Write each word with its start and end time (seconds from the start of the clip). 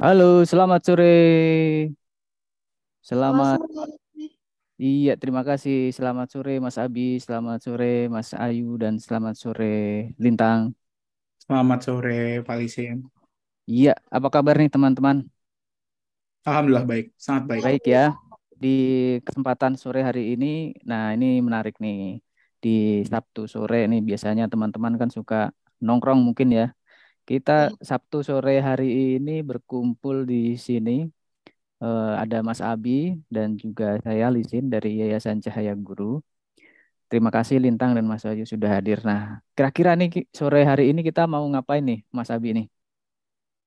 Halo, 0.00 0.24
selamat 0.50 0.80
sore. 0.86 1.04
Selamat 3.08 3.46
Selamat, 3.48 3.50
sore. 3.50 3.98
iya 4.84 5.10
terima 5.20 5.42
kasih. 5.48 5.76
Selamat 5.96 6.26
sore 6.34 6.50
Mas 6.64 6.76
Abi, 6.84 7.00
selamat 7.24 7.58
sore 7.66 7.84
Mas 8.14 8.28
Ayu, 8.44 8.64
dan 8.82 8.94
selamat 9.04 9.34
sore 9.42 9.64
Lintang. 10.24 10.60
Selamat 11.44 11.80
sore, 11.86 12.16
Pak 12.46 12.56
Lisin. 12.60 12.96
Iya, 13.72 13.90
apa 14.16 14.28
kabar 14.34 14.54
nih 14.60 14.70
teman-teman? 14.74 15.16
Alhamdulillah 16.48 16.86
baik, 16.90 17.06
sangat 17.24 17.44
baik. 17.50 17.64
Baik 17.64 17.82
ya. 17.94 17.98
Di 18.62 18.68
kesempatan 19.26 19.72
sore 19.82 19.98
hari 20.08 20.20
ini, 20.34 20.46
nah 20.88 21.02
ini 21.14 21.26
menarik 21.46 21.74
nih. 21.84 21.96
Di 22.62 22.68
Sabtu 23.10 23.40
sore 23.54 23.76
nih 23.90 24.00
biasanya 24.08 24.44
teman-teman 24.52 24.94
kan 25.00 25.10
suka 25.16 25.36
nongkrong 25.84 26.20
mungkin 26.26 26.48
ya. 26.58 26.64
Kita 27.28 27.52
Sabtu 27.90 28.16
sore 28.28 28.52
hari 28.68 28.86
ini 29.16 29.30
berkumpul 29.48 30.16
di 30.30 30.36
sini 30.66 30.90
eh, 31.84 32.12
ada 32.22 32.36
Mas 32.48 32.60
Abi 32.70 32.90
dan 33.34 33.48
juga 33.62 33.84
saya 34.06 34.24
Lisin 34.34 34.64
dari 34.74 34.88
Yayasan 35.00 35.38
Cahaya 35.44 35.74
Guru. 35.86 36.04
Terima 37.10 37.30
kasih 37.36 37.56
Lintang 37.64 37.90
dan 37.96 38.04
Mas 38.10 38.24
Ayu 38.28 38.44
sudah 38.52 38.70
hadir. 38.76 38.98
Nah, 39.08 39.20
kira-kira 39.56 39.90
nih 40.00 40.08
sore 40.38 40.58
hari 40.70 40.84
ini 40.92 41.00
kita 41.08 41.22
mau 41.32 41.44
ngapain 41.52 41.84
nih, 41.88 41.98
Mas 42.16 42.28
Abi 42.34 42.48
nih? 42.58 42.66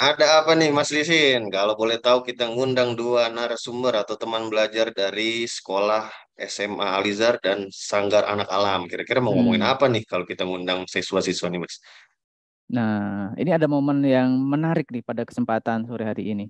Ada 0.10 0.26
apa 0.42 0.52
nih 0.60 0.70
Mas 0.78 0.90
Lisin? 0.96 1.42
Kalau 1.56 1.74
boleh 1.82 1.98
tahu 2.06 2.20
kita 2.30 2.44
ngundang 2.54 2.90
dua 3.02 3.24
narasumber 3.38 3.94
atau 4.02 4.16
teman 4.22 4.44
belajar 4.52 4.88
dari 5.02 5.46
sekolah 5.46 6.04
SMA 6.54 6.88
Alizar 6.98 7.34
dan 7.46 7.60
Sanggar 7.90 8.24
Anak 8.34 8.50
Alam. 8.58 8.82
Kira-kira 8.90 9.20
mau 9.22 9.34
ngomongin 9.38 9.62
Hmm. 9.62 9.72
apa 9.72 9.86
nih 9.94 10.02
kalau 10.10 10.26
kita 10.32 10.42
ngundang 10.50 10.80
siswa-siswa 10.94 11.48
nih 11.54 11.62
Mas? 11.64 11.76
Nah, 12.72 13.36
ini 13.36 13.52
ada 13.52 13.68
momen 13.68 14.00
yang 14.08 14.32
menarik 14.40 14.88
nih 14.88 15.04
pada 15.04 15.28
kesempatan 15.28 15.84
sore 15.84 16.08
hari 16.08 16.32
ini. 16.32 16.48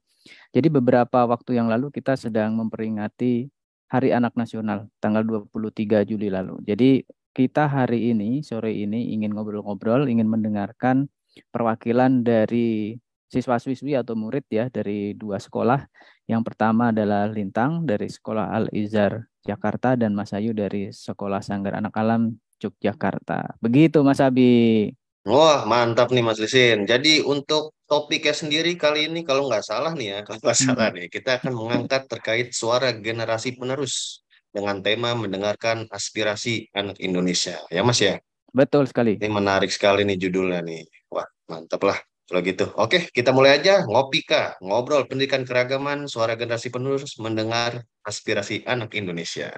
Jadi 0.53 0.69
beberapa 0.69 1.25
waktu 1.25 1.58
yang 1.58 1.66
lalu 1.66 1.89
kita 1.89 2.13
sedang 2.13 2.53
memperingati 2.53 3.50
Hari 3.89 4.13
Anak 4.13 4.38
Nasional 4.38 4.88
tanggal 5.02 5.25
23 5.25 6.05
Juli 6.05 6.30
lalu. 6.30 6.61
Jadi 6.61 7.02
kita 7.33 7.66
hari 7.66 8.13
ini 8.13 8.45
sore 8.45 8.72
ini 8.72 9.17
ingin 9.17 9.33
ngobrol-ngobrol, 9.33 10.05
ingin 10.08 10.30
mendengarkan 10.30 11.09
perwakilan 11.50 12.22
dari 12.22 12.95
siswa-siswi 13.31 13.95
atau 13.95 14.13
murid 14.13 14.45
ya 14.52 14.69
dari 14.69 15.16
dua 15.17 15.41
sekolah. 15.41 15.88
Yang 16.28 16.41
pertama 16.53 16.91
adalah 16.94 17.25
Lintang 17.31 17.88
dari 17.88 18.11
Sekolah 18.11 18.52
Al-Izhar 18.52 19.31
Jakarta 19.41 19.97
dan 19.97 20.13
Mas 20.13 20.35
Ayu 20.35 20.53
dari 20.53 20.91
Sekolah 20.94 21.41
Sanggar 21.41 21.80
Anak 21.80 21.95
Alam 21.97 22.38
Yogyakarta. 22.61 23.58
Begitu 23.63 24.06
Mas 24.06 24.22
Abi. 24.22 24.91
Wah, 25.22 25.69
mantap 25.69 26.09
nih 26.09 26.25
Mas 26.25 26.41
Lisin. 26.41 26.89
Jadi 26.89 27.22
untuk 27.22 27.77
topiknya 27.86 28.33
sendiri 28.33 28.73
kali 28.73 29.05
ini 29.05 29.22
kalau 29.22 29.45
nggak 29.45 29.61
salah 29.61 29.94
nih 29.94 30.17
ya, 30.17 30.19
kalau 30.25 30.41
nggak 30.41 30.58
salah 30.58 30.89
Hmm. 30.89 30.97
nih, 30.97 31.08
kita 31.13 31.38
akan 31.38 31.53
mengangkat 31.53 32.09
terkait 32.09 32.47
suara 32.58 32.89
generasi 32.89 33.53
penerus 33.53 34.25
dengan 34.50 34.81
tema 34.81 35.13
mendengarkan 35.13 35.86
aspirasi 35.94 36.73
anak 36.73 36.97
Indonesia. 36.97 37.61
Ya 37.69 37.86
Mas 37.86 38.02
ya? 38.02 38.17
Betul 38.50 38.89
sekali. 38.89 39.22
Ini 39.22 39.30
menarik 39.30 39.69
sekali 39.69 40.02
nih 40.09 40.17
judulnya 40.17 40.66
nih. 40.66 40.89
Wah, 41.13 41.30
mantap 41.45 41.85
lah 41.85 42.02
kalau 42.25 42.41
gitu. 42.41 42.66
Oke, 42.73 43.06
kita 43.13 43.30
mulai 43.30 43.61
aja. 43.61 43.85
Ngopi 43.85 44.25
Kak. 44.25 44.58
Ngobrol 44.66 45.06
pendidikan 45.06 45.45
keragaman, 45.45 46.09
suara 46.09 46.33
generasi 46.33 46.73
penerus, 46.73 47.16
mendengar 47.22 47.85
aspirasi 48.02 48.66
anak 48.66 48.97
Indonesia. 48.97 49.53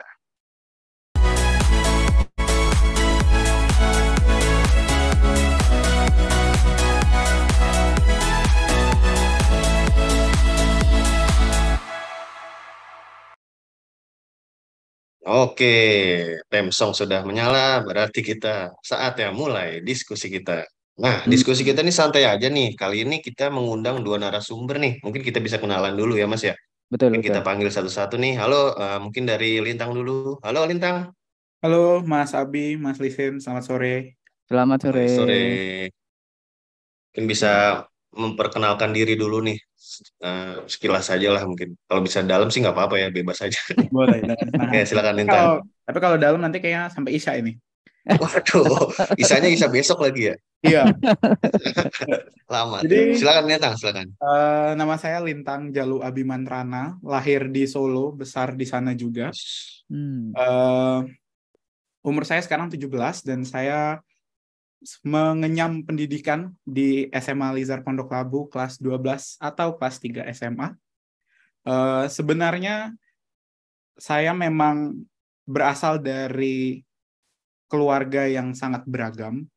Oke, 15.24 15.72
tem 16.52 16.68
song 16.68 16.92
sudah 16.92 17.24
menyala, 17.24 17.80
berarti 17.88 18.20
kita 18.20 18.76
saatnya 18.84 19.32
mulai 19.32 19.80
diskusi 19.80 20.28
kita. 20.28 20.68
Nah, 21.00 21.24
diskusi 21.26 21.64
Hmm. 21.64 21.72
kita 21.72 21.80
ini 21.80 21.94
santai 21.96 22.28
aja 22.28 22.52
nih. 22.52 22.76
Kali 22.76 23.08
ini 23.08 23.24
kita 23.24 23.48
mengundang 23.48 24.04
dua 24.04 24.20
narasumber 24.20 24.78
nih. 24.84 25.00
Mungkin 25.00 25.24
kita 25.24 25.40
bisa 25.40 25.58
kenalan 25.64 25.96
dulu 25.96 26.20
ya, 26.20 26.28
Mas 26.28 26.44
ya. 26.44 26.54
Betul, 26.92 27.16
Mungkin 27.16 27.24
kita 27.24 27.40
betul. 27.40 27.48
panggil 27.50 27.70
satu-satu 27.72 28.20
nih. 28.20 28.36
Halo, 28.36 28.76
eh, 28.76 29.00
mungkin 29.00 29.24
dari 29.24 29.64
Lintang 29.64 29.96
dulu. 29.96 30.44
Halo, 30.44 30.68
Lintang. 30.68 31.16
Halo, 31.64 32.04
Mas 32.04 32.36
Abi, 32.36 32.76
Mas 32.76 33.00
Lisin, 33.00 33.40
selamat 33.40 33.64
sore. 33.64 34.20
Selamat 34.52 34.80
sore. 34.84 35.08
Sore. 35.08 35.16
Sore. 35.18 35.44
Mungkin 37.16 37.26
bisa 37.32 37.52
memperkenalkan 38.12 38.92
diri 38.92 39.16
dulu 39.16 39.40
nih. 39.40 39.58
Eh, 40.20 40.56
sekilas 40.66 41.06
saja 41.06 41.28
lah 41.30 41.44
mungkin. 41.44 41.76
Kalau 41.86 42.02
bisa 42.02 42.24
dalam 42.24 42.48
sih 42.48 42.64
nggak 42.64 42.74
apa-apa 42.74 42.96
ya, 42.98 43.08
bebas 43.12 43.40
aja. 43.40 43.60
Boleh, 43.96 44.24
senang 44.24 44.68
Oke, 44.70 44.78
hati. 44.80 44.88
silakan 44.90 45.14
Lintang. 45.20 45.36
kalau, 45.38 45.56
tapi 45.84 45.98
kalau 46.00 46.18
dalam 46.18 46.40
nanti 46.40 46.58
kayaknya 46.58 46.88
sampai 46.90 47.12
Isya 47.16 47.38
ini. 47.40 47.54
Waduh, 48.20 48.92
isanya 49.16 49.48
bisa 49.48 49.72
besok 49.72 50.04
lagi 50.04 50.32
ya. 50.32 50.36
Iya, 50.64 50.84
Lama. 52.54 52.84
Jadi- 52.84 53.16
Silakan 53.20 53.44
Lintang, 53.48 53.74
silakan. 53.76 54.08
eh, 54.12 54.72
nama 54.76 54.96
saya 54.96 55.20
Lintang 55.20 55.72
Jalu 55.72 56.00
Abimantrana, 56.00 57.00
lahir 57.04 57.48
di 57.48 57.64
Solo, 57.68 58.12
besar 58.12 58.56
di 58.56 58.68
sana 58.68 58.92
juga. 58.96 59.32
Hmm. 59.88 60.32
Eh, 60.32 61.00
umur 62.04 62.24
saya 62.24 62.44
sekarang 62.44 62.68
17 62.68 63.24
dan 63.24 63.44
saya 63.44 64.00
mengenyam 65.04 65.84
pendidikan 65.88 66.54
di 66.68 67.08
SMA 67.16 67.56
Lizar 67.56 67.82
Pondok 67.82 68.12
Labu 68.12 68.52
kelas 68.52 68.80
12 68.80 69.40
atau 69.40 69.76
kelas 69.80 69.96
3 70.00 70.28
SMA. 70.36 70.76
Eh, 71.64 72.06
sebenarnya 72.12 72.92
saya 73.96 74.36
memang 74.36 75.08
berasal 75.48 76.00
dari 76.04 76.84
keluarga 77.72 78.28
yang 78.28 78.52
sangat 78.54 78.84
beragam 78.86 79.48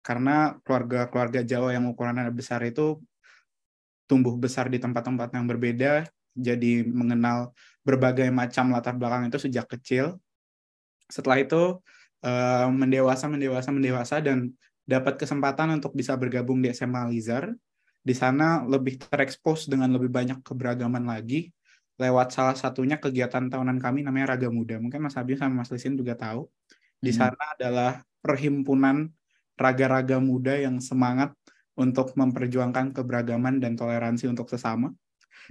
karena 0.00 0.56
keluarga-keluarga 0.64 1.44
Jawa 1.44 1.76
yang 1.76 1.90
ukurannya 1.92 2.32
besar 2.32 2.64
itu 2.64 2.96
tumbuh 4.08 4.34
besar 4.34 4.66
di 4.66 4.82
tempat-tempat 4.82 5.30
yang 5.38 5.46
berbeda, 5.46 6.02
jadi 6.34 6.82
mengenal 6.82 7.54
berbagai 7.86 8.26
macam 8.34 8.74
latar 8.74 8.98
belakang 8.98 9.30
itu 9.30 9.38
sejak 9.38 9.70
kecil. 9.70 10.18
Setelah 11.06 11.46
itu 11.46 11.78
eh, 12.24 12.66
mendewasa, 12.70 13.26
mendewasa, 13.28 13.68
mendewasa 13.72 14.16
dan 14.20 14.52
dapat 14.84 15.16
kesempatan 15.20 15.78
untuk 15.78 15.94
bisa 15.94 16.16
bergabung 16.18 16.60
di 16.60 16.72
SMA 16.72 17.08
Lizar. 17.12 17.52
Di 18.00 18.16
sana 18.16 18.64
lebih 18.64 18.96
terekspos 18.96 19.68
dengan 19.68 19.92
lebih 19.92 20.08
banyak 20.08 20.40
keberagaman 20.40 21.04
lagi 21.04 21.52
lewat 22.00 22.32
salah 22.32 22.56
satunya 22.56 22.96
kegiatan 22.96 23.52
tahunan 23.52 23.76
kami 23.76 24.00
namanya 24.00 24.32
Raga 24.34 24.48
Muda. 24.48 24.80
Mungkin 24.80 25.04
Mas 25.04 25.20
Abi 25.20 25.36
sama 25.36 25.60
Mas 25.60 25.68
Lisin 25.68 26.00
juga 26.00 26.16
tahu. 26.16 26.48
Di 26.96 27.12
Hmm. 27.12 27.28
sana 27.28 27.42
adalah 27.56 28.00
perhimpunan 28.24 29.12
raga-raga 29.60 30.16
muda 30.16 30.56
yang 30.56 30.80
semangat 30.80 31.36
untuk 31.76 32.16
memperjuangkan 32.16 32.96
keberagaman 32.96 33.60
dan 33.60 33.76
toleransi 33.76 34.32
untuk 34.32 34.48
sesama. 34.48 34.88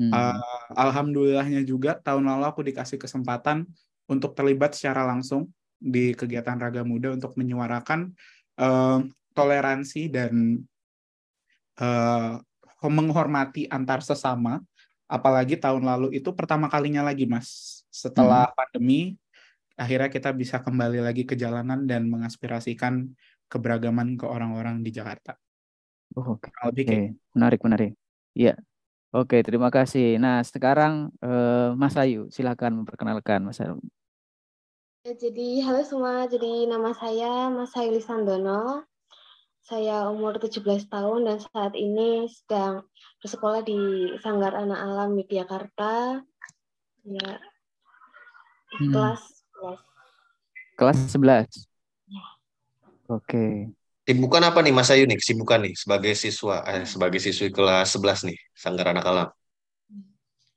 Hmm. 0.01 0.09
Uh, 0.09 0.41
alhamdulillahnya 0.73 1.61
juga 1.65 2.01
tahun 2.01 2.25
lalu 2.25 2.45
aku 2.49 2.61
dikasih 2.65 2.97
kesempatan 2.97 3.69
untuk 4.09 4.33
terlibat 4.33 4.73
secara 4.73 5.05
langsung 5.05 5.53
di 5.79 6.11
kegiatan 6.11 6.59
Raga 6.59 6.83
Muda 6.83 7.15
untuk 7.15 7.39
menyuarakan 7.39 8.11
uh, 8.59 8.99
toleransi 9.31 10.11
dan 10.11 10.59
uh, 11.79 12.37
menghormati 12.83 13.65
antar 13.71 14.03
sesama. 14.03 14.59
Apalagi 15.09 15.57
tahun 15.57 15.89
lalu 15.89 16.21
itu 16.21 16.29
pertama 16.37 16.69
kalinya 16.69 17.01
lagi, 17.01 17.25
Mas. 17.25 17.81
Setelah 17.89 18.53
pandemi, 18.53 19.17
akhirnya 19.73 20.11
kita 20.11 20.29
bisa 20.35 20.61
kembali 20.61 21.01
lagi 21.01 21.25
ke 21.25 21.33
jalanan 21.33 21.89
dan 21.89 22.05
mengaspirasikan 22.05 23.09
keberagaman 23.49 24.13
ke 24.19 24.29
orang-orang 24.29 24.85
di 24.85 24.93
Jakarta. 24.93 25.33
Oh, 26.13 26.37
Oke, 26.37 26.53
lebih 26.69 26.83
Oke, 26.85 26.89
kayak 26.93 27.09
menarik, 27.33 27.59
menarik. 27.65 27.91
Iya. 28.37 28.53
Oke, 29.09 29.41
terima 29.41 29.73
kasih. 29.73 30.21
Nah, 30.21 30.45
sekarang 30.45 31.09
eh, 31.17 31.73
Mas 31.73 31.97
Ayu, 31.97 32.29
silakan 32.29 32.85
memperkenalkan 32.85 33.41
Mas 33.41 33.57
Ayu. 33.57 33.81
Ya, 34.99 35.15
jadi 35.15 35.63
halo 35.63 35.79
semua, 35.87 36.27
jadi 36.27 36.67
nama 36.67 36.91
saya 36.91 37.47
Mas 37.47 37.71
Haili 37.71 38.03
Sandono. 38.03 38.83
Saya 39.63 40.11
umur 40.11 40.35
17 40.43 40.91
tahun 40.91 41.23
dan 41.23 41.37
saat 41.39 41.71
ini 41.79 42.27
sedang 42.27 42.83
bersekolah 43.23 43.63
di 43.63 43.79
Sanggar 44.19 44.51
Anak 44.59 44.75
Alam 44.75 45.15
Yogyakarta. 45.15 46.19
Ya, 47.07 47.29
Hmm. 48.75 48.91
kelas 48.91 49.23
11. 49.55 49.81
Kelas 50.75 50.97
11. 51.15 51.49
Ya. 52.11 52.23
Oke. 53.07 53.71
Kesibukan 54.03 54.43
apa 54.51 54.59
nih 54.59 54.73
Mas 54.75 54.91
Ayu 54.91 55.07
nih? 55.07 55.15
Kesibukan 55.15 55.63
nih 55.63 55.73
sebagai 55.79 56.11
siswa, 56.11 56.59
eh, 56.67 56.83
sebagai 56.83 57.23
siswi 57.23 57.55
kelas 57.55 57.87
11 57.95 58.27
nih, 58.27 58.35
Sanggar 58.51 58.91
Anak 58.91 59.07
Alam. 59.07 59.29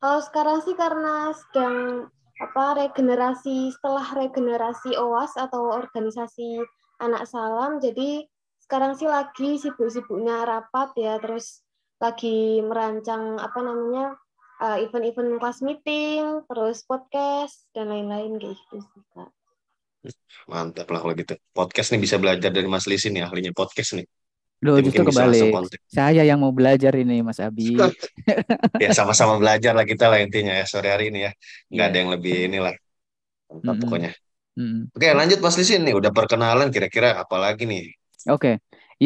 Kalau 0.02 0.18
sekarang 0.18 0.58
sih 0.66 0.74
karena 0.74 1.30
sedang 1.30 2.10
apa 2.42 2.64
regenerasi 2.74 3.70
setelah 3.70 4.02
regenerasi 4.18 4.98
OAS 4.98 5.38
atau 5.38 5.70
organisasi 5.70 6.58
anak 6.98 7.30
salam, 7.30 7.78
jadi 7.78 8.26
sekarang 8.66 8.98
sih 8.98 9.06
lagi 9.06 9.62
sibuk-sibuknya 9.62 10.42
rapat 10.42 10.90
ya, 10.98 11.22
terus 11.22 11.62
lagi 12.02 12.58
merancang 12.66 13.38
apa 13.38 13.58
namanya 13.62 14.18
uh, 14.58 14.78
event-event 14.82 15.38
kelas 15.38 15.62
meeting, 15.62 16.42
terus 16.50 16.82
podcast 16.82 17.70
dan 17.70 17.94
lain-lain 17.94 18.42
kayak 18.42 18.58
gitu 18.58 18.82
sih 18.82 19.02
kak. 19.14 19.30
Mantap 20.50 20.90
lah 20.90 20.98
kalau 20.98 21.14
gitu. 21.14 21.38
Podcast 21.54 21.94
nih 21.94 22.02
bisa 22.02 22.18
belajar 22.18 22.50
dari 22.50 22.66
Mas 22.66 22.90
Lisin 22.90 23.14
ya, 23.14 23.30
ahlinya 23.30 23.54
podcast 23.54 23.94
nih. 23.94 24.06
Loh, 24.64 24.76
Jadi 24.76 24.86
justru 24.86 25.02
kebalik. 25.08 25.58
Saya 25.96 26.22
yang 26.28 26.38
mau 26.42 26.52
belajar 26.58 26.92
ini, 27.02 27.14
Mas 27.26 27.40
Abi. 27.46 27.62
Ya 28.82 28.90
sama-sama 28.98 29.34
belajar 29.42 29.72
lah 29.78 29.86
kita 29.92 30.04
lah 30.10 30.18
intinya 30.24 30.52
ya 30.60 30.64
sore 30.72 30.88
hari 30.94 31.04
ini 31.10 31.18
ya. 31.26 31.32
Nggak 31.72 31.84
Iya. 31.84 31.88
ada 31.88 31.96
yang 32.02 32.10
lebih 32.14 32.34
inilah. 32.48 32.74
Mantap 33.50 33.76
Mm-mm. 33.76 33.82
pokoknya. 33.82 34.10
Mm. 34.56 34.92
Oke 34.96 35.06
lanjut 35.18 35.38
Mas 35.44 35.56
Lisin 35.60 35.82
nih, 35.86 35.94
udah 36.00 36.12
perkenalan 36.18 36.68
kira-kira 36.74 37.08
apa 37.22 37.36
lagi 37.44 37.64
nih? 37.72 37.82
Oke, 38.30 38.48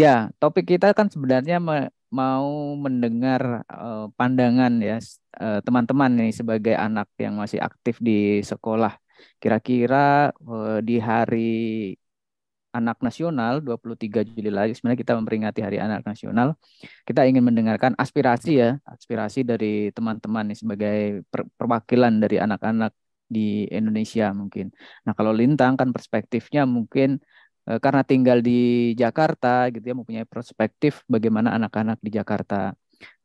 ya 0.01 0.07
topik 0.41 0.65
kita 0.73 0.87
kan 0.99 1.07
sebenarnya 1.15 1.55
me- 1.69 1.91
mau 2.19 2.49
mendengar 2.85 3.43
eh, 3.73 3.97
pandangan 4.19 4.73
ya 4.89 4.95
eh, 5.43 5.57
teman-teman 5.67 6.11
nih 6.19 6.31
sebagai 6.39 6.75
anak 6.85 7.07
yang 7.25 7.35
masih 7.43 7.61
aktif 7.67 7.95
di 8.09 8.13
sekolah. 8.51 8.93
Kira-kira 9.41 9.97
eh, 10.51 10.77
di 10.89 10.93
hari 11.11 11.37
Anak 12.79 13.01
Nasional 13.07 13.65
23 13.65 14.21
Juli 14.29 14.51
lagi 14.53 14.73
sebenarnya 14.77 15.01
kita 15.05 15.15
memperingati 15.19 15.61
Hari 15.67 15.79
Anak 15.81 16.05
Nasional. 16.05 16.49
Kita 17.09 17.25
ingin 17.25 17.45
mendengarkan 17.49 17.93
aspirasi 17.97 18.51
ya, 18.63 18.71
aspirasi 18.85 19.41
dari 19.51 19.89
teman-teman 19.97 20.45
nih 20.53 20.59
sebagai 20.63 20.99
per- 21.33 21.49
perwakilan 21.59 22.13
dari 22.23 22.37
anak-anak 22.37 22.93
di 23.27 23.67
Indonesia 23.73 24.31
mungkin. 24.37 24.71
Nah, 25.05 25.13
kalau 25.19 25.33
Lintang 25.35 25.75
kan 25.81 25.89
perspektifnya 25.97 26.63
mungkin 26.69 27.19
eh, 27.69 27.79
karena 27.85 28.03
tinggal 28.07 28.39
di 28.45 28.93
Jakarta 28.95 29.73
gitu 29.75 29.85
ya 29.91 29.95
mempunyai 29.99 30.27
perspektif 30.29 31.03
bagaimana 31.11 31.49
anak-anak 31.59 31.99
di 32.07 32.11
Jakarta. 32.15 32.77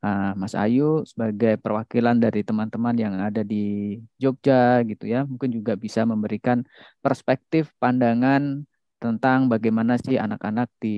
Nah, 0.04 0.34
Mas 0.34 0.58
Ayu 0.58 1.06
sebagai 1.06 1.62
perwakilan 1.62 2.18
dari 2.18 2.42
teman-teman 2.42 2.96
yang 2.98 3.16
ada 3.22 3.46
di 3.46 3.96
Jogja 4.18 4.82
gitu 4.90 5.06
ya, 5.06 5.24
mungkin 5.30 5.54
juga 5.54 5.78
bisa 5.78 6.02
memberikan 6.10 6.66
perspektif 7.06 7.70
pandangan 7.78 8.66
tentang 9.02 9.40
bagaimana 9.54 9.94
sih 10.06 10.16
anak-anak 10.26 10.68
di 10.84 10.90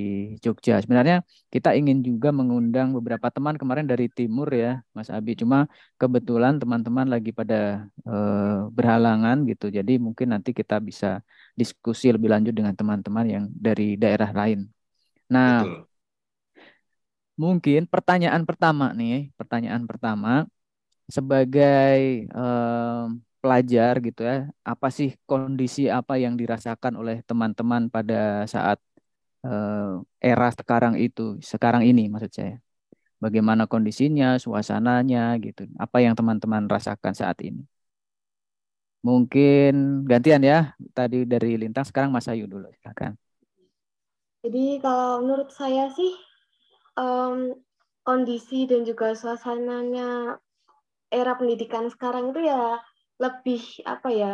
Jogja. 0.44 0.74
Sebenarnya 0.84 1.24
kita 1.54 1.70
ingin 1.80 1.98
juga 2.08 2.30
mengundang 2.40 2.88
beberapa 2.98 3.28
teman 3.36 3.56
kemarin 3.62 3.88
dari 3.92 4.06
timur 4.18 4.48
ya, 4.52 4.84
Mas 4.96 5.08
Abi. 5.08 5.32
Cuma 5.42 5.58
kebetulan 6.02 6.54
teman-teman 6.62 7.08
lagi 7.14 7.32
pada 7.40 7.88
eh, 8.10 8.60
berhalangan 8.78 9.38
gitu. 9.50 9.66
Jadi 9.78 9.92
mungkin 10.06 10.28
nanti 10.36 10.52
kita 10.60 10.76
bisa 10.84 11.24
diskusi 11.60 12.12
lebih 12.16 12.30
lanjut 12.34 12.54
dengan 12.60 12.76
teman-teman 12.80 13.26
yang 13.26 13.46
dari 13.56 13.96
daerah 13.96 14.30
lain. 14.40 14.60
Nah, 15.34 15.64
Betul. 15.64 15.88
mungkin 17.40 17.82
pertanyaan 17.94 18.44
pertama 18.50 18.86
nih, 19.00 19.32
pertanyaan 19.40 19.84
pertama 19.90 20.46
sebagai 21.08 22.28
em, 22.32 23.08
pelajar 23.44 23.94
gitu 24.08 24.22
ya, 24.30 24.36
apa 24.72 24.88
sih 24.98 25.10
kondisi 25.30 25.82
apa 25.98 26.14
yang 26.24 26.34
dirasakan 26.42 26.94
oleh 27.02 27.16
teman-teman 27.30 27.84
pada 27.96 28.16
saat 28.54 28.78
eh, 29.48 30.28
era 30.30 30.48
sekarang 30.60 30.96
itu, 31.06 31.22
sekarang 31.54 31.84
ini 31.90 32.02
maksud 32.14 32.32
saya. 32.38 32.54
Bagaimana 33.24 33.64
kondisinya, 33.74 34.26
suasananya 34.44 35.20
gitu. 35.46 35.62
Apa 35.84 35.98
yang 36.06 36.14
teman-teman 36.20 36.64
rasakan 36.74 37.14
saat 37.22 37.38
ini? 37.48 37.62
Mungkin 39.08 39.72
gantian 40.10 40.42
ya, 40.52 40.56
tadi 40.98 41.16
dari 41.32 41.48
Lintang, 41.62 41.84
sekarang 41.90 42.12
Mas 42.16 42.28
Ayu 42.32 42.46
dulu, 42.54 42.68
silakan. 42.80 43.12
Jadi 44.44 44.66
kalau 44.84 45.24
menurut 45.24 45.50
saya 45.60 45.86
sih 45.98 46.12
em, 47.00 47.38
kondisi 48.08 48.60
dan 48.70 48.82
juga 48.90 49.08
suasananya 49.22 50.10
era 51.20 51.34
pendidikan 51.40 51.86
sekarang 51.94 52.26
itu 52.36 52.42
ya 52.52 52.82
lebih 53.22 53.62
apa 53.86 54.10
ya? 54.14 54.34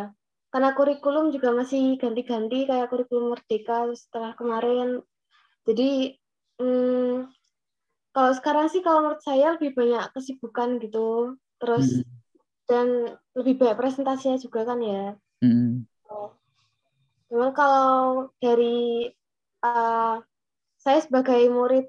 Karena 0.49 0.73
kurikulum 0.73 1.29
juga 1.29 1.53
masih 1.53 1.97
ganti-ganti 2.01 2.65
kayak 2.65 2.89
kurikulum 2.89 3.37
merdeka 3.37 3.85
setelah 3.93 4.33
kemarin. 4.33 5.01
Jadi 5.69 6.17
hmm, 6.57 7.29
kalau 8.15 8.31
sekarang 8.33 8.65
sih 8.73 8.81
kalau 8.81 9.05
menurut 9.05 9.21
saya 9.21 9.55
lebih 9.55 9.77
banyak 9.77 10.09
kesibukan 10.15 10.81
gitu. 10.81 11.37
Terus 11.59 12.01
Mm, 12.01 12.07
dan 12.69 12.87
lebih 13.33 13.57
banyak 13.57 13.77
presentasinya 13.77 14.37
juga 14.37 14.61
kan 14.65 14.79
ya. 14.81 15.17
mm, 15.41 15.85
Memang 17.29 17.53
kalau 17.53 18.29
dari 18.41 19.05
uh, 19.61 20.17
saya 20.81 20.99
sebagai 21.03 21.45
murid 21.53 21.85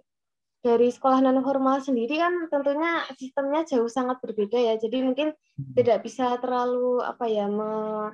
dari 0.60 0.92
sekolah 0.92 1.24
non 1.24 1.40
formal 1.40 1.80
sendiri 1.80 2.20
kan 2.20 2.48
tentunya 2.52 3.00
sistemnya 3.16 3.64
jauh 3.64 3.88
sangat 3.88 4.20
berbeda 4.20 4.60
ya. 4.60 4.74
Jadi 4.76 5.00
mungkin 5.00 5.32
mm, 5.32 5.72
tidak 5.76 6.04
bisa 6.04 6.36
terlalu 6.36 7.00
apa 7.00 7.24
ya 7.24 7.48
me- 7.48 8.12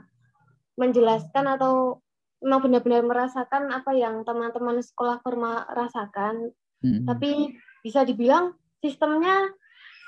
menjelaskan 0.78 1.58
atau 1.58 1.98
memang 2.38 2.62
benar-benar 2.62 3.02
merasakan 3.02 3.75
apa 3.75 3.96
yang 3.96 4.22
teman-teman 4.22 4.78
sekolah 4.78 5.19
formal 5.26 5.66
rasakan. 5.75 6.54
mm, 6.87 7.02
Tapi 7.10 7.58
bisa 7.82 8.06
dibilang 8.06 8.54
sistemnya 8.78 9.50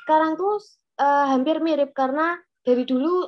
sekarang 0.07 0.39
tuh 0.39 0.63
uh, 1.03 1.27
hampir 1.35 1.59
mirip 1.59 1.91
karena 1.91 2.39
dari 2.63 2.87
dulu 2.87 3.27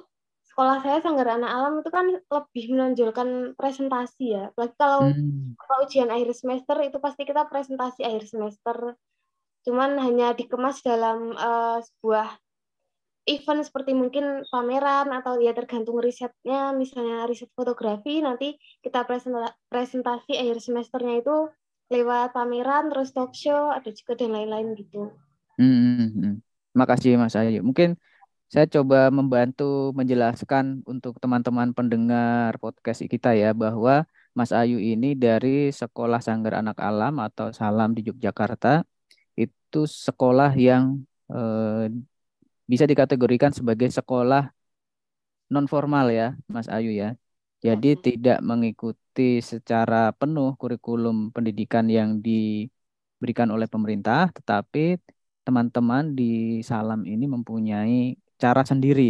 sekolah 0.60 0.84
saya 0.84 1.00
Sanggar 1.00 1.24
Anak 1.40 1.48
Alam 1.56 1.72
itu 1.80 1.88
kan 1.88 2.04
lebih 2.12 2.64
menonjolkan 2.76 3.56
presentasi 3.56 4.24
ya. 4.36 4.52
Apalagi 4.52 4.76
kalau 4.76 5.00
mm, 5.00 5.56
kalau 5.56 5.76
ujian 5.88 6.12
akhir 6.12 6.36
semester 6.36 6.76
itu 6.84 7.00
pasti 7.00 7.24
kita 7.24 7.48
presentasi 7.48 8.04
akhir 8.04 8.28
semester. 8.28 8.76
Cuman 9.64 9.96
hanya 10.04 10.36
dikemas 10.36 10.84
dalam 10.84 11.32
eh, 11.32 11.78
sebuah 11.80 12.36
event 13.24 13.64
seperti 13.64 13.96
mungkin 13.96 14.44
pameran 14.52 15.08
atau 15.16 15.40
ya 15.40 15.56
tergantung 15.56 15.96
risetnya, 15.96 16.76
misalnya 16.76 17.24
riset 17.24 17.48
fotografi, 17.56 18.20
nanti 18.20 18.60
kita 18.84 19.08
presenta- 19.08 19.56
presentasi 19.72 20.36
akhir 20.36 20.60
semesternya 20.60 21.24
itu 21.24 21.36
lewat 21.88 22.36
pameran, 22.36 22.92
terus 22.92 23.16
talk 23.16 23.32
show, 23.32 23.72
ada 23.72 23.88
juga 23.96 24.12
dan 24.20 24.36
lain-lain 24.36 24.76
gitu. 24.76 25.08
mm, 25.58 25.72
mm. 26.22 26.32
Makasih 26.78 27.18
Mas 27.20 27.34
Ayu. 27.38 27.60
Mungkin 27.66 27.98
saya 28.52 28.66
coba 28.74 28.96
membantu 29.18 29.64
menjelaskan 29.98 30.82
untuk 30.92 31.12
teman-teman 31.22 31.70
pendengar 31.78 32.50
podcast 32.62 33.00
kita 33.12 33.28
ya 33.42 33.48
bahwa 33.62 33.92
Mas 34.38 34.50
Ayu 34.50 34.78
ini 34.82 35.14
dari 35.24 35.70
Sekolah 35.80 36.18
Sanggar 36.26 36.54
Anak 36.58 36.78
Alam 36.82 37.14
atau 37.26 37.46
Salam 37.54 37.94
di 37.96 38.02
Yogyakarta 38.08 38.82
itu 39.38 39.80
sekolah 39.86 40.50
yang 40.58 40.84
eh, 41.30 41.94
bisa 42.70 42.84
dikategorikan 42.90 43.50
sebagai 43.58 43.88
sekolah 43.98 44.42
non 45.52 45.66
formal 45.72 46.06
ya, 46.18 46.26
Mas 46.54 46.68
Ayu 46.70 46.90
ya. 47.02 47.08
Jadi 47.66 47.88
tidak 48.06 48.38
mengikuti 48.50 49.22
secara 49.50 50.10
penuh 50.20 50.48
kurikulum 50.60 51.16
pendidikan 51.34 51.84
yang 51.98 52.10
diberikan 52.26 53.48
oleh 53.54 53.68
pemerintah, 53.74 54.32
tetapi 54.36 54.98
teman-teman 55.44 56.04
di 56.18 56.22
Salam 56.70 57.00
ini 57.12 57.24
mempunyai 57.34 57.96
cara 58.42 58.62
sendiri 58.70 59.02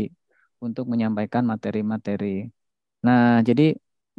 untuk 0.65 0.85
menyampaikan 0.93 1.43
materi-materi. 1.53 2.27
Nah, 3.07 3.41
jadi 3.49 3.63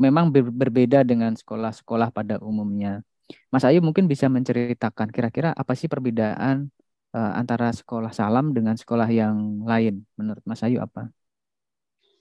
memang 0.03 0.25
ber- 0.33 0.53
berbeda 0.61 0.99
dengan 1.11 1.33
sekolah-sekolah 1.41 2.09
pada 2.17 2.35
umumnya. 2.41 3.05
Mas 3.53 3.63
Ayu 3.67 3.79
mungkin 3.87 4.05
bisa 4.11 4.27
menceritakan 4.35 5.07
kira-kira 5.15 5.49
apa 5.61 5.73
sih 5.79 5.87
perbedaan 5.93 6.71
eh, 7.15 7.31
antara 7.41 7.67
sekolah 7.79 8.11
Salam 8.19 8.45
dengan 8.57 8.75
sekolah 8.81 9.07
yang 9.11 9.35
lain 9.71 10.03
menurut 10.19 10.43
Mas 10.49 10.61
Ayu 10.65 10.79
apa? 10.83 11.01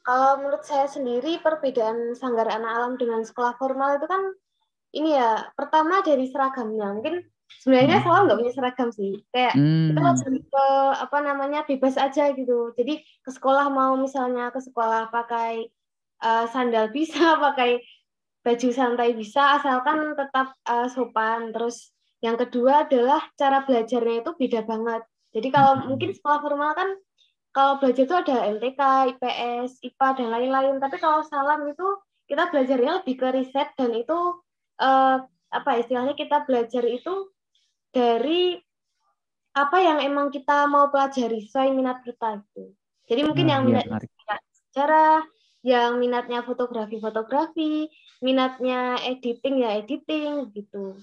Kalau 0.07 0.41
menurut 0.41 0.65
saya 0.65 0.89
sendiri 0.89 1.39
perbedaan 1.45 2.17
Sanggar 2.17 2.49
Anak 2.49 2.73
Alam 2.77 2.93
dengan 2.97 3.21
sekolah 3.23 3.55
formal 3.61 4.01
itu 4.01 4.07
kan 4.09 4.23
ini 4.97 5.15
ya, 5.15 5.47
pertama 5.55 6.03
dari 6.03 6.27
seragamnya. 6.27 6.91
Mungkin 6.97 7.15
sebenarnya 7.59 7.99
Hmm. 8.01 8.05
salah 8.07 8.21
nggak 8.29 8.39
punya 8.39 8.53
seragam 8.55 8.89
sih. 8.95 9.13
Kayak 9.35 9.55
kita 9.91 9.99
Hmm. 10.01 10.17
lebih 10.31 10.43
ke 10.47 10.67
apa 10.95 11.19
namanya 11.25 11.61
bebas 11.67 11.95
aja 11.99 12.31
gitu. 12.33 12.71
Jadi 12.79 13.03
ke 13.03 13.31
sekolah 13.35 13.67
mau 13.73 13.99
misalnya 13.99 14.55
ke 14.55 14.61
sekolah 14.63 15.11
pakai 15.11 15.67
eh, 16.21 16.47
sandal 16.53 16.93
bisa, 16.93 17.17
pakai 17.45 17.81
baju 18.45 18.69
santai 18.73 19.13
bisa, 19.17 19.57
asalkan 19.61 20.15
tetap 20.17 20.55
eh, 20.69 20.89
sopan. 20.93 21.51
Terus 21.53 21.91
yang 22.21 22.37
kedua 22.37 22.85
adalah 22.85 23.25
cara 23.41 23.65
belajarnya 23.65 24.21
itu 24.25 24.31
beda 24.37 24.61
banget. 24.69 25.03
Jadi 25.33 25.49
kalau 25.49 25.73
Hmm. 25.81 25.97
mungkin 25.97 26.11
sekolah 26.13 26.39
formal 26.45 26.73
kan 26.77 26.89
kalau 27.51 27.83
belajar 27.83 28.07
itu 28.07 28.15
ada 28.15 28.37
MTK, 28.47 28.81
IPS, 29.17 29.83
IPA 29.83 30.09
dan 30.23 30.29
lain-lain. 30.31 30.75
Tapi 30.79 30.97
kalau 31.03 31.25
salam 31.27 31.67
itu 31.67 31.87
kita 32.31 32.47
belajarnya 32.53 33.03
lebih 33.03 33.15
ke 33.19 33.29
riset 33.35 33.75
dan 33.75 33.91
itu 33.97 34.19
eh, 34.81 35.17
apa 35.51 35.71
istilahnya 35.83 36.15
kita 36.15 36.47
belajar 36.47 36.87
itu 36.87 37.27
dari 37.95 38.57
apa 39.63 39.77
yang 39.87 39.99
emang 40.09 40.29
kita 40.35 40.57
mau 40.73 40.87
pelajari 40.93 41.37
sesuai 41.47 41.69
minat 41.79 41.99
kita 42.07 42.29
gitu. 42.43 42.63
Jadi 43.11 43.21
mungkin 43.29 43.47
Ah, 43.47 43.53
yang 43.53 43.63
iya, 43.63 43.75
minatnya 43.75 43.85
menarik. 43.85 44.11
sejarah, 44.71 45.19
yang 45.67 45.91
minatnya 46.03 46.41
fotografi-fotografi, 46.49 47.91
minatnya 48.27 48.79
editing 49.11 49.55
ya 49.65 49.71
editing 49.83 50.33
gitu. 50.57 51.03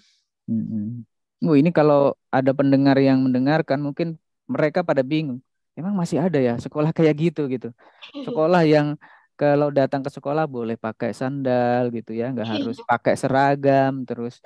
Mm-mm. 0.49 1.03
Oh, 1.45 1.53
ini 1.59 1.69
kalau 1.69 2.15
ada 2.33 2.51
pendengar 2.59 2.97
yang 2.97 3.19
mendengarkan 3.25 3.79
mungkin 3.85 4.07
mereka 4.49 4.79
pada 4.89 5.03
bingung. 5.05 5.39
Emang 5.77 5.93
masih 5.93 6.17
ada 6.25 6.39
ya 6.41 6.57
sekolah 6.57 6.89
kayak 6.97 7.13
gitu 7.23 7.41
gitu. 7.53 7.67
Sekolah 8.25 8.61
yang 8.73 8.87
kalau 9.37 9.69
datang 9.77 10.01
ke 10.05 10.09
sekolah 10.09 10.45
boleh 10.49 10.75
pakai 10.85 11.11
sandal 11.13 11.93
gitu 11.95 12.11
ya, 12.19 12.33
nggak 12.33 12.49
harus 12.57 12.75
pakai 12.89 13.13
seragam, 13.21 13.93
terus 14.09 14.41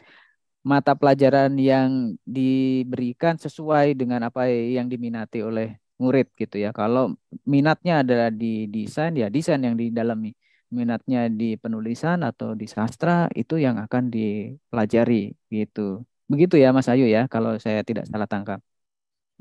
mata 0.62 0.94
pelajaran 0.94 1.58
yang 1.58 1.90
diberikan 2.22 3.36
sesuai 3.38 3.98
dengan 3.98 4.30
apa 4.30 4.46
yang 4.50 4.88
diminati 4.92 5.42
oleh 5.42 5.82
murid 6.02 6.28
gitu 6.38 6.56
ya. 6.62 6.70
Kalau 6.74 7.18
minatnya 7.46 8.02
adalah 8.06 8.30
di 8.34 8.70
desain 8.70 9.14
ya 9.18 9.28
desain 9.30 9.62
yang 9.62 9.78
didalami. 9.78 10.34
Minatnya 10.72 11.28
di 11.28 11.60
penulisan 11.60 12.24
atau 12.24 12.56
di 12.56 12.64
sastra 12.64 13.28
itu 13.36 13.60
yang 13.60 13.76
akan 13.84 14.04
dipelajari 14.08 15.36
gitu. 15.52 16.08
Begitu 16.32 16.56
ya 16.64 16.72
Mas 16.72 16.88
Ayu 16.88 17.06
ya 17.12 17.28
kalau 17.28 17.60
saya 17.60 17.84
tidak 17.84 18.08
salah 18.08 18.28
tangkap. 18.30 18.60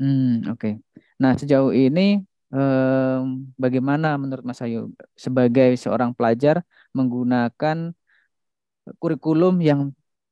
Hmm, 0.01 0.43
oke. 0.51 0.59
Okay. 0.59 0.73
Nah, 1.23 1.33
sejauh 1.37 1.71
ini 1.77 2.01
eh, 2.57 3.19
bagaimana 3.63 4.17
menurut 4.19 4.45
Mas 4.49 4.59
Ayu 4.65 4.91
sebagai 5.15 5.77
seorang 5.79 6.11
pelajar 6.17 6.67
menggunakan 6.97 7.95
kurikulum 8.99 9.55
yang 9.63 9.81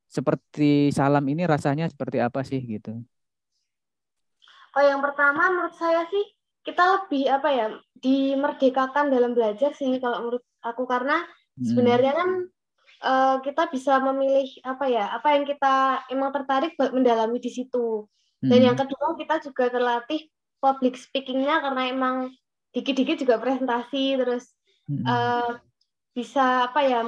seperti 0.09 0.89
salam 0.91 1.23
ini 1.29 1.45
rasanya 1.45 1.87
seperti 1.87 2.19
apa 2.19 2.41
sih 2.43 2.59
gitu? 2.65 3.05
Oh, 4.73 4.85
yang 4.85 5.05
pertama 5.05 5.53
menurut 5.53 5.77
saya 5.77 6.09
sih 6.09 6.25
kita 6.65 6.85
lebih 6.85 7.25
apa 7.33 7.49
ya 7.49 7.67
dimerdekakan 7.97 9.09
dalam 9.09 9.33
belajar 9.33 9.73
sih 9.73 9.97
kalau 10.01 10.29
menurut 10.29 10.45
aku 10.61 10.85
karena 10.85 11.25
hmm. 11.57 11.65
sebenarnya 11.65 12.13
kan 12.13 12.31
uh, 13.05 13.37
kita 13.41 13.73
bisa 13.73 13.97
memilih 14.05 14.49
apa 14.67 14.85
ya 14.91 15.09
apa 15.17 15.39
yang 15.39 15.45
kita 15.49 16.05
emang 16.13 16.31
tertarik 16.35 16.77
buat 16.77 16.93
mendalami 16.93 17.41
di 17.41 17.49
situ 17.49 18.05
dan 18.45 18.59
hmm. 18.61 18.67
yang 18.69 18.77
kedua 18.77 19.17
kita 19.17 19.41
juga 19.43 19.65
terlatih 19.73 20.29
public 20.61 21.01
speakingnya 21.01 21.63
karena 21.63 21.83
emang 21.89 22.17
dikit-dikit 22.77 23.17
juga 23.25 23.41
presentasi 23.41 24.21
terus 24.21 24.53
hmm. 24.87 25.05
uh, 25.09 25.53
bisa 26.13 26.69
apa 26.69 26.85
ya 26.85 27.01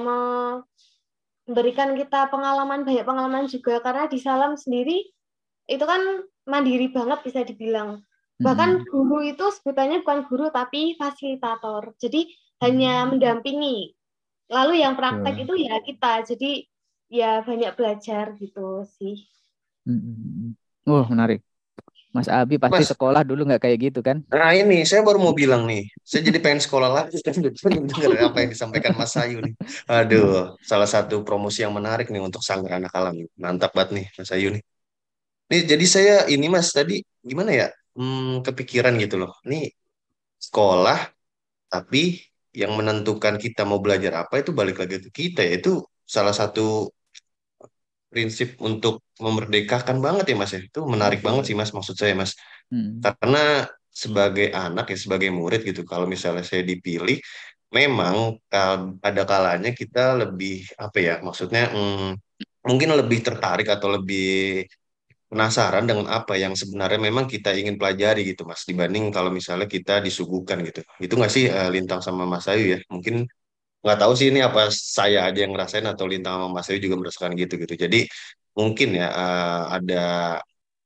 memberikan 1.51 1.99
kita 1.99 2.31
pengalaman 2.31 2.87
banyak 2.87 3.03
pengalaman 3.03 3.51
juga 3.51 3.83
karena 3.83 4.07
di 4.07 4.23
salam 4.23 4.55
sendiri 4.55 5.03
itu 5.67 5.83
kan 5.83 6.23
mandiri 6.47 6.95
banget 6.95 7.27
bisa 7.27 7.43
dibilang. 7.43 8.07
Bahkan 8.39 8.87
guru 8.87 9.21
itu 9.27 9.51
sebutannya 9.51 10.01
bukan 10.07 10.31
guru 10.31 10.47
tapi 10.55 10.95
fasilitator. 10.95 11.93
Jadi 11.99 12.31
hanya 12.63 13.05
mendampingi. 13.11 13.93
Lalu 14.49 14.81
yang 14.81 14.95
praktek 14.95 15.45
itu 15.45 15.55
ya 15.59 15.77
kita. 15.83 16.13
Jadi 16.25 16.65
ya 17.11 17.43
banyak 17.43 17.75
belajar 17.75 18.33
gitu 18.39 18.87
sih. 18.97 19.27
Oh 20.87 21.05
menarik. 21.11 21.43
Mas 22.11 22.27
Abi 22.27 22.59
pasti 22.59 22.83
Mas, 22.83 22.91
sekolah 22.91 23.23
dulu 23.23 23.47
nggak 23.47 23.63
kayak 23.63 23.79
gitu 23.91 24.01
kan? 24.03 24.19
Nah 24.27 24.51
ini 24.51 24.83
saya 24.83 25.07
baru 25.07 25.23
mau 25.23 25.31
bilang 25.31 25.63
nih, 25.71 25.87
saya 26.03 26.27
jadi 26.27 26.43
pengen 26.43 26.59
sekolah 26.59 26.91
lagi. 26.91 27.23
dengar 28.03 28.35
apa 28.35 28.39
yang 28.43 28.51
disampaikan 28.51 28.99
Mas 28.99 29.15
Ayu 29.15 29.39
nih. 29.39 29.55
Aduh, 29.87 30.59
salah 30.67 30.91
satu 30.91 31.23
promosi 31.23 31.63
yang 31.63 31.71
menarik 31.71 32.11
nih 32.11 32.19
untuk 32.19 32.43
sanggar 32.43 32.83
anak 32.83 32.91
alam. 32.99 33.15
Mantap 33.39 33.71
banget 33.79 33.91
nih 33.95 34.07
Mas 34.19 34.31
Ayu 34.35 34.49
nih. 34.59 34.63
Nih, 35.51 35.61
jadi 35.71 35.87
saya 35.87 36.15
ini 36.27 36.47
Mas 36.51 36.75
tadi 36.75 37.03
gimana 37.23 37.51
ya? 37.55 37.69
Hmm, 37.95 38.43
kepikiran 38.43 38.95
gitu 38.99 39.23
loh. 39.23 39.31
Nih 39.47 39.71
sekolah 40.43 40.99
tapi 41.71 42.19
yang 42.51 42.75
menentukan 42.75 43.39
kita 43.39 43.63
mau 43.63 43.79
belajar 43.79 44.27
apa 44.27 44.43
itu 44.43 44.51
balik 44.51 44.83
lagi 44.83 44.99
ke 44.99 45.11
kita 45.11 45.47
ya. 45.47 45.63
Itu 45.63 45.87
salah 46.03 46.35
satu 46.35 46.91
prinsip 48.11 48.59
untuk 48.59 49.07
memerdekakan 49.23 50.03
banget 50.03 50.35
ya 50.35 50.37
Mas 50.37 50.53
ya. 50.53 50.61
Itu 50.61 50.85
menarik 50.85 51.23
banget 51.23 51.49
sih 51.49 51.57
Mas 51.57 51.71
maksud 51.71 51.95
saya 51.95 52.19
Mas. 52.19 52.35
Hmm. 52.69 52.99
Karena 53.01 53.71
sebagai 53.91 54.55
anak 54.55 54.95
ya 54.95 54.99
sebagai 54.99 55.31
murid 55.35 55.67
gitu 55.67 55.83
kalau 55.83 56.07
misalnya 56.07 56.47
saya 56.47 56.63
dipilih 56.63 57.19
memang 57.75 58.39
ada 59.03 59.23
kalanya 59.27 59.71
kita 59.75 60.19
lebih 60.19 60.67
apa 60.79 60.99
ya 60.99 61.15
maksudnya 61.23 61.71
hmm, 61.71 62.11
mungkin 62.67 62.89
lebih 62.95 63.23
tertarik 63.23 63.67
atau 63.71 63.99
lebih 63.99 64.67
penasaran 65.31 65.87
dengan 65.87 66.11
apa 66.11 66.35
yang 66.35 66.59
sebenarnya 66.59 66.99
memang 66.99 67.31
kita 67.31 67.55
ingin 67.55 67.79
pelajari 67.79 68.27
gitu 68.27 68.43
mas 68.43 68.67
dibanding 68.67 69.15
kalau 69.15 69.31
misalnya 69.31 69.71
kita 69.71 70.03
disuguhkan 70.03 70.59
gitu 70.67 70.83
itu 70.99 71.15
nggak 71.15 71.31
sih 71.31 71.47
uh, 71.47 71.71
Lintang 71.71 72.03
sama 72.03 72.27
Mas 72.27 72.51
Ayu 72.51 72.75
ya 72.75 72.79
mungkin 72.91 73.31
nggak 73.81 73.99
tahu 74.01 74.13
sih 74.19 74.29
ini 74.29 74.41
apa 74.45 74.69
saya 74.73 75.25
aja 75.29 75.39
yang 75.45 75.53
ngerasain 75.57 75.87
atau 75.89 76.05
Lintang 76.05 76.37
sama 76.37 76.49
Mas 76.53 76.69
Ayu 76.69 76.85
juga 76.85 76.97
merasakan 77.01 77.33
gitu 77.33 77.55
gitu 77.57 77.75
jadi 77.85 78.05
mungkin 78.55 78.89
ya 79.01 79.09
uh, 79.09 79.63
ada 79.77 80.05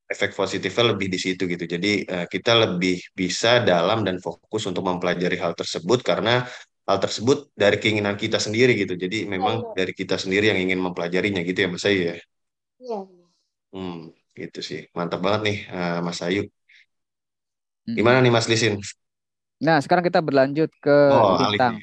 efek 0.05 0.37
positifnya 0.37 0.93
lebih 0.93 1.09
di 1.09 1.19
situ 1.19 1.49
gitu. 1.49 1.65
Jadi 1.65 2.05
uh, 2.05 2.27
kita 2.29 2.53
lebih 2.55 3.01
bisa 3.17 3.65
dalam 3.65 4.05
dan 4.05 4.21
fokus 4.21 4.69
untuk 4.69 4.85
mempelajari 4.85 5.41
hal 5.41 5.57
tersebut 5.57 6.05
karena 6.05 6.45
hal 6.85 6.99
tersebut 7.01 7.49
dari 7.57 7.81
keinginan 7.81 8.15
kita 8.21 8.37
sendiri 8.37 8.77
gitu. 8.77 8.95
Jadi 8.95 9.25
memang 9.25 9.73
ya, 9.73 9.85
dari 9.85 9.93
kita 9.97 10.21
sendiri 10.21 10.53
yang 10.53 10.61
ingin 10.61 10.81
mempelajarinya 10.81 11.41
gitu 11.41 11.59
ya 11.65 11.69
Mas 11.73 11.85
Ayu 11.89 12.01
ya? 12.13 12.17
Iya. 12.79 12.99
Hmm 13.73 14.13
gitu 14.35 14.61
sih. 14.61 14.81
Mantap 14.93 15.23
banget 15.25 15.41
nih 15.47 15.59
uh, 15.73 15.99
Mas 16.05 16.21
Ayu. 16.21 16.47
Gimana 17.85 18.21
nih 18.25 18.33
Mas 18.33 18.49
Lisin? 18.49 18.81
Nah 19.61 19.77
sekarang 19.81 20.05
kita 20.05 20.25
berlanjut 20.25 20.73
ke 20.81 20.97
oh, 21.13 21.37
Lintang 21.53 21.81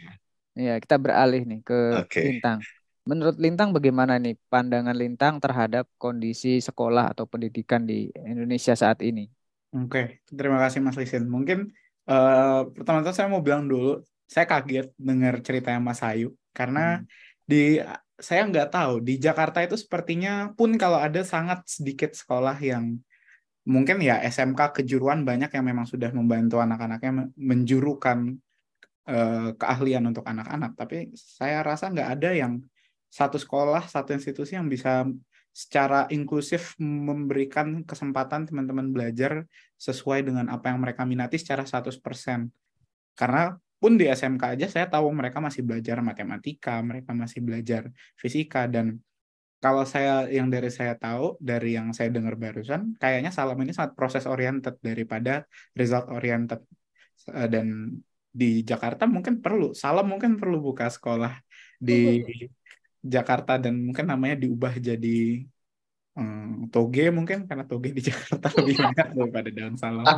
ya 0.62 0.75
kita 0.77 1.01
beralih 1.01 1.41
nih 1.50 1.60
ke 1.65 1.80
okay. 2.06 2.38
Lintang 2.38 2.62
menurut 3.01 3.36
Lintang 3.41 3.74
bagaimana 3.74 4.22
nih 4.22 4.38
pandangan 4.48 4.94
Lintang 4.94 5.41
terhadap 5.41 5.89
kondisi 5.98 6.62
sekolah 6.62 7.18
atau 7.18 7.25
pendidikan 7.25 7.82
di 7.82 8.13
Indonesia 8.13 8.77
saat 8.77 9.01
ini 9.01 9.25
oke 9.74 9.89
okay. 9.89 10.06
terima 10.30 10.62
kasih 10.62 10.86
Mas 10.86 10.98
Lisin 11.01 11.25
mungkin 11.25 11.74
uh, 12.06 12.70
pertama-tama 12.70 13.15
saya 13.18 13.27
mau 13.27 13.41
bilang 13.41 13.65
dulu 13.65 14.06
saya 14.30 14.46
kaget 14.46 14.94
dengar 14.96 15.41
ceritanya 15.41 15.82
Mas 15.82 16.00
Ayu 16.06 16.38
karena 16.53 17.01
hmm. 17.01 17.08
di 17.50 17.82
saya 18.22 18.46
nggak 18.46 18.70
tahu 18.70 19.01
di 19.01 19.18
Jakarta 19.18 19.65
itu 19.65 19.74
sepertinya 19.74 20.53
pun 20.53 20.77
kalau 20.77 21.01
ada 21.01 21.25
sangat 21.25 21.65
sedikit 21.65 22.13
sekolah 22.13 22.53
yang 22.62 23.01
mungkin 23.65 23.98
ya 24.01 24.22
SMK 24.22 24.82
kejuruan 24.82 25.25
banyak 25.25 25.50
yang 25.50 25.65
memang 25.65 25.89
sudah 25.89 26.13
membantu 26.13 26.62
anak-anaknya 26.62 27.34
menjurukan 27.34 28.38
uh, 29.08 29.55
keahlian 29.55 30.03
untuk 30.05 30.25
anak-anak 30.27 30.77
tapi 30.77 31.10
saya 31.15 31.63
rasa 31.65 31.89
nggak 31.89 32.10
ada 32.20 32.29
yang 32.36 32.53
satu 33.12 33.36
sekolah 33.36 33.88
satu 33.88 34.15
institusi 34.15 34.55
yang 34.55 34.67
bisa 34.67 35.08
secara 35.51 36.08
inklusif 36.08 36.79
memberikan 36.79 37.84
kesempatan 37.84 38.48
teman-teman 38.48 38.88
belajar 38.96 39.43
sesuai 39.75 40.24
dengan 40.24 40.48
apa 40.48 40.72
yang 40.72 40.79
mereka 40.79 41.03
minati 41.03 41.36
secara 41.36 41.67
100%. 41.67 42.48
Karena 43.20 43.51
pun 43.75 44.00
di 44.00 44.08
SMK 44.08 44.43
aja 44.55 44.67
saya 44.72 44.88
tahu 44.88 45.12
mereka 45.12 45.43
masih 45.43 45.67
belajar 45.67 46.00
matematika, 46.00 46.79
mereka 46.79 47.12
masih 47.12 47.43
belajar 47.43 47.91
fisika 48.15 48.70
dan 48.72 49.03
kalau 49.62 49.86
saya 49.86 50.25
yang 50.25 50.50
dari 50.50 50.74
saya 50.74 50.98
tahu 50.98 51.38
dari 51.38 51.77
yang 51.77 51.93
saya 51.93 52.10
dengar 52.10 52.34
barusan 52.34 52.98
kayaknya 52.98 53.29
salam 53.29 53.58
ini 53.62 53.74
sangat 53.77 53.93
proses 53.93 54.25
oriented 54.25 54.81
daripada 54.81 55.46
result 55.77 56.10
oriented 56.10 56.65
eh, 57.29 57.50
dan 57.50 57.93
di 58.32 58.64
Jakarta 58.64 59.04
mungkin 59.04 59.44
perlu 59.44 59.76
salam 59.76 60.08
mungkin 60.08 60.40
perlu 60.40 60.64
buka 60.64 60.88
sekolah 60.88 61.36
di 61.76 62.24
Jakarta 63.04 63.60
dan 63.60 63.82
mungkin 63.84 64.08
namanya 64.08 64.40
diubah 64.40 64.80
jadi 64.80 65.44
um, 66.16 66.68
toge 66.72 67.12
mungkin 67.12 67.50
karena 67.50 67.68
toge 67.68 67.92
di 67.92 68.02
Jakarta 68.08 68.48
lebih 68.62 68.76
banyak 68.80 69.08
daripada 69.16 69.50
daun 69.52 69.76
salam. 69.76 70.06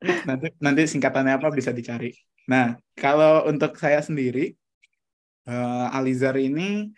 Nanti 0.00 0.48
nanti 0.56 0.82
singkatannya 0.88 1.36
apa 1.36 1.52
bisa 1.52 1.76
dicari. 1.76 2.16
Nah, 2.48 2.72
kalau 2.96 3.44
untuk 3.44 3.76
saya 3.76 4.00
sendiri, 4.00 4.56
uh, 5.44 5.92
Alizar 5.92 6.40
ini 6.40 6.88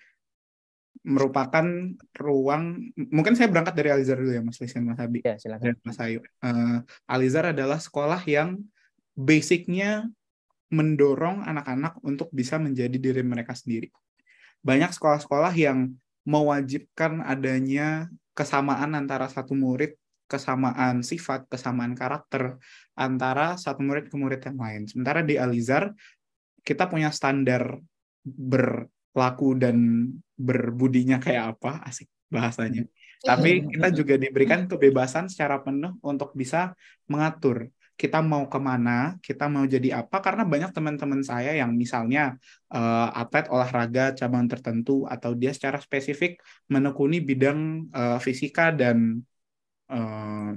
merupakan 1.02 1.66
ruang 2.14 2.94
mungkin 3.11 3.35
saya 3.35 3.50
berangkat 3.50 3.75
dari 3.75 3.90
Alizar 3.90 4.23
dulu 4.23 4.32
ya 4.38 4.42
Mas 4.42 4.62
Lisin 4.62 4.87
Mas 4.87 5.02
Abi 5.02 5.18
ya, 5.26 5.35
silakan. 5.35 5.75
Mas 5.82 5.99
Ayu 5.99 6.23
uh, 6.23 6.78
Alizar 7.11 7.50
adalah 7.50 7.82
sekolah 7.82 8.23
yang 8.23 8.62
basicnya 9.18 10.06
mendorong 10.71 11.42
anak-anak 11.42 11.99
untuk 12.06 12.30
bisa 12.30 12.56
menjadi 12.62 12.94
diri 12.97 13.23
mereka 13.26 13.52
sendiri 13.52 13.90
banyak 14.62 14.94
sekolah-sekolah 14.94 15.52
yang 15.59 15.99
mewajibkan 16.23 17.18
adanya 17.26 18.06
kesamaan 18.32 18.94
antara 18.94 19.26
satu 19.26 19.59
murid 19.59 19.99
kesamaan 20.30 21.04
sifat, 21.04 21.44
kesamaan 21.52 21.92
karakter 21.92 22.56
antara 22.97 23.61
satu 23.61 23.85
murid 23.85 24.09
ke 24.09 24.16
murid 24.16 24.40
yang 24.40 24.56
lain. 24.56 24.82
Sementara 24.88 25.21
di 25.21 25.37
Alizar 25.37 25.92
kita 26.64 26.88
punya 26.88 27.12
standar 27.12 27.76
berlaku 29.12 29.54
dan 29.61 29.76
berbudinya 30.35 31.21
kayak 31.21 31.57
apa, 31.57 31.85
asik 31.87 32.09
bahasanya. 32.33 32.88
Tapi 33.23 33.71
kita 33.71 33.95
juga 33.95 34.19
diberikan 34.19 34.66
kebebasan 34.66 35.31
secara 35.31 35.62
penuh 35.62 35.95
untuk 36.02 36.35
bisa 36.35 36.75
mengatur 37.07 37.71
kita 38.02 38.19
mau 38.19 38.50
ke 38.50 38.59
mana, 38.59 39.14
kita 39.23 39.47
mau 39.47 39.62
jadi 39.62 40.02
apa, 40.02 40.19
karena 40.19 40.42
banyak 40.42 40.75
teman-teman 40.75 41.23
saya 41.23 41.54
yang 41.54 41.71
misalnya 41.76 42.35
uh, 42.75 43.14
atlet 43.14 43.47
olahraga 43.47 44.11
cabang 44.19 44.50
tertentu 44.50 45.07
atau 45.07 45.38
dia 45.38 45.54
secara 45.54 45.78
spesifik 45.78 46.42
menekuni 46.66 47.23
bidang 47.23 47.87
uh, 47.95 48.19
fisika 48.19 48.75
dan 48.75 49.23
uh, 49.92 50.50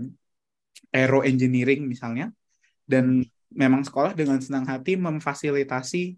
aero 0.89 1.21
engineering 1.21 1.85
misalnya. 1.85 2.33
Dan 2.81 3.21
memang 3.53 3.85
sekolah 3.85 4.17
dengan 4.17 4.41
senang 4.41 4.65
hati 4.65 4.97
memfasilitasi 4.97 6.17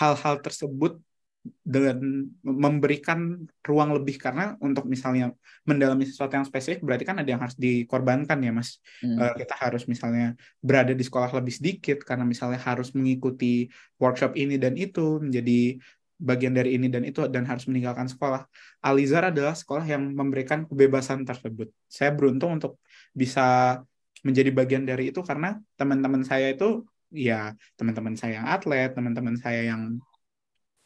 hal-hal 0.00 0.40
tersebut 0.40 0.96
dengan 1.44 2.26
memberikan 2.44 3.48
ruang 3.64 3.90
lebih. 3.96 4.16
Karena 4.20 4.54
untuk 4.60 4.84
misalnya 4.86 5.32
mendalami 5.64 6.04
sesuatu 6.04 6.34
yang 6.34 6.46
spesifik 6.46 6.84
berarti 6.84 7.04
kan 7.08 7.16
ada 7.20 7.28
yang 7.28 7.40
harus 7.40 7.56
dikorbankan 7.56 8.38
ya 8.42 8.52
mas. 8.52 8.80
Hmm. 9.00 9.18
uh, 9.18 9.34
kita 9.36 9.54
harus 9.58 9.84
misalnya 9.86 10.34
berada 10.60 10.92
di 10.92 11.04
sekolah 11.04 11.30
lebih 11.36 11.54
sedikit 11.54 11.98
karena 12.04 12.24
misalnya 12.26 12.60
harus 12.60 12.92
mengikuti 12.92 13.68
workshop 14.00 14.34
ini 14.34 14.56
dan 14.56 14.74
itu 14.74 15.22
menjadi 15.22 15.78
bagian 16.18 16.50
dari 16.50 16.74
ini 16.74 16.90
dan 16.90 17.06
itu 17.06 17.30
dan 17.30 17.46
harus 17.46 17.64
meninggalkan 17.70 18.10
sekolah. 18.10 18.44
Alizar 18.82 19.30
adalah 19.30 19.54
sekolah 19.54 19.86
yang 19.86 20.02
memberikan 20.02 20.66
kebebasan 20.66 21.22
tersebut. 21.22 21.70
Saya 21.86 22.10
beruntung 22.10 22.58
untuk 22.58 22.82
bisa 23.14 23.78
menjadi 24.26 24.50
bagian 24.50 24.82
dari 24.82 25.14
itu 25.14 25.22
karena 25.22 25.62
teman-teman 25.78 26.26
saya 26.26 26.50
itu 26.50 26.82
ya 27.14 27.54
teman-teman 27.78 28.18
saya 28.18 28.42
yang 28.42 28.48
atlet 28.50 28.90
teman-teman 28.92 29.38
saya 29.38 29.72
yang 29.72 29.96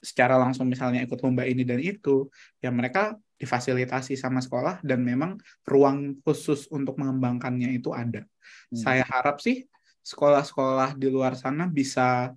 secara 0.03 0.35
langsung 0.35 0.67
misalnya 0.67 1.07
ikut 1.07 1.19
lomba 1.23 1.47
ini 1.47 1.63
dan 1.63 1.79
itu, 1.79 2.27
ya 2.59 2.75
mereka 2.75 3.15
difasilitasi 3.39 4.19
sama 4.19 4.39
sekolah 4.43 4.83
dan 4.83 5.03
memang 5.03 5.39
ruang 5.67 6.19
khusus 6.27 6.67
untuk 6.71 6.99
mengembangkannya 6.99 7.75
itu 7.79 7.91
ada. 7.95 8.27
Hmm. 8.71 8.79
Saya 8.79 9.03
harap 9.07 9.39
sih 9.39 9.67
sekolah-sekolah 10.03 10.99
di 10.99 11.07
luar 11.11 11.39
sana 11.39 11.71
bisa 11.71 12.35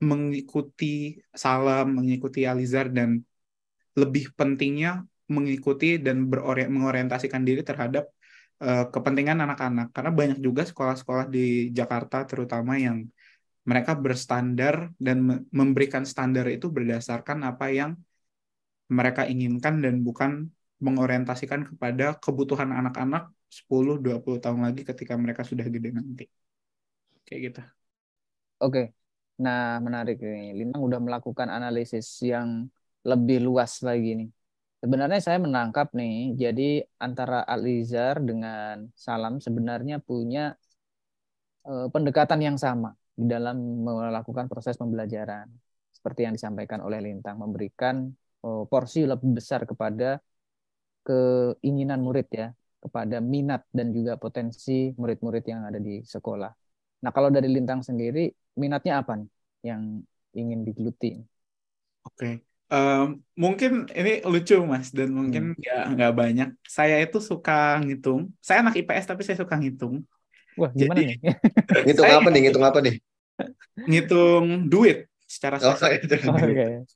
mengikuti 0.00 1.20
Salam, 1.32 2.00
mengikuti 2.00 2.44
Alizar 2.44 2.92
dan 2.92 3.20
lebih 3.94 4.34
pentingnya 4.34 5.06
mengikuti 5.30 5.96
dan 5.96 6.28
berorient 6.28 6.68
mengorientasikan 6.68 7.40
diri 7.48 7.64
terhadap 7.64 8.12
uh, 8.60 8.84
kepentingan 8.92 9.40
anak-anak 9.40 9.88
karena 9.96 10.10
banyak 10.12 10.38
juga 10.44 10.68
sekolah-sekolah 10.68 11.32
di 11.32 11.72
Jakarta 11.72 12.28
terutama 12.28 12.76
yang 12.76 13.08
mereka 13.64 13.96
berstandar 13.96 14.92
dan 15.00 15.48
memberikan 15.48 16.04
standar 16.04 16.44
itu 16.52 16.68
berdasarkan 16.68 17.48
apa 17.48 17.72
yang 17.72 17.90
mereka 18.92 19.24
inginkan 19.24 19.80
dan 19.80 20.04
bukan 20.04 20.52
mengorientasikan 20.84 21.64
kepada 21.72 22.20
kebutuhan 22.20 22.68
anak-anak 22.68 23.32
10-20 23.48 24.36
tahun 24.44 24.60
lagi 24.68 24.84
ketika 24.84 25.16
mereka 25.16 25.42
sudah 25.48 25.64
gede 25.64 25.96
nanti. 25.96 26.24
Kayak 27.24 27.40
gitu. 27.48 27.60
Oke. 28.60 28.92
Nah, 29.40 29.80
menarik 29.80 30.20
nih. 30.20 30.52
Lintang 30.52 30.84
udah 30.84 31.00
melakukan 31.00 31.48
analisis 31.48 32.20
yang 32.20 32.68
lebih 33.00 33.40
luas 33.40 33.80
lagi 33.80 34.12
nih. 34.12 34.28
Sebenarnya 34.84 35.20
saya 35.24 35.40
menangkap 35.40 35.96
nih, 35.96 36.36
jadi 36.36 36.84
antara 37.00 37.40
Alizar 37.48 38.20
dengan 38.20 38.92
Salam 38.92 39.40
sebenarnya 39.40 39.96
punya 40.04 40.52
uh, 41.64 41.88
pendekatan 41.88 42.44
yang 42.44 42.60
sama 42.60 42.92
di 43.14 43.26
dalam 43.30 43.56
melakukan 43.86 44.50
proses 44.50 44.74
pembelajaran 44.74 45.46
seperti 45.94 46.26
yang 46.26 46.34
disampaikan 46.34 46.82
oleh 46.82 46.98
Lintang 46.98 47.38
memberikan 47.38 48.10
oh, 48.42 48.66
porsi 48.66 49.06
lebih 49.06 49.38
besar 49.38 49.64
kepada 49.64 50.18
keinginan 51.06 52.02
murid 52.02 52.28
ya 52.34 52.48
kepada 52.84 53.16
minat 53.24 53.64
dan 53.72 53.96
juga 53.96 54.20
potensi 54.20 54.92
murid-murid 54.92 55.44
yang 55.48 55.64
ada 55.64 55.80
di 55.80 56.04
sekolah. 56.04 56.52
Nah 57.00 57.10
kalau 57.14 57.32
dari 57.32 57.48
Lintang 57.48 57.80
sendiri 57.80 58.28
minatnya 58.60 59.00
apa 59.00 59.16
nih 59.16 59.30
yang 59.64 60.04
ingin 60.36 60.60
digeluti? 60.68 61.16
Oke, 62.04 62.44
um, 62.68 63.24
mungkin 63.32 63.88
ini 63.96 64.20
lucu 64.28 64.60
mas 64.68 64.92
dan 64.92 65.16
mungkin 65.16 65.56
hmm. 65.56 65.64
ya 65.64 65.88
nggak 65.88 66.12
banyak. 66.12 66.48
Saya 66.68 67.00
itu 67.00 67.24
suka 67.24 67.80
ngitung. 67.80 68.28
Saya 68.44 68.60
anak 68.60 68.76
IPS 68.76 69.08
tapi 69.08 69.24
saya 69.24 69.40
suka 69.40 69.56
ngitung. 69.56 70.04
Wah, 70.54 70.70
gimana 70.70 70.98
Jadi, 71.02 71.04
nih? 71.10 71.18
ngitung 71.86 72.10
apa 72.10 72.28
nih? 72.30 72.40
Ngitung 72.46 72.64
apa 72.64 72.78
nih? 72.80 72.94
Ngitung 73.90 74.44
duit 74.70 74.98
secara 75.26 75.58
oh, 75.58 75.74
itu. 75.90 76.14
Oh, 76.30 76.36
okay. 76.38 76.86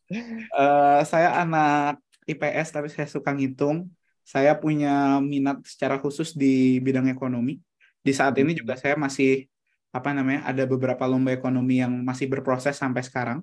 uh, 0.55 1.01
saya 1.03 1.42
anak 1.42 1.99
IPS 2.29 2.68
tapi 2.71 2.88
saya 2.92 3.09
suka 3.11 3.35
ngitung. 3.35 3.90
Saya 4.29 4.53
punya 4.61 5.25
minat 5.25 5.64
secara 5.64 5.97
khusus 5.97 6.37
di 6.37 6.79
bidang 6.85 7.09
ekonomi. 7.09 7.57
Di 8.05 8.12
saat 8.12 8.37
ini 8.37 8.53
juga 8.53 8.77
saya 8.77 8.94
masih 8.94 9.49
apa 9.88 10.12
namanya 10.12 10.44
ada 10.44 10.68
beberapa 10.68 11.09
lomba 11.09 11.33
ekonomi 11.33 11.81
yang 11.81 12.05
masih 12.05 12.29
berproses 12.29 12.77
sampai 12.77 13.01
sekarang. 13.01 13.40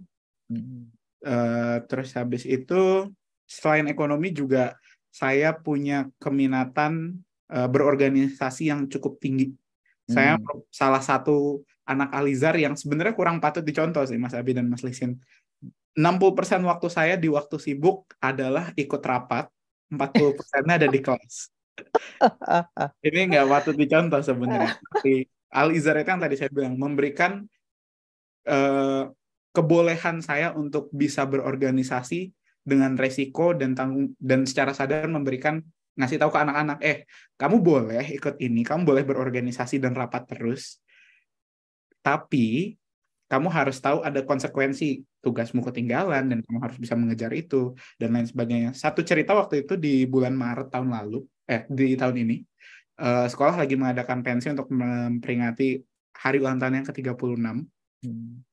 Uh, 1.26 1.82
terus 1.90 2.14
habis 2.14 2.46
itu 2.46 3.10
selain 3.50 3.90
ekonomi 3.90 4.30
juga 4.30 4.78
saya 5.10 5.58
punya 5.58 6.06
keminatan 6.22 7.18
uh, 7.50 7.66
berorganisasi 7.66 8.70
yang 8.70 8.86
cukup 8.86 9.18
tinggi. 9.18 9.58
Saya 10.06 10.38
hmm. 10.38 10.70
salah 10.70 11.02
satu 11.02 11.66
anak 11.86 12.10
Alizar 12.14 12.54
yang 12.58 12.74
sebenarnya 12.78 13.14
kurang 13.14 13.38
patut 13.42 13.62
dicontoh 13.62 14.06
sih 14.06 14.18
Mas 14.18 14.34
Abi 14.34 14.54
dan 14.54 14.70
Mas 14.70 14.82
Lisin. 14.86 15.18
60% 15.96 16.66
waktu 16.68 16.88
saya 16.92 17.16
di 17.16 17.32
waktu 17.32 17.56
sibuk 17.56 18.12
adalah 18.20 18.76
ikut 18.76 19.00
rapat, 19.00 19.48
40 19.88 20.38
persennya 20.38 20.76
ada 20.76 20.90
di 20.92 21.00
kelas. 21.00 21.36
Ini 23.08 23.20
nggak 23.32 23.48
patut 23.48 23.76
dicontoh 23.80 24.20
sebenarnya. 24.20 24.76
Tapi 24.76 25.24
Alizar 25.56 25.96
itu 25.96 26.10
yang 26.12 26.20
tadi 26.20 26.36
saya 26.36 26.52
bilang 26.52 26.76
memberikan 26.76 27.48
uh, 28.44 29.08
kebolehan 29.56 30.20
saya 30.20 30.52
untuk 30.52 30.92
bisa 30.92 31.24
berorganisasi 31.24 32.36
dengan 32.60 33.00
resiko 33.00 33.56
dan 33.56 33.72
tanggung 33.72 34.12
dan 34.20 34.44
secara 34.44 34.76
sadar 34.76 35.08
memberikan 35.08 35.64
ngasih 35.96 36.20
tahu 36.20 36.32
ke 36.32 36.40
anak-anak, 36.44 36.78
eh 36.84 36.98
kamu 37.40 37.58
boleh 37.64 38.06
ikut 38.20 38.36
ini, 38.44 38.62
kamu 38.68 38.84
boleh 38.84 39.04
berorganisasi 39.08 39.80
dan 39.80 39.96
rapat 39.96 40.28
terus, 40.28 40.84
tapi 42.04 42.76
kamu 43.26 43.50
harus 43.50 43.82
tahu 43.82 44.06
ada 44.06 44.22
konsekuensi 44.22 45.02
tugasmu 45.26 45.66
ketinggalan 45.66 46.30
dan 46.30 46.40
kamu 46.46 46.60
harus 46.62 46.78
bisa 46.78 46.94
mengejar 46.94 47.34
itu 47.34 47.74
dan 47.98 48.14
lain 48.14 48.30
sebagainya. 48.30 48.72
Satu 48.78 49.02
cerita 49.02 49.34
waktu 49.34 49.66
itu 49.66 49.74
di 49.74 50.06
bulan 50.06 50.38
Maret 50.38 50.70
tahun 50.70 50.94
lalu, 50.94 51.26
eh 51.50 51.66
di 51.66 51.98
tahun 51.98 52.22
ini, 52.22 52.36
uh, 53.02 53.26
sekolah 53.26 53.58
lagi 53.58 53.74
mengadakan 53.74 54.22
pensi 54.22 54.54
untuk 54.54 54.70
memperingati 54.70 55.82
hari 56.16 56.38
ulang 56.38 56.62
tahun 56.62 56.84
yang 56.84 56.88
ke-36. 56.92 57.42
Hmm. 58.06 58.46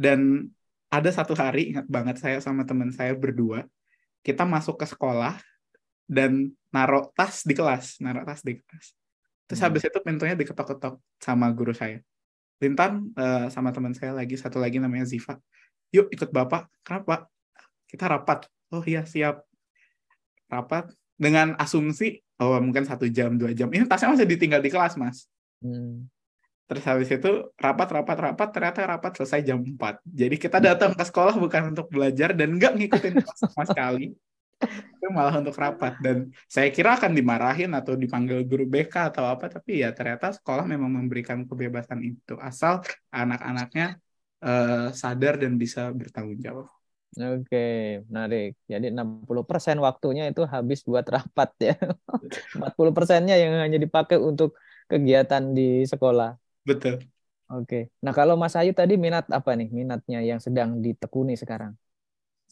Dan 0.00 0.48
ada 0.88 1.10
satu 1.12 1.36
hari, 1.36 1.76
ingat 1.76 1.86
banget 1.86 2.16
saya 2.18 2.40
sama 2.40 2.64
teman 2.64 2.90
saya 2.90 3.12
berdua, 3.12 3.68
kita 4.24 4.48
masuk 4.48 4.80
ke 4.80 4.86
sekolah 4.88 5.36
dan 6.10 6.50
naruh 6.74 7.06
tas 7.14 7.46
di 7.46 7.54
kelas, 7.54 8.02
naruh 8.02 8.26
tas 8.26 8.42
di 8.42 8.58
kelas. 8.58 8.98
Terus 9.46 9.58
hmm. 9.62 9.66
habis 9.70 9.82
itu 9.86 9.98
pintunya 10.02 10.34
diketok-ketok 10.34 10.98
sama 11.22 11.54
guru 11.54 11.70
saya. 11.70 12.02
Lintan 12.58 13.14
uh, 13.14 13.46
sama 13.46 13.70
teman 13.70 13.94
saya 13.94 14.10
lagi, 14.10 14.34
satu 14.34 14.58
lagi 14.58 14.82
namanya 14.82 15.06
Ziva. 15.06 15.38
Yuk 15.94 16.10
ikut 16.10 16.34
bapak. 16.34 16.66
Kenapa? 16.82 17.30
Kita 17.86 18.10
rapat. 18.10 18.50
Oh 18.74 18.82
iya 18.82 19.06
siap. 19.06 19.46
Rapat 20.50 20.90
dengan 21.14 21.54
asumsi 21.62 22.18
oh 22.42 22.58
mungkin 22.58 22.82
satu 22.82 23.06
jam 23.06 23.38
dua 23.38 23.54
jam. 23.54 23.70
Ini 23.70 23.86
tasnya 23.86 24.10
masih 24.10 24.26
ditinggal 24.26 24.58
di 24.58 24.70
kelas 24.70 24.98
mas. 24.98 25.30
Hmm. 25.62 26.10
Terus 26.66 26.86
habis 26.86 27.10
itu 27.10 27.50
rapat 27.58 27.88
rapat 27.90 28.18
rapat 28.30 28.48
ternyata 28.54 28.78
rapat 28.86 29.18
selesai 29.18 29.42
jam 29.42 29.58
4. 29.58 29.74
Jadi 30.06 30.36
kita 30.38 30.62
datang 30.62 30.94
ke 30.94 31.02
sekolah 31.02 31.34
bukan 31.34 31.74
untuk 31.74 31.90
belajar 31.90 32.30
dan 32.30 32.54
nggak 32.54 32.78
ngikutin 32.78 33.14
kelas 33.18 33.38
sama 33.42 33.66
sekali 33.66 34.14
itu 34.68 35.06
malah 35.08 35.40
untuk 35.40 35.56
rapat 35.56 35.96
dan 36.04 36.28
saya 36.44 36.68
kira 36.68 37.00
akan 37.00 37.16
dimarahin 37.16 37.72
atau 37.72 37.96
dipanggil 37.96 38.44
guru 38.44 38.68
BK 38.68 39.10
atau 39.16 39.24
apa 39.24 39.48
tapi 39.48 39.80
ya 39.80 39.90
ternyata 39.96 40.36
sekolah 40.36 40.68
memang 40.68 40.92
memberikan 40.92 41.48
kebebasan 41.48 42.04
itu 42.04 42.36
asal 42.36 42.84
anak-anaknya 43.08 43.96
uh, 44.44 44.92
sadar 44.92 45.40
dan 45.40 45.56
bisa 45.56 45.88
bertanggung 45.92 46.40
jawab. 46.40 46.68
Oke, 47.18 48.06
menarik. 48.06 48.54
Jadi 48.70 48.94
60% 48.94 49.82
waktunya 49.82 50.30
itu 50.30 50.46
habis 50.46 50.86
buat 50.86 51.02
rapat 51.02 51.50
ya. 51.58 51.74
40 52.54 52.94
persennya 52.94 53.34
yang 53.34 53.58
hanya 53.58 53.82
dipakai 53.82 54.14
untuk 54.14 54.54
kegiatan 54.86 55.42
di 55.50 55.82
sekolah. 55.90 56.38
Betul. 56.62 57.02
Oke. 57.50 57.90
Nah, 57.98 58.14
kalau 58.14 58.38
Mas 58.38 58.54
Ayu 58.54 58.70
tadi 58.70 58.94
minat 58.94 59.26
apa 59.26 59.58
nih? 59.58 59.74
Minatnya 59.74 60.22
yang 60.22 60.38
sedang 60.38 60.78
ditekuni 60.78 61.34
sekarang? 61.34 61.74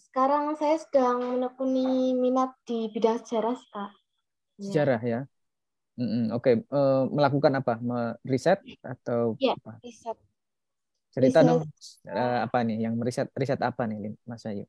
Sekarang 0.08 0.56
saya 0.56 0.80
sedang 0.80 1.36
menekuni 1.36 2.16
minat 2.16 2.56
di 2.64 2.88
bidang 2.88 3.20
sejarah, 3.20 3.60
Kak. 3.68 3.92
Ya. 4.56 4.64
Sejarah 4.64 5.00
ya. 5.04 5.20
Mm 5.98 6.08
-mm, 6.08 6.24
Oke, 6.32 6.62
okay. 6.62 6.72
uh, 6.72 6.78
eh, 6.78 7.02
melakukan 7.12 7.52
apa? 7.58 7.74
Meriset 8.24 8.64
atau 8.80 9.36
ya, 9.36 9.52
apa? 9.58 9.76
riset. 9.84 10.16
Cerita 11.12 11.42
riset. 11.44 11.48
dong 11.50 11.62
uh, 12.08 12.38
apa 12.46 12.58
nih? 12.64 12.88
Yang 12.88 12.94
meriset 12.96 13.28
riset 13.36 13.60
apa 13.60 13.82
nih, 13.84 14.16
Mas 14.24 14.46
Ayu? 14.48 14.64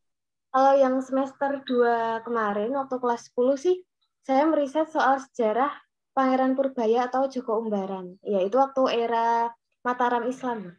Kalau 0.49 0.73
yang 0.75 0.97
semester 1.05 1.61
2 1.61 2.25
kemarin 2.25 2.73
waktu 2.73 2.97
kelas 2.97 3.29
10 3.31 3.55
sih, 3.55 3.77
saya 4.25 4.43
meriset 4.49 4.89
soal 4.89 5.21
sejarah 5.21 5.69
Pangeran 6.17 6.57
Purbaya 6.57 7.07
atau 7.07 7.29
Joko 7.31 7.61
Umbaran. 7.63 8.17
Yaitu 8.25 8.59
waktu 8.59 9.07
era 9.07 9.53
Mataram 9.85 10.27
Islam. 10.27 10.75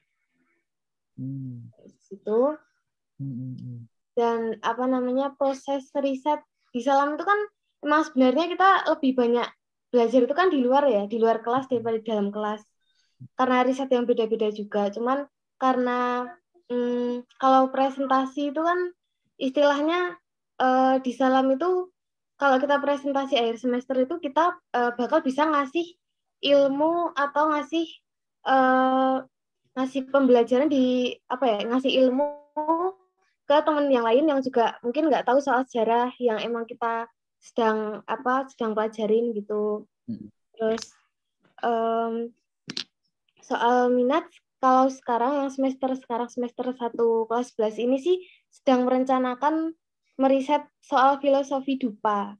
Hmm. 1.16 1.70
Itu. 2.12 2.58
Hmm. 3.16 3.89
Dan 4.14 4.58
apa 4.60 4.84
namanya 4.86 5.32
proses 5.34 5.90
riset 5.96 6.42
di 6.70 6.80
Salam 6.82 7.18
itu 7.18 7.24
kan 7.26 7.38
emang 7.82 8.02
sebenarnya 8.06 8.46
kita 8.52 8.68
lebih 8.94 9.12
banyak 9.16 9.48
belajar 9.90 10.20
itu 10.22 10.34
kan 10.34 10.48
di 10.48 10.58
luar 10.62 10.86
ya, 10.86 11.02
di 11.10 11.18
luar 11.18 11.42
kelas 11.42 11.66
daripada 11.66 11.98
di 11.98 12.06
dalam 12.06 12.28
kelas. 12.30 12.62
Karena 13.36 13.66
riset 13.66 13.90
yang 13.90 14.06
beda-beda 14.06 14.48
juga. 14.54 14.88
Cuman 14.88 15.26
karena 15.60 16.30
hmm, 16.70 17.26
kalau 17.36 17.68
presentasi 17.68 18.54
itu 18.54 18.60
kan 18.62 18.78
istilahnya 19.36 20.16
uh, 20.62 20.96
di 21.02 21.12
salam 21.12 21.50
itu 21.52 21.90
kalau 22.40 22.56
kita 22.56 22.80
presentasi 22.80 23.36
akhir 23.36 23.56
semester 23.60 23.96
itu 24.00 24.16
kita 24.16 24.56
uh, 24.72 24.92
bakal 24.96 25.20
bisa 25.20 25.44
ngasih 25.44 25.84
ilmu 26.40 27.12
atau 27.12 27.52
ngasih 27.52 27.84
uh, 28.48 29.20
ngasih 29.76 30.08
pembelajaran 30.08 30.72
di 30.72 31.12
apa 31.28 31.44
ya 31.44 31.58
ngasih 31.68 31.92
ilmu 32.06 32.49
ke 33.50 33.56
teman 33.66 33.90
yang 33.90 34.06
lain 34.06 34.30
yang 34.30 34.38
juga 34.38 34.78
mungkin 34.78 35.10
nggak 35.10 35.26
tahu 35.26 35.42
soal 35.42 35.66
sejarah 35.66 36.14
yang 36.22 36.38
emang 36.38 36.70
kita 36.70 37.10
sedang 37.42 38.06
apa 38.06 38.46
sedang 38.46 38.78
pelajarin 38.78 39.34
gitu. 39.34 39.90
Hmm. 40.06 40.30
terus 40.54 40.94
um, 41.66 42.30
soal 43.42 43.90
minat 43.90 44.22
kalau 44.62 44.86
sekarang 44.86 45.42
yang 45.42 45.50
semester 45.50 45.90
sekarang 45.98 46.30
semester 46.30 46.70
1 46.70 46.94
kelas 47.26 47.46
11 47.58 47.84
ini 47.90 47.96
sih 47.98 48.16
sedang 48.52 48.86
merencanakan 48.86 49.74
meriset 50.20 50.62
soal 50.84 51.18
filosofi 51.18 51.80
dupa. 51.80 52.36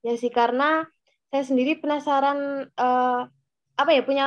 Ya 0.00 0.14
sih 0.16 0.30
karena 0.30 0.86
saya 1.28 1.42
sendiri 1.42 1.82
penasaran 1.82 2.70
uh, 2.78 3.20
apa 3.76 3.90
ya 3.92 4.06
punya 4.06 4.26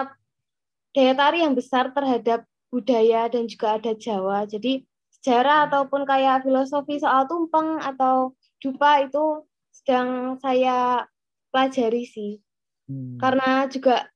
daya 0.91 1.15
tarik 1.15 1.41
yang 1.41 1.55
besar 1.55 1.95
terhadap 1.95 2.43
budaya 2.69 3.31
dan 3.31 3.47
juga 3.47 3.79
ada 3.79 3.95
Jawa. 3.95 4.43
Jadi 4.45 4.88
sejarah 5.19 5.67
ataupun 5.67 6.07
kayak 6.07 6.47
filosofi 6.47 6.97
soal 6.99 7.27
tumpeng 7.27 7.79
atau 7.83 8.33
dupa 8.63 9.03
itu 9.03 9.43
sedang 9.71 10.39
saya 10.39 11.03
pelajari 11.51 12.03
sih. 12.07 12.39
Hmm. 12.87 13.19
Karena 13.19 13.67
juga 13.67 14.07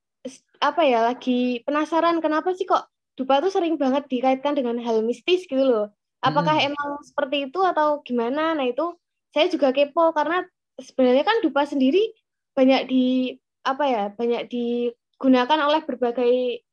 apa 0.64 0.82
ya 0.88 1.04
lagi 1.04 1.60
penasaran 1.68 2.24
kenapa 2.24 2.56
sih 2.56 2.64
kok 2.64 2.88
dupa 3.20 3.44
itu 3.44 3.52
sering 3.52 3.76
banget 3.76 4.08
dikaitkan 4.08 4.56
dengan 4.56 4.80
hal 4.80 5.04
mistis 5.04 5.44
gitu 5.46 5.62
loh. 5.62 5.92
Apakah 6.24 6.56
hmm. 6.56 6.68
emang 6.72 6.90
seperti 7.04 7.52
itu 7.52 7.60
atau 7.62 8.00
gimana? 8.02 8.56
Nah 8.56 8.64
itu 8.64 8.96
saya 9.36 9.52
juga 9.52 9.76
kepo 9.76 10.16
karena 10.16 10.48
sebenarnya 10.80 11.28
kan 11.28 11.44
dupa 11.44 11.68
sendiri 11.68 12.16
banyak 12.56 12.88
di 12.88 13.36
apa 13.64 13.84
ya 13.88 14.04
banyak 14.14 14.48
digunakan 14.48 15.60
oleh 15.68 15.82
berbagai 15.84 16.64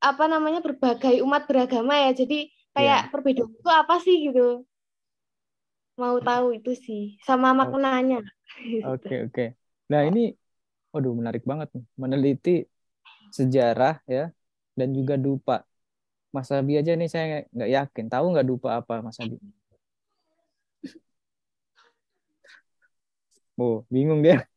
apa 0.00 0.24
namanya 0.32 0.64
berbagai 0.64 1.20
umat 1.20 1.44
beragama 1.44 2.08
ya. 2.08 2.16
Jadi 2.16 2.48
kayak 2.76 3.00
yeah. 3.06 3.10
perbedaan 3.10 3.50
itu 3.50 3.70
apa 3.70 3.94
sih 4.02 4.16
gitu 4.30 4.62
mau 6.00 6.16
tahu 6.16 6.56
itu 6.56 6.72
sih 6.72 7.20
sama 7.20 7.52
maknanya. 7.52 8.24
Oke 8.88 9.04
okay, 9.04 9.18
oke. 9.28 9.34
Okay. 9.36 9.48
Nah 9.92 10.08
ini, 10.08 10.32
waduh 10.88 11.12
menarik 11.12 11.44
banget 11.44 11.68
nih 11.76 11.84
meneliti 12.00 12.64
sejarah 13.28 14.00
ya 14.08 14.32
dan 14.72 14.88
juga 14.96 15.20
dupa. 15.20 15.68
Mas 16.30 16.48
Abi 16.54 16.78
aja 16.80 16.96
nih 16.96 17.10
saya 17.12 17.44
nggak 17.52 17.70
yakin. 17.76 18.06
Tahu 18.08 18.24
nggak 18.32 18.48
dupa 18.48 18.80
apa 18.80 19.04
Mas 19.04 19.20
Abi? 19.20 19.36
Oh 23.60 23.84
bingung 23.92 24.24
dia. 24.24 24.48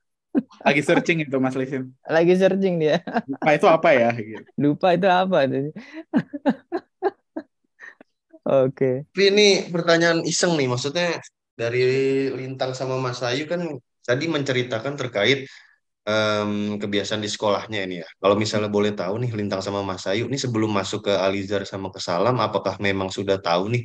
Lagi 0.64 0.80
searching 0.80 1.28
itu 1.28 1.36
Mas 1.44 1.58
Lisim. 1.60 1.92
Lagi 2.08 2.34
searching 2.40 2.80
dia. 2.80 3.04
Dupa 3.28 3.50
itu 3.52 3.68
apa 3.68 3.90
ya? 3.92 4.10
Dupa 4.56 4.88
itu 4.96 5.08
apa? 5.12 5.44
Oke. 8.44 9.08
Tapi 9.08 9.24
ini 9.32 9.48
pertanyaan 9.72 10.20
iseng 10.28 10.60
nih, 10.60 10.68
maksudnya 10.68 11.20
dari 11.56 11.84
Lintang 12.36 12.76
sama 12.76 13.00
Mas 13.00 13.24
Ayu 13.24 13.48
kan 13.48 13.64
tadi 14.04 14.26
menceritakan 14.28 15.00
terkait 15.00 15.48
um, 16.04 16.76
kebiasaan 16.76 17.24
di 17.24 17.32
sekolahnya 17.32 17.88
ini 17.88 17.96
ya. 18.04 18.08
Kalau 18.20 18.36
misalnya 18.36 18.68
boleh 18.68 18.92
tahu 18.92 19.24
nih 19.24 19.32
Lintang 19.32 19.64
sama 19.64 19.80
Mas 19.80 20.04
Ayu, 20.12 20.28
ini 20.28 20.36
sebelum 20.36 20.76
masuk 20.76 21.08
ke 21.08 21.14
Alizar 21.16 21.64
sama 21.64 21.88
ke 21.88 22.04
Salam, 22.04 22.36
apakah 22.44 22.76
memang 22.84 23.08
sudah 23.08 23.40
tahu 23.40 23.72
nih 23.72 23.84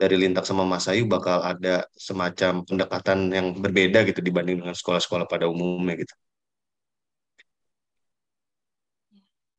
dari 0.00 0.16
Lintang 0.16 0.48
sama 0.48 0.64
Mas 0.64 0.88
Ayu 0.88 1.04
bakal 1.04 1.44
ada 1.44 1.84
semacam 1.92 2.64
pendekatan 2.64 3.28
yang 3.36 3.52
berbeda 3.60 4.08
gitu 4.08 4.24
dibanding 4.24 4.64
dengan 4.64 4.72
sekolah-sekolah 4.72 5.28
pada 5.28 5.44
umumnya 5.44 6.00
gitu? 6.00 6.14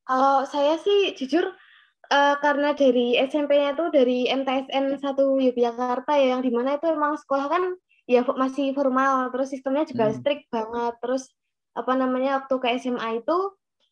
Kalau 0.02 0.44
saya 0.50 0.82
sih 0.82 1.14
jujur 1.14 1.46
uh, 2.12 2.36
karena 2.44 2.76
dari 2.76 3.16
SMP-nya 3.16 3.74
tuh 3.80 3.90
dari 3.90 4.28
MTSN 4.28 5.00
1 5.00 5.16
Yogyakarta 5.48 6.12
ya 6.20 6.36
yang 6.38 6.44
di 6.44 6.52
mana 6.52 6.76
itu 6.76 6.92
emang 6.92 7.16
sekolah 7.16 7.48
kan 7.48 7.64
ya 8.06 8.28
masih 8.28 8.76
formal 8.76 9.32
terus 9.32 9.56
sistemnya 9.56 9.88
juga 9.88 10.12
hmm. 10.12 10.16
strict 10.20 10.46
banget. 10.52 10.94
Terus 11.00 11.24
apa 11.72 11.96
namanya 11.96 12.44
waktu 12.44 12.56
ke 12.60 12.68
SMA 12.84 13.24
itu 13.24 13.38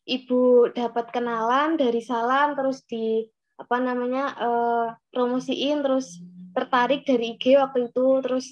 ibu 0.04 0.68
dapat 0.76 1.08
kenalan 1.10 1.80
dari 1.80 2.04
salam 2.04 2.52
terus 2.52 2.84
di 2.84 3.24
apa 3.56 3.76
namanya 3.80 4.24
uh, 4.40 4.86
promosiin 5.12 5.84
terus 5.84 6.20
tertarik 6.52 7.08
dari 7.08 7.40
IG 7.40 7.56
waktu 7.56 7.88
itu. 7.88 8.06
Terus 8.20 8.46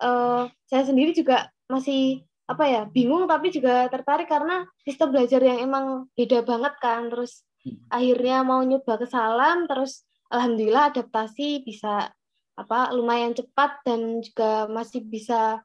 uh, 0.00 0.48
saya 0.64 0.82
sendiri 0.88 1.12
juga 1.12 1.52
masih 1.68 2.24
apa 2.42 2.68
ya 2.68 2.82
bingung 2.90 3.24
tapi 3.30 3.48
juga 3.54 3.86
tertarik 3.88 4.28
karena 4.28 4.66
sistem 4.84 5.14
belajar 5.14 5.40
yang 5.40 5.60
emang 5.60 6.08
beda 6.16 6.40
banget 6.44 6.74
kan. 6.80 7.12
Terus 7.12 7.44
akhirnya 7.90 8.42
mau 8.42 8.62
nyoba 8.62 8.98
ke 8.98 9.06
Salam 9.06 9.70
terus 9.70 10.02
alhamdulillah 10.32 10.90
adaptasi 10.90 11.62
bisa 11.62 12.10
apa 12.52 12.92
lumayan 12.92 13.32
cepat 13.32 13.80
dan 13.86 14.20
juga 14.20 14.68
masih 14.68 15.04
bisa 15.04 15.62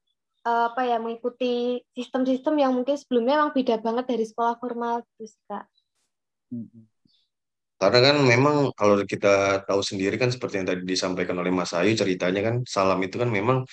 uh, 0.48 0.64
apa 0.72 0.82
ya 0.88 0.98
mengikuti 1.04 1.84
sistem-sistem 1.92 2.56
yang 2.64 2.72
mungkin 2.72 2.96
sebelumnya 2.96 3.44
memang 3.44 3.52
beda 3.52 3.76
banget 3.84 4.06
dari 4.08 4.24
sekolah 4.24 4.56
formal 4.56 5.04
terus 5.16 5.36
kak. 5.48 5.68
Karena 7.78 8.00
kan 8.10 8.16
memang 8.26 8.56
kalau 8.74 9.06
kita 9.06 9.62
tahu 9.68 9.86
sendiri 9.86 10.18
kan 10.18 10.34
seperti 10.34 10.64
yang 10.64 10.68
tadi 10.68 10.82
disampaikan 10.82 11.38
oleh 11.38 11.54
Mas 11.54 11.78
Ayu 11.78 11.94
ceritanya 11.94 12.42
kan 12.42 12.56
salam 12.66 12.98
itu 13.06 13.22
kan 13.22 13.30
memang 13.30 13.68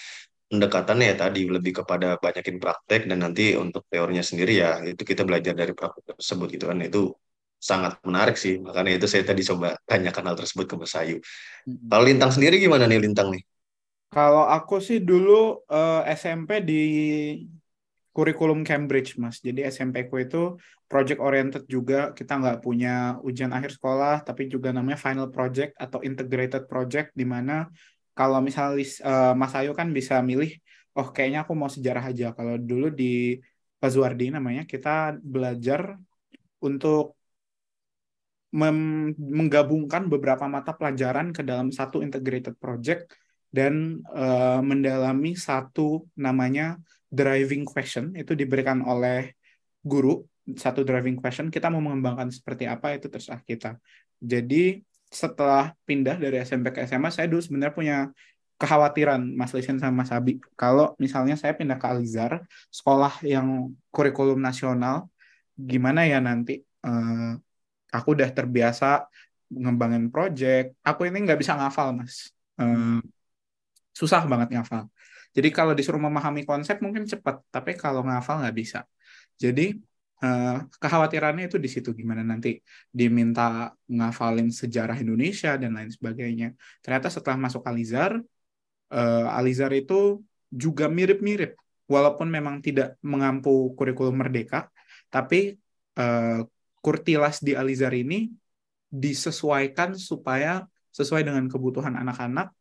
pendekatannya 0.44 1.14
ya 1.14 1.16
tadi 1.16 1.48
lebih 1.48 1.80
kepada 1.80 2.20
banyakin 2.20 2.60
praktek 2.60 3.08
dan 3.08 3.24
nanti 3.24 3.56
untuk 3.56 3.88
teorinya 3.88 4.20
sendiri 4.20 4.60
ya 4.60 4.84
itu 4.84 5.00
kita 5.08 5.24
belajar 5.24 5.56
dari 5.56 5.72
praktek 5.72 6.20
tersebut 6.20 6.48
gitu 6.52 6.64
kan. 6.68 6.84
Itu 6.84 7.16
sangat 7.64 7.96
menarik 8.04 8.36
sih. 8.36 8.60
Makanya 8.60 9.00
itu 9.00 9.08
saya 9.08 9.24
tadi 9.24 9.40
coba 9.40 9.80
tanyakan 9.88 10.24
hal 10.28 10.36
tersebut 10.36 10.68
ke 10.68 10.74
Mas 10.76 10.92
Ayu. 11.00 11.16
Hmm. 11.64 11.88
Kalau 11.88 12.04
Lintang 12.04 12.32
sendiri 12.36 12.60
gimana 12.60 12.84
nih 12.84 13.00
Lintang 13.00 13.32
nih? 13.32 13.40
Kalau 14.12 14.44
aku 14.46 14.78
sih 14.78 15.00
dulu 15.00 15.64
uh, 15.72 16.04
eh, 16.04 16.14
SMP 16.14 16.60
di 16.60 16.82
kurikulum 18.14 18.62
Cambridge, 18.62 19.18
Mas. 19.18 19.42
Jadi 19.42 19.66
SMP 19.66 20.06
ku 20.06 20.20
itu 20.20 20.54
project 20.86 21.18
oriented 21.18 21.64
juga. 21.66 22.14
Kita 22.14 22.38
nggak 22.38 22.62
punya 22.62 23.18
ujian 23.26 23.50
akhir 23.50 23.74
sekolah, 23.74 24.22
tapi 24.22 24.46
juga 24.46 24.70
namanya 24.70 25.00
final 25.00 25.32
project 25.34 25.74
atau 25.74 25.98
integrated 26.04 26.70
project, 26.70 27.10
di 27.16 27.26
mana 27.26 27.66
kalau 28.14 28.38
misalnya 28.38 28.86
uh, 29.02 29.34
Mas 29.34 29.50
Ayu 29.58 29.74
kan 29.74 29.90
bisa 29.90 30.22
milih, 30.22 30.54
oh 30.94 31.10
kayaknya 31.10 31.42
aku 31.42 31.58
mau 31.58 31.66
sejarah 31.66 32.04
aja. 32.14 32.30
Kalau 32.38 32.54
dulu 32.54 32.94
di 32.94 33.42
Pazuardi 33.82 34.30
namanya, 34.30 34.62
kita 34.62 35.18
belajar 35.18 35.98
untuk 36.62 37.18
menggabungkan 38.54 40.06
beberapa 40.06 40.46
mata 40.46 40.70
pelajaran 40.78 41.34
ke 41.34 41.42
dalam 41.42 41.74
satu 41.74 42.06
integrated 42.06 42.54
project 42.62 43.10
dan 43.50 43.98
uh, 44.14 44.62
mendalami 44.62 45.34
satu 45.34 46.06
namanya 46.14 46.78
driving 47.10 47.66
question. 47.66 48.14
Itu 48.14 48.38
diberikan 48.38 48.86
oleh 48.86 49.34
guru 49.82 50.22
satu 50.44 50.84
driving 50.84 51.16
question 51.16 51.48
kita 51.48 51.72
mau 51.72 51.82
mengembangkan 51.82 52.30
seperti 52.30 52.70
apa? 52.70 52.94
Itu 52.94 53.10
terserah 53.10 53.42
kita. 53.42 53.80
Jadi 54.22 54.82
setelah 55.10 55.74
pindah 55.86 56.18
dari 56.18 56.42
SMP 56.42 56.74
ke 56.74 56.86
SMA 56.90 57.10
saya 57.10 57.30
dulu 57.30 57.42
sebenarnya 57.42 57.74
punya 57.74 57.98
kekhawatiran 58.58 59.22
Mas 59.34 59.50
Lisen 59.54 59.82
sama 59.82 60.02
Mas 60.02 60.10
Abi. 60.14 60.38
Kalau 60.54 60.94
misalnya 60.98 61.34
saya 61.34 61.54
pindah 61.58 61.78
ke 61.78 61.86
Alizar 61.90 62.42
sekolah 62.70 63.22
yang 63.26 63.74
kurikulum 63.90 64.38
nasional 64.38 65.10
gimana 65.54 66.02
ya 66.06 66.18
nanti 66.18 66.62
uh, 66.82 67.38
aku 67.94 68.18
udah 68.18 68.30
terbiasa 68.34 69.06
ngembangin 69.54 70.10
project 70.10 70.74
aku 70.82 71.06
ini 71.06 71.22
nggak 71.22 71.38
bisa 71.38 71.54
ngafal 71.54 71.94
mas. 71.94 72.34
Susah 73.94 74.26
banget 74.26 74.50
ngafal. 74.50 74.90
Jadi 75.34 75.48
kalau 75.54 75.72
disuruh 75.74 76.02
memahami 76.02 76.42
konsep 76.42 76.82
mungkin 76.82 77.06
cepat 77.06 77.42
tapi 77.54 77.78
kalau 77.78 78.02
ngafal 78.02 78.42
nggak 78.42 78.56
bisa. 78.58 78.82
Jadi 79.38 79.78
uh, 80.22 80.66
kekhawatirannya 80.82 81.50
itu 81.50 81.58
di 81.58 81.70
situ 81.70 81.90
gimana 81.94 82.22
nanti 82.26 82.58
diminta 82.90 83.70
ngafalin 83.86 84.50
sejarah 84.50 84.98
Indonesia 84.98 85.54
dan 85.54 85.78
lain 85.78 85.90
sebagainya. 85.90 86.54
Ternyata 86.82 87.10
setelah 87.10 87.38
masuk 87.38 87.62
Alizar 87.66 88.18
uh, 88.94 89.38
Alizar 89.38 89.70
itu 89.74 90.22
juga 90.50 90.90
mirip-mirip. 90.90 91.54
Walaupun 91.84 92.32
memang 92.32 92.64
tidak 92.64 92.96
mengampu 93.04 93.74
kurikulum 93.78 94.16
merdeka 94.16 94.70
tapi 95.10 95.54
uh, 95.98 96.42
kurtilas 96.84 97.40
di 97.40 97.56
Alizar 97.56 97.96
ini 97.96 98.28
disesuaikan 98.92 99.96
supaya 99.96 100.68
sesuai 100.92 101.24
dengan 101.24 101.48
kebutuhan 101.48 101.96
anak-anak 101.96 102.52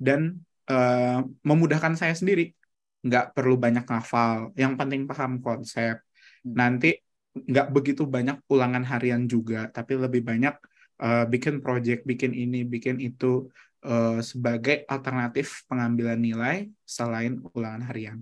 dan 0.00 0.40
uh, 0.72 1.20
memudahkan 1.44 1.94
saya 2.00 2.16
sendiri. 2.16 2.56
Nggak 3.04 3.36
perlu 3.36 3.60
banyak 3.60 3.84
ngafal, 3.84 4.56
yang 4.56 4.74
penting 4.80 5.04
paham 5.04 5.44
konsep. 5.44 6.00
Hmm. 6.38 6.54
nanti 6.54 6.94
nggak 7.34 7.74
begitu 7.74 8.06
banyak 8.06 8.42
ulangan 8.46 8.86
harian 8.86 9.26
juga, 9.26 9.66
tapi 9.70 9.98
lebih 9.98 10.22
banyak 10.22 10.54
uh, 11.02 11.26
bikin 11.26 11.58
project, 11.62 12.06
bikin 12.06 12.30
ini, 12.34 12.62
bikin 12.62 12.98
itu 13.02 13.46
uh, 13.86 14.18
sebagai 14.22 14.86
alternatif 14.86 15.66
pengambilan 15.70 16.18
nilai 16.18 16.70
selain 16.82 17.42
ulangan 17.54 17.82
harian. 17.90 18.18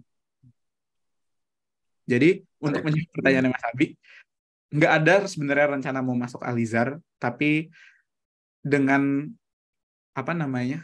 Jadi 2.07 2.45
untuk 2.63 2.87
menjawab 2.87 3.11
pertanyaan 3.19 3.51
Mas 3.51 3.65
Abi, 3.67 3.87
nggak 4.73 4.93
ada 5.03 5.15
sebenarnya 5.31 5.79
rencana 5.79 6.01
mau 6.03 6.17
masuk 6.19 6.43
Alizar, 6.43 6.99
tapi 7.23 7.71
dengan 8.65 9.31
apa 10.17 10.33
namanya 10.33 10.83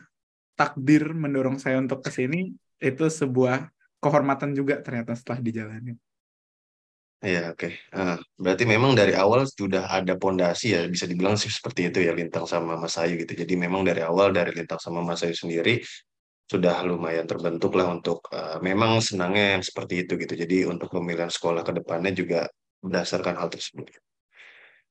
takdir 0.54 1.10
mendorong 1.10 1.58
saya 1.58 1.80
untuk 1.80 2.04
ke 2.04 2.12
sini 2.12 2.54
itu 2.78 3.04
sebuah 3.08 3.72
kehormatan 3.98 4.54
juga 4.54 4.78
ternyata 4.82 5.16
setelah 5.18 5.40
dijalani. 5.42 5.94
Iya, 7.22 7.54
oke. 7.54 7.70
Uh, 7.94 8.18
berarti 8.34 8.66
memang 8.66 8.98
dari 8.98 9.14
awal 9.14 9.46
sudah 9.46 9.86
ada 9.86 10.18
pondasi 10.18 10.74
ya, 10.74 10.82
bisa 10.90 11.06
dibilang 11.06 11.38
sih 11.38 11.54
seperti 11.54 11.86
itu 11.86 12.02
ya 12.02 12.10
Lintang 12.10 12.50
sama 12.50 12.74
Mas 12.74 12.98
Ayu 12.98 13.14
gitu. 13.22 13.38
Jadi 13.38 13.54
memang 13.54 13.86
dari 13.86 14.02
awal 14.02 14.34
dari 14.34 14.50
Lintang 14.50 14.82
sama 14.82 15.06
Mas 15.06 15.22
Ayu 15.22 15.30
sendiri 15.30 15.78
sudah 16.50 16.82
lumayan 16.82 17.22
terbentuk 17.24 17.78
lah 17.78 17.94
untuk 17.94 18.26
uh, 18.34 18.58
memang 18.58 18.98
senangnya 18.98 19.54
yang 19.54 19.62
seperti 19.62 20.02
itu 20.02 20.18
gitu. 20.18 20.34
Jadi 20.34 20.66
untuk 20.66 20.90
pemilihan 20.90 21.30
sekolah 21.30 21.62
ke 21.62 21.72
depannya 21.78 22.10
juga 22.10 22.50
berdasarkan 22.82 23.34
hal 23.40 23.48
tersebut. 23.48 23.88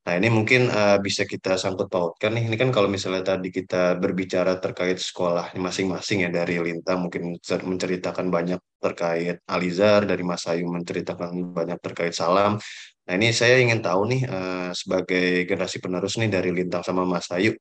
Nah, 0.01 0.17
ini 0.17 0.34
mungkin 0.34 0.65
uh, 0.73 0.97
bisa 0.97 1.30
kita 1.30 1.62
sangkut 1.62 1.86
pautkan 1.86 2.34
nih. 2.34 2.49
Ini 2.49 2.58
kan 2.58 2.73
kalau 2.73 2.89
misalnya 2.89 3.38
tadi 3.38 3.54
kita 3.54 4.01
berbicara 4.01 4.58
terkait 4.58 4.97
sekolah 4.97 5.54
masing-masing 5.54 6.25
ya 6.25 6.30
dari 6.34 6.58
Linta 6.58 6.97
mungkin 6.97 7.38
menceritakan 7.38 8.34
banyak 8.34 8.58
terkait 8.82 9.45
Alizar, 9.45 10.10
dari 10.10 10.25
Mas 10.25 10.49
Ayu 10.49 10.65
menceritakan 10.65 11.54
banyak 11.54 11.77
terkait 11.86 12.17
Salam. 12.17 12.58
Nah, 13.06 13.13
ini 13.13 13.30
saya 13.30 13.62
ingin 13.62 13.86
tahu 13.86 14.01
nih 14.10 14.21
uh, 14.25 14.69
sebagai 14.73 15.45
generasi 15.45 15.77
penerus 15.77 16.17
nih 16.17 16.34
dari 16.34 16.49
Lintang 16.49 16.82
sama 16.82 17.06
Mas 17.06 17.30
Ayu, 17.30 17.54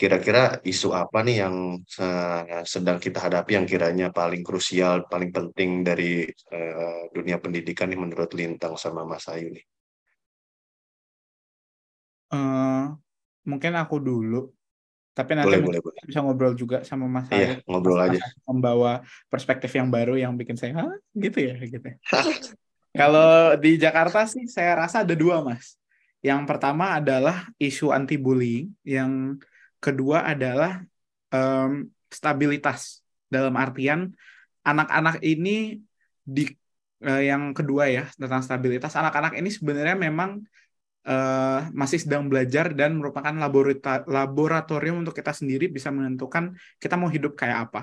kira-kira 0.00 0.56
isu 0.64 0.96
apa 0.96 1.20
nih 1.20 1.44
yang 1.44 1.76
uh, 1.76 2.64
sedang 2.64 2.96
kita 2.96 3.20
hadapi 3.20 3.60
yang 3.60 3.68
kiranya 3.68 4.08
paling 4.08 4.40
krusial, 4.40 5.04
paling 5.04 5.28
penting 5.28 5.84
dari 5.84 6.24
uh, 6.24 7.12
dunia 7.12 7.36
pendidikan 7.36 7.92
nih 7.92 8.00
menurut 8.00 8.32
Lintang 8.32 8.80
sama 8.80 9.04
Mas 9.04 9.28
Ayu 9.28 9.52
nih? 9.52 9.64
Uh, 12.32 12.96
mungkin 13.44 13.76
aku 13.76 14.00
dulu, 14.00 14.48
tapi 15.12 15.36
nanti 15.36 15.52
boleh, 15.52 15.60
boleh, 15.68 15.80
boleh. 15.84 16.00
bisa 16.08 16.24
ngobrol 16.24 16.56
juga 16.56 16.80
sama 16.80 17.04
Mas 17.04 17.28
Iya, 17.28 17.60
ngobrol 17.68 18.00
Mas 18.00 18.16
aja. 18.16 18.20
Membawa 18.48 19.04
perspektif 19.28 19.68
yang 19.76 19.92
baru 19.92 20.16
yang 20.16 20.32
bikin 20.32 20.56
saya, 20.56 20.80
Hah, 20.80 20.96
gitu 21.12 21.44
ya, 21.44 21.60
gitu. 21.60 21.84
Kalau 22.96 23.52
di 23.60 23.76
Jakarta 23.76 24.24
sih 24.24 24.48
saya 24.48 24.80
rasa 24.80 25.04
ada 25.04 25.12
dua, 25.12 25.44
Mas. 25.44 25.76
Yang 26.24 26.48
pertama 26.48 26.96
adalah 26.96 27.52
isu 27.60 27.92
anti 27.92 28.16
bullying, 28.16 28.72
yang 28.80 29.36
kedua 29.80 30.28
adalah 30.28 30.84
um, 31.32 31.88
stabilitas. 32.12 33.00
Dalam 33.30 33.54
artian 33.54 34.10
anak-anak 34.66 35.22
ini 35.22 35.78
di 36.20 36.50
uh, 37.06 37.22
yang 37.22 37.54
kedua 37.56 37.88
ya 37.88 38.04
tentang 38.18 38.42
stabilitas, 38.42 38.92
anak-anak 38.94 39.38
ini 39.38 39.48
sebenarnya 39.48 39.96
memang 39.96 40.42
uh, 41.06 41.70
masih 41.72 41.98
sedang 42.02 42.26
belajar 42.26 42.74
dan 42.74 42.98
merupakan 42.98 43.32
laboratorium 44.06 45.00
untuk 45.02 45.14
kita 45.16 45.32
sendiri 45.32 45.70
bisa 45.70 45.88
menentukan 45.94 46.54
kita 46.82 46.94
mau 47.00 47.08
hidup 47.08 47.38
kayak 47.38 47.70
apa. 47.70 47.82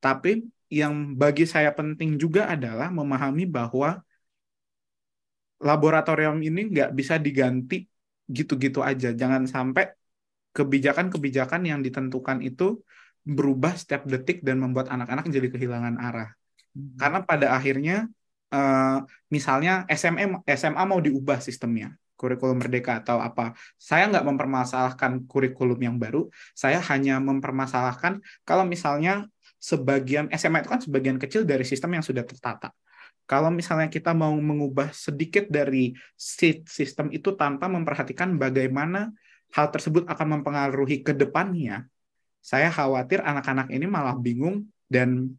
Tapi 0.00 0.44
yang 0.66 1.14
bagi 1.14 1.46
saya 1.46 1.70
penting 1.70 2.18
juga 2.18 2.50
adalah 2.50 2.90
memahami 2.90 3.46
bahwa 3.46 4.02
laboratorium 5.62 6.36
ini 6.42 6.72
nggak 6.74 6.90
bisa 6.92 7.16
diganti 7.16 7.86
gitu-gitu 8.26 8.82
aja. 8.82 9.14
Jangan 9.14 9.46
sampai 9.46 9.95
kebijakan-kebijakan 10.56 11.68
yang 11.68 11.84
ditentukan 11.84 12.40
itu 12.40 12.80
berubah 13.26 13.76
setiap 13.76 14.08
detik 14.08 14.40
dan 14.40 14.62
membuat 14.62 14.88
anak-anak 14.88 15.28
jadi 15.28 15.52
kehilangan 15.52 16.00
arah. 16.00 16.32
Hmm. 16.72 16.96
Karena 16.96 17.20
pada 17.28 17.52
akhirnya 17.52 18.08
uh, 18.54 19.04
misalnya 19.28 19.84
SMA 19.92 20.40
SMA 20.56 20.82
mau 20.88 21.02
diubah 21.02 21.42
sistemnya 21.44 21.92
kurikulum 22.16 22.56
merdeka 22.56 23.04
atau 23.04 23.20
apa 23.20 23.52
saya 23.76 24.08
nggak 24.08 24.24
mempermasalahkan 24.24 25.28
kurikulum 25.28 25.76
yang 25.76 26.00
baru 26.00 26.32
saya 26.56 26.80
hanya 26.88 27.20
mempermasalahkan 27.20 28.24
kalau 28.48 28.64
misalnya 28.64 29.28
sebagian 29.60 30.32
SMA 30.32 30.64
itu 30.64 30.70
kan 30.72 30.80
sebagian 30.80 31.20
kecil 31.20 31.44
dari 31.44 31.68
sistem 31.68 32.00
yang 32.00 32.04
sudah 32.04 32.24
tertata 32.24 32.72
kalau 33.28 33.52
misalnya 33.52 33.92
kita 33.92 34.16
mau 34.16 34.32
mengubah 34.32 34.96
sedikit 34.96 35.44
dari 35.52 35.92
sistem 36.16 37.12
itu 37.12 37.36
tanpa 37.36 37.68
memperhatikan 37.68 38.40
bagaimana 38.40 39.12
hal 39.56 39.72
tersebut 39.72 40.04
akan 40.04 40.40
mempengaruhi 40.40 41.00
ke 41.00 41.16
depannya 41.16 41.88
saya 42.44 42.68
khawatir 42.68 43.24
anak-anak 43.24 43.72
ini 43.72 43.88
malah 43.88 44.14
bingung 44.14 44.68
dan 44.86 45.34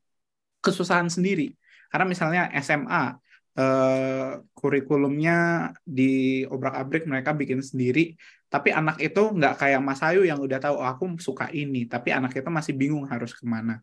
kesusahan 0.59 1.07
sendiri 1.07 1.55
karena 1.87 2.05
misalnya 2.07 2.41
SMA 2.59 3.15
eh, 3.57 4.31
kurikulumnya 4.53 5.71
di 5.81 6.43
obrak-abrik 6.45 7.09
mereka 7.09 7.33
bikin 7.33 7.59
sendiri, 7.63 8.13
tapi 8.53 8.69
anak 8.69 9.01
itu 9.01 9.21
nggak 9.33 9.53
kayak 9.59 9.81
Mas 9.81 10.01
Ayu 10.05 10.23
yang 10.29 10.39
udah 10.39 10.59
tahu 10.61 10.75
oh, 10.77 10.87
aku 10.87 11.03
suka 11.17 11.49
ini, 11.51 11.89
tapi 11.89 12.13
anak 12.13 12.31
itu 12.37 12.49
masih 12.51 12.73
bingung 12.77 13.05
harus 13.09 13.31
ke 13.33 13.43
mana. 13.47 13.81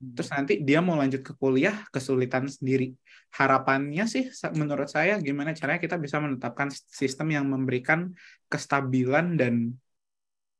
Terus 0.00 0.30
nanti 0.34 0.52
dia 0.60 0.82
mau 0.84 0.98
lanjut 0.98 1.22
ke 1.24 1.32
kuliah 1.38 1.86
kesulitan 1.88 2.50
sendiri. 2.50 2.92
Harapannya 3.34 4.04
sih 4.06 4.30
menurut 4.54 4.90
saya 4.90 5.18
gimana 5.18 5.56
caranya 5.56 5.80
kita 5.80 5.96
bisa 5.98 6.20
menetapkan 6.20 6.70
sistem 6.70 7.34
yang 7.34 7.46
memberikan 7.48 8.12
kestabilan 8.50 9.34
dan 9.38 9.74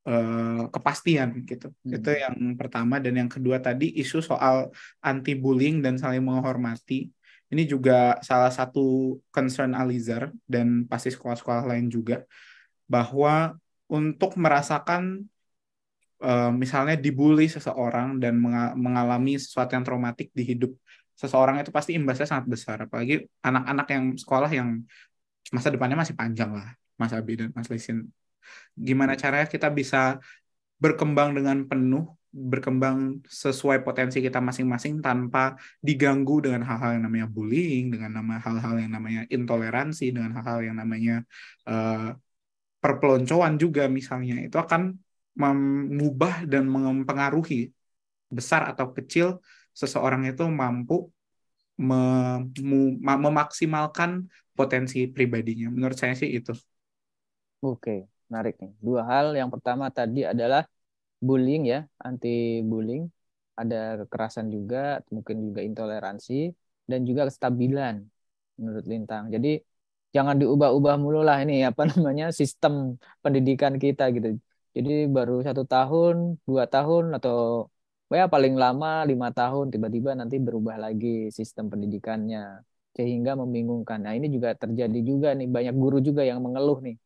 uh, 0.09 0.71
kepastian 0.71 1.45
gitu. 1.45 1.73
Hmm. 1.85 1.93
Itu 1.93 2.11
yang 2.15 2.37
pertama 2.57 3.01
dan 3.03 3.15
yang 3.21 3.31
kedua 3.31 3.61
tadi 3.61 3.93
isu 4.01 4.25
soal 4.25 4.71
anti 5.05 5.35
bullying 5.37 5.85
dan 5.85 6.01
saling 6.01 6.25
menghormati. 6.25 7.11
Ini 7.53 7.63
juga 7.69 8.19
salah 8.25 8.51
satu 8.51 9.19
concern 9.31 9.77
Alizar 9.77 10.33
dan 10.49 10.89
pasti 10.89 11.13
sekolah-sekolah 11.13 11.69
lain 11.71 11.87
juga 11.93 12.25
bahwa 12.89 13.55
untuk 13.87 14.35
merasakan 14.41 15.29
uh, 16.25 16.51
misalnya 16.51 16.97
dibully 16.97 17.47
seseorang 17.53 18.17
dan 18.23 18.41
mengalami 18.75 19.37
sesuatu 19.37 19.77
yang 19.77 19.85
traumatik 19.85 20.33
di 20.33 20.43
hidup 20.43 20.73
seseorang 21.15 21.63
itu 21.63 21.71
pasti 21.71 21.95
imbasnya 21.95 22.27
sangat 22.27 22.47
besar. 22.51 22.77
Apalagi 22.89 23.23
anak-anak 23.45 23.87
yang 23.95 24.05
sekolah 24.19 24.51
yang 24.51 24.83
masa 25.55 25.69
depannya 25.71 25.97
masih 26.01 26.17
panjang 26.17 26.51
lah 26.51 26.75
Mas 26.99 27.13
Abi 27.15 27.39
dan 27.39 27.49
Mas 27.55 27.69
Lisin. 27.71 28.09
Gimana 28.75 29.15
caranya 29.15 29.47
kita 29.49 29.69
bisa 29.71 30.19
berkembang 30.83 31.33
dengan 31.33 31.65
penuh, 31.65 32.19
berkembang 32.35 33.23
sesuai 33.25 33.87
potensi 33.87 34.19
kita 34.19 34.43
masing-masing 34.43 34.99
tanpa 35.01 35.55
diganggu 35.81 36.43
dengan 36.45 36.67
hal-hal 36.67 36.99
yang 36.99 37.05
namanya 37.07 37.29
bullying, 37.31 37.95
dengan 37.95 38.21
nama 38.21 38.43
hal-hal 38.43 38.75
yang 38.83 38.93
namanya 38.93 39.23
intoleransi, 39.31 40.11
dengan 40.11 40.35
hal-hal 40.37 40.61
yang 40.67 40.77
namanya 40.77 41.23
uh, 41.71 42.13
perpeloncoan 42.83 43.57
juga 43.57 43.87
misalnya. 43.89 44.43
Itu 44.45 44.61
akan 44.61 45.04
mengubah 45.43 46.47
dan 46.53 46.65
mempengaruhi 46.71 47.71
besar 48.31 48.63
atau 48.71 48.87
kecil 48.97 49.27
seseorang 49.75 50.23
itu 50.31 50.43
mampu 50.61 50.95
mem 51.79 52.51
memaksimalkan 53.25 54.11
potensi 54.59 54.99
pribadinya. 55.11 55.67
Menurut 55.75 55.97
saya 55.99 56.15
sih 56.15 56.31
itu. 56.39 56.53
Oke 57.65 57.91
menarik 58.29 58.55
nih. 58.63 58.71
Dua 58.87 59.01
hal. 59.11 59.27
Yang 59.41 59.51
pertama 59.55 59.85
tadi 59.99 60.19
adalah 60.33 60.63
bullying 61.27 61.63
ya, 61.73 61.79
anti 62.07 62.29
bullying. 62.71 63.03
Ada 63.61 63.77
kekerasan 64.05 64.47
juga, 64.57 64.79
mungkin 65.15 65.37
juga 65.49 65.61
intoleransi 65.69 66.35
dan 66.91 67.01
juga 67.09 67.23
kestabilan 67.31 67.95
menurut 68.61 68.85
Lintang. 68.93 69.25
Jadi 69.35 69.49
jangan 70.17 70.37
diubah-ubah 70.41 70.95
mulu 71.03 71.21
lah 71.29 71.37
ini 71.45 71.55
apa 71.71 71.83
namanya 71.93 72.27
sistem 72.41 72.75
pendidikan 73.25 73.75
kita 73.85 74.03
gitu. 74.17 74.29
Jadi 74.77 74.91
baru 75.17 75.33
satu 75.47 75.63
tahun, 75.73 76.15
dua 76.49 76.65
tahun 76.73 77.05
atau 77.17 77.37
ya 78.21 78.27
paling 78.35 78.55
lama 78.63 78.87
lima 79.11 79.29
tahun 79.39 79.67
tiba-tiba 79.75 80.11
nanti 80.21 80.37
berubah 80.47 80.77
lagi 80.85 81.07
sistem 81.39 81.65
pendidikannya 81.73 82.39
sehingga 82.97 83.31
membingungkan. 83.41 83.99
Nah 84.05 84.13
ini 84.19 84.27
juga 84.35 84.49
terjadi 84.63 84.99
juga 85.11 85.29
nih 85.39 85.47
banyak 85.57 85.75
guru 85.83 85.97
juga 86.09 86.23
yang 86.31 86.39
mengeluh 86.45 86.79
nih 86.87 86.97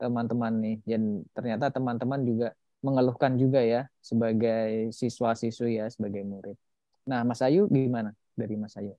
teman-teman 0.00 0.52
nih 0.64 0.74
dan 0.90 1.02
ternyata 1.36 1.66
teman-teman 1.76 2.20
juga 2.30 2.46
mengeluhkan 2.86 3.32
juga 3.42 3.60
ya 3.72 3.80
sebagai 4.10 4.90
siswa-siswi 5.00 5.70
ya 5.80 5.86
sebagai 5.94 6.22
murid. 6.26 6.56
Nah, 7.10 7.20
Mas 7.28 7.40
Ayu 7.46 7.60
gimana 7.70 8.10
dari 8.40 8.54
Mas 8.62 8.74
Ayu? 8.80 8.92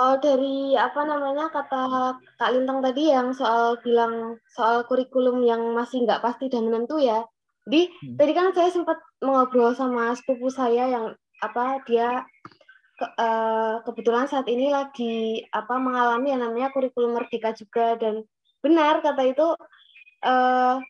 Oh, 0.00 0.16
dari 0.16 0.72
apa 0.80 1.04
namanya 1.04 1.52
kata 1.52 2.16
Kak 2.40 2.50
Lintang 2.56 2.80
tadi 2.80 3.12
yang 3.12 3.36
soal 3.36 3.76
bilang 3.84 4.40
soal 4.48 4.88
kurikulum 4.88 5.44
yang 5.44 5.76
masih 5.76 6.08
nggak 6.08 6.24
pasti 6.24 6.48
dan 6.48 6.72
menentu 6.72 6.96
ya. 6.96 7.20
Jadi 7.68 7.92
hmm. 7.92 8.16
tadi 8.16 8.32
kan 8.32 8.48
saya 8.56 8.72
sempat 8.72 8.96
mengobrol 9.20 9.76
sama 9.76 10.16
sepupu 10.16 10.48
saya 10.48 10.88
yang 10.88 11.12
apa 11.44 11.84
dia 11.84 12.24
ke, 12.96 13.04
uh, 13.12 13.84
kebetulan 13.84 14.24
saat 14.24 14.48
ini 14.48 14.72
lagi 14.72 15.44
apa 15.52 15.76
mengalami 15.76 16.32
yang 16.32 16.48
namanya 16.48 16.72
kurikulum 16.72 17.20
merdeka 17.20 17.52
juga 17.52 18.00
dan 18.00 18.24
benar 18.64 19.04
kata 19.04 19.20
itu 19.28 19.52
uh, 20.24 20.80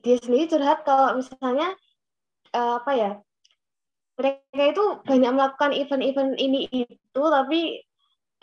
dia 0.00 0.16
sendiri 0.16 0.48
curhat 0.48 0.80
kalau 0.88 1.20
misalnya 1.20 1.76
uh, 2.56 2.80
apa 2.80 2.92
ya 2.96 3.10
mereka 4.16 4.64
itu 4.64 4.84
banyak 5.04 5.32
melakukan 5.36 5.72
event-event 5.76 6.40
ini 6.40 6.68
itu 6.72 7.20
tapi 7.24 7.84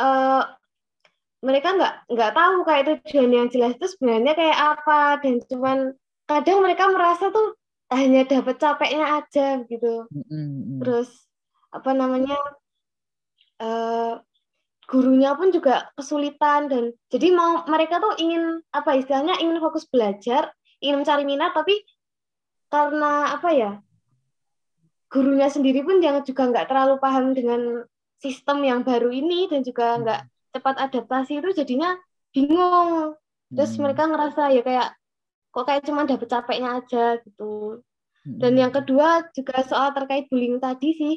uh, 0.02 0.44
mereka 1.46 1.78
nggak 1.78 1.94
nggak 2.10 2.32
tahu 2.34 2.56
kayak 2.66 2.86
tujuan 3.06 3.32
yang 3.34 3.48
jelas 3.54 3.78
itu 3.78 3.88
sebenarnya 3.94 4.34
kayak 4.34 4.60
apa. 4.78 5.02
Dan 5.22 5.42
cuman 5.46 5.78
kadang 6.26 6.60
mereka 6.66 6.84
merasa 6.90 7.30
tuh 7.30 7.58
hanya 7.94 8.26
dapat 8.26 8.56
capeknya 8.58 9.06
aja 9.24 9.64
gitu. 9.64 10.10
Mm-hmm. 10.12 10.84
terus 10.84 11.10
apa 11.72 11.92
namanya 11.96 12.36
uh, 13.62 14.20
gurunya 14.90 15.38
pun 15.38 15.54
juga 15.54 15.94
kesulitan. 15.94 16.70
Dan 16.70 16.84
jadi 17.14 17.34
mau 17.36 17.66
mereka 17.70 18.02
tuh 18.02 18.18
ingin 18.18 18.62
apa 18.74 18.98
istilahnya 18.98 19.38
ingin 19.42 19.62
fokus 19.62 19.86
belajar 19.86 20.52
ingin 20.82 21.02
mencari 21.02 21.24
minat 21.26 21.52
tapi 21.58 21.82
karena 22.70 23.34
apa 23.34 23.50
ya 23.56 23.72
gurunya 25.08 25.48
sendiri 25.48 25.82
pun 25.88 26.04
jangan 26.04 26.22
juga 26.28 26.52
nggak 26.52 26.68
terlalu 26.68 26.96
paham 27.00 27.32
dengan 27.32 27.88
sistem 28.18 28.66
yang 28.66 28.82
baru 28.82 29.14
ini 29.14 29.50
dan 29.50 29.62
juga 29.62 29.96
hmm. 29.96 30.00
nggak 30.04 30.22
cepat 30.58 30.76
adaptasi 30.90 31.42
itu 31.42 31.50
jadinya 31.54 31.98
bingung 32.34 33.14
terus 33.54 33.78
hmm. 33.78 33.82
mereka 33.88 34.04
ngerasa 34.10 34.42
ya 34.54 34.62
kayak 34.66 34.90
kok 35.54 35.66
kayak 35.66 35.84
cuma 35.86 36.06
dapet 36.06 36.28
capeknya 36.28 36.70
aja 36.82 37.06
gitu 37.24 37.82
dan 38.28 38.54
yang 38.60 38.72
hmm. 38.74 38.80
kedua 38.84 39.24
juga 39.32 39.64
soal 39.64 39.96
terkait 39.96 40.28
bullying 40.28 40.60
tadi 40.60 40.92
sih 40.98 41.16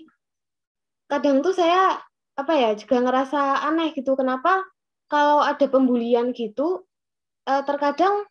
kadang 1.11 1.43
tuh 1.43 1.57
saya 1.57 1.99
apa 2.39 2.53
ya 2.55 2.71
juga 2.79 3.03
ngerasa 3.03 3.67
aneh 3.67 3.91
gitu 3.93 4.15
kenapa 4.15 4.63
kalau 5.11 5.43
ada 5.43 5.67
pembulian 5.67 6.31
gitu 6.31 6.87
eh, 7.51 7.63
terkadang 7.67 8.25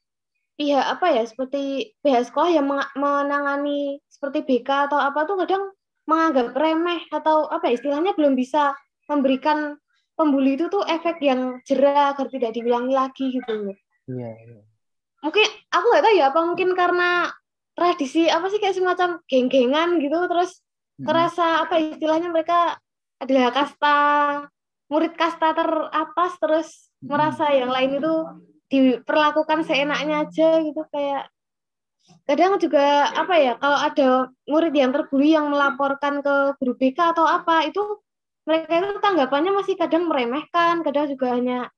pihak 0.55 0.85
apa 0.95 1.07
ya 1.11 1.23
seperti 1.27 1.95
pihak 2.03 2.31
sekolah 2.31 2.51
yang 2.51 2.67
menangani 2.95 3.99
seperti 4.11 4.43
BK 4.43 4.91
atau 4.91 4.99
apa 4.99 5.23
tuh 5.23 5.39
kadang 5.43 5.71
menganggap 6.09 6.57
remeh 6.57 7.05
atau 7.13 7.45
apa 7.45 7.69
ya, 7.69 7.77
istilahnya 7.77 8.17
belum 8.17 8.33
bisa 8.33 8.73
memberikan 9.05 9.77
pembuli 10.17 10.57
itu 10.57 10.67
tuh 10.67 10.81
efek 10.83 11.21
yang 11.21 11.61
jerah 11.63 12.17
agar 12.17 12.27
tidak 12.33 12.51
diulangi 12.57 12.93
lagi 12.97 13.25
gitu 13.29 13.71
Iya. 14.09 14.29
iya. 14.33 14.61
Mungkin 15.21 15.47
aku 15.69 15.85
nggak 15.85 16.03
tahu 16.03 16.13
ya 16.17 16.25
apa 16.33 16.39
mungkin 16.41 16.69
karena 16.73 17.29
tradisi 17.77 18.25
apa 18.27 18.49
sih 18.49 18.59
kayak 18.59 18.75
semacam 18.75 19.09
geng-gengan 19.29 20.01
gitu 20.01 20.17
terus 20.27 20.59
hmm. 20.99 21.05
terasa 21.05 21.63
apa 21.63 21.79
istilahnya 21.79 22.33
mereka 22.33 22.75
adalah 23.21 23.53
kasta 23.53 23.95
murid 24.89 25.13
kasta 25.15 25.53
teratas 25.53 26.33
terus 26.41 26.67
hmm. 26.99 27.07
merasa 27.07 27.53
yang 27.53 27.71
lain 27.71 28.01
itu 28.01 28.13
diperlakukan 28.69 29.63
seenaknya 29.63 30.27
aja 30.27 30.59
gitu 30.59 30.81
kayak 30.91 31.31
kadang 32.29 32.61
juga 32.61 33.09
apa 33.13 33.35
ya 33.37 33.53
kalau 33.57 33.77
ada 33.77 34.07
murid 34.45 34.73
yang 34.75 34.91
terbuli 34.93 35.33
yang 35.33 35.49
melaporkan 35.49 36.21
ke 36.21 36.35
guru 36.61 36.73
BK 36.77 37.17
atau 37.17 37.25
apa 37.25 37.65
itu 37.65 37.81
mereka 38.45 38.81
itu 38.81 39.01
tanggapannya 39.01 39.51
masih 39.53 39.75
kadang 39.77 40.05
meremehkan 40.09 40.81
kadang 40.85 41.09
juga 41.09 41.33
hanya 41.33 41.69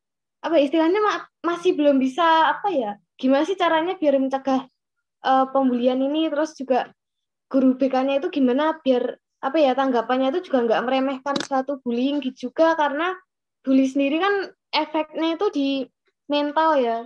apa 0.41 0.57
istilahnya 0.57 0.99
masih 1.45 1.77
belum 1.77 2.01
bisa 2.01 2.57
apa 2.57 2.67
ya 2.73 2.91
gimana 3.15 3.45
sih 3.45 3.55
caranya 3.55 3.95
biar 3.95 4.17
mencegah 4.17 4.65
uh, 5.23 5.45
pembulian 5.53 6.01
ini 6.01 6.27
terus 6.27 6.57
juga 6.57 6.89
guru 7.51 7.77
BK-nya 7.77 8.23
itu 8.23 8.31
gimana 8.31 8.79
biar 8.81 9.19
apa 9.41 9.57
ya 9.57 9.73
tanggapannya 9.73 10.31
itu 10.33 10.49
juga 10.49 10.65
nggak 10.69 10.81
meremehkan 10.85 11.35
suatu 11.41 11.81
bullying 11.81 12.21
gitu 12.21 12.49
juga 12.49 12.77
karena 12.77 13.17
bully 13.65 13.89
sendiri 13.89 14.21
kan 14.21 14.33
efeknya 14.71 15.35
itu 15.35 15.47
di 15.53 15.69
mental 16.31 16.77
ya. 16.79 16.97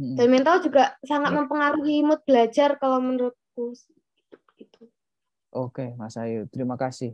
Dan 0.00 0.32
mental 0.32 0.64
juga 0.64 0.96
sangat 1.04 1.36
mempengaruhi 1.36 2.00
mood 2.00 2.24
belajar 2.24 2.80
kalau 2.80 3.04
menurutku. 3.04 3.76
Gitu. 4.56 4.88
Oke, 5.52 5.92
Mas 6.00 6.16
Ayu, 6.16 6.48
terima 6.48 6.80
kasih. 6.80 7.12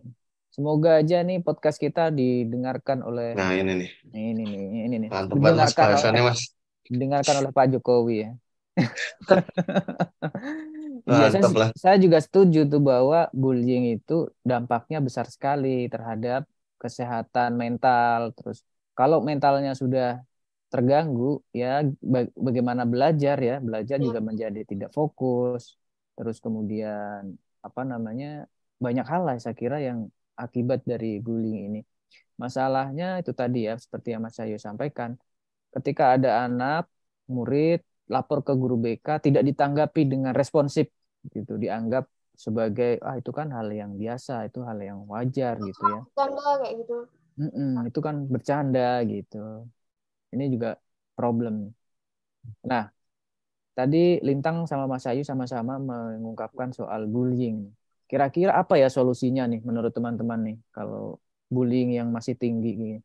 Semoga 0.55 1.03
aja 1.03 1.21
nih 1.27 1.43
podcast 1.43 1.83
kita 1.83 2.15
didengarkan 2.15 3.03
oleh 3.03 3.35
Nah, 3.35 3.51
ini 3.59 3.73
nih. 3.75 3.91
Ini 4.15 4.31
nih, 4.39 4.51
ini 4.87 4.97
nih. 5.03 5.11
Mantap 5.11 5.37
banget 5.37 5.75
Mas 5.75 6.05
oleh, 6.07 6.23
Mas. 6.23 6.41
Didengarkan 6.87 7.35
oleh 7.43 7.51
Pak 7.51 7.67
Jokowi 7.75 8.17
ya. 8.23 8.31
ya, 11.09 11.27
saya, 11.33 11.73
saya 11.75 11.97
juga 11.99 12.23
setuju 12.23 12.71
tuh 12.71 12.79
bahwa 12.79 13.27
bullying 13.35 13.99
itu 13.99 14.31
dampaknya 14.47 15.03
besar 15.03 15.27
sekali 15.27 15.91
terhadap 15.91 16.47
kesehatan 16.79 17.59
mental. 17.59 18.31
Terus 18.37 18.63
kalau 18.95 19.25
mentalnya 19.25 19.75
sudah 19.75 20.23
terganggu 20.77 21.41
ya 21.57 21.81
bagaimana 22.37 22.85
belajar 22.85 23.41
ya. 23.41 23.57
Belajar 23.65 23.97
juga 23.97 24.21
iya. 24.21 24.29
menjadi 24.29 24.61
tidak 24.69 24.91
fokus. 24.93 25.81
Terus 26.13 26.37
kemudian 26.45 27.33
apa 27.65 27.83
namanya 27.89 28.45
banyak 28.77 29.09
hal 29.09 29.25
lah 29.25 29.41
saya 29.41 29.57
kira 29.57 29.81
yang 29.81 30.13
akibat 30.37 30.85
dari 30.85 31.17
bullying 31.25 31.73
ini. 31.73 31.81
Masalahnya 32.37 33.25
itu 33.25 33.33
tadi 33.33 33.65
ya 33.65 33.81
seperti 33.81 34.13
yang 34.13 34.21
Mas 34.21 34.37
Ayu 34.37 34.61
sampaikan. 34.61 35.17
Ketika 35.73 36.21
ada 36.21 36.45
anak 36.45 36.93
murid 37.33 37.81
lapor 38.13 38.45
ke 38.45 38.53
guru 38.53 38.77
BK 38.77 39.25
tidak 39.25 39.49
ditanggapi 39.49 40.05
dengan 40.05 40.37
responsif 40.37 40.93
gitu. 41.33 41.57
Dianggap 41.57 42.05
sebagai 42.37 43.01
ah 43.01 43.17
itu 43.17 43.33
kan 43.33 43.49
hal 43.49 43.73
yang 43.73 43.97
biasa 43.97 44.45
itu 44.45 44.61
hal 44.61 44.77
yang 44.77 45.09
wajar 45.09 45.57
gitu 45.57 45.83
ya. 45.89 46.01
bercanda 46.05 46.49
kayak 46.61 46.75
gitu. 46.85 46.97
Mm 47.37 47.51
-mm, 47.53 47.73
itu 47.89 48.01
kan 48.01 48.17
bercanda 48.29 48.91
gitu 49.05 49.69
ini 50.35 50.45
juga 50.55 50.69
problem. 51.19 51.55
Nah, 52.71 52.83
tadi 53.79 53.97
Lintang 54.27 54.57
sama 54.71 54.85
Mas 54.93 55.07
Ayu 55.11 55.23
sama-sama 55.31 55.75
mengungkapkan 55.91 56.71
soal 56.79 57.03
bullying. 57.15 57.57
Kira-kira 58.11 58.53
apa 58.63 58.75
ya 58.83 58.89
solusinya 58.97 59.43
nih 59.51 59.61
menurut 59.69 59.93
teman-teman 59.97 60.41
nih 60.47 60.57
kalau 60.77 61.19
bullying 61.55 61.91
yang 61.99 62.09
masih 62.17 62.35
tinggi 62.43 62.69
gini? 62.81 62.99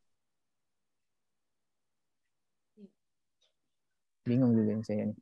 Bingung 4.26 4.52
juga 4.54 4.72
saya 4.86 5.04
nih. 5.10 5.18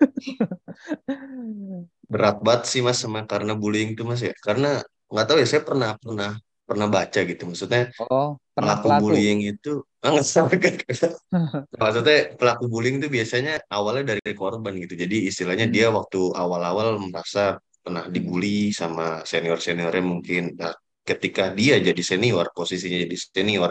Berat 2.12 2.36
banget 2.42 2.62
sih 2.70 2.80
mas 2.86 2.98
sama 3.02 3.22
karena 3.32 3.52
bullying 3.54 3.94
itu 3.94 4.02
mas 4.02 4.20
ya. 4.26 4.34
Karena 4.46 4.82
nggak 5.10 5.24
tahu 5.26 5.36
ya 5.42 5.46
saya 5.46 5.62
pernah 5.62 5.90
pernah 6.02 6.30
pernah 6.66 6.86
baca 6.86 7.18
gitu 7.26 7.42
maksudnya 7.50 7.90
oh, 7.98 8.38
pelaku, 8.60 8.86
pelaku. 8.86 9.02
bullying 9.08 9.40
itu. 9.44 9.72
Kan 10.00 10.16
maksudnya 11.82 12.18
pelaku 12.40 12.64
bullying 12.72 12.96
itu 13.04 13.08
biasanya 13.12 13.60
awalnya 13.68 14.16
dari 14.16 14.32
korban 14.32 14.72
gitu. 14.80 14.96
Jadi 14.96 15.28
istilahnya 15.28 15.68
hmm. 15.68 15.74
dia 15.74 15.86
waktu 15.92 16.20
awal-awal 16.32 16.96
merasa 17.00 17.60
pernah 17.80 18.08
dibully 18.08 18.72
sama 18.72 19.24
senior 19.28 19.60
seniornya 19.60 20.04
mungkin. 20.04 20.56
Nah 20.56 20.72
ketika 21.04 21.52
dia 21.52 21.76
jadi 21.80 22.00
senior 22.00 22.48
posisinya 22.52 23.04
jadi 23.08 23.16
senior 23.16 23.70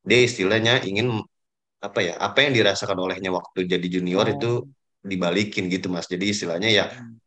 dia 0.00 0.20
istilahnya 0.24 0.80
ingin 0.86 1.20
apa 1.82 2.00
ya 2.00 2.14
apa 2.16 2.46
yang 2.46 2.56
dirasakan 2.56 2.96
olehnya 2.96 3.28
waktu 3.34 3.68
jadi 3.68 3.86
junior 4.00 4.24
oh. 4.24 4.32
itu 4.32 4.50
dibalikin 5.04 5.68
gitu 5.68 5.92
mas. 5.92 6.08
Jadi 6.08 6.32
istilahnya 6.32 6.72
ya 6.72 6.86
hmm 6.88 7.25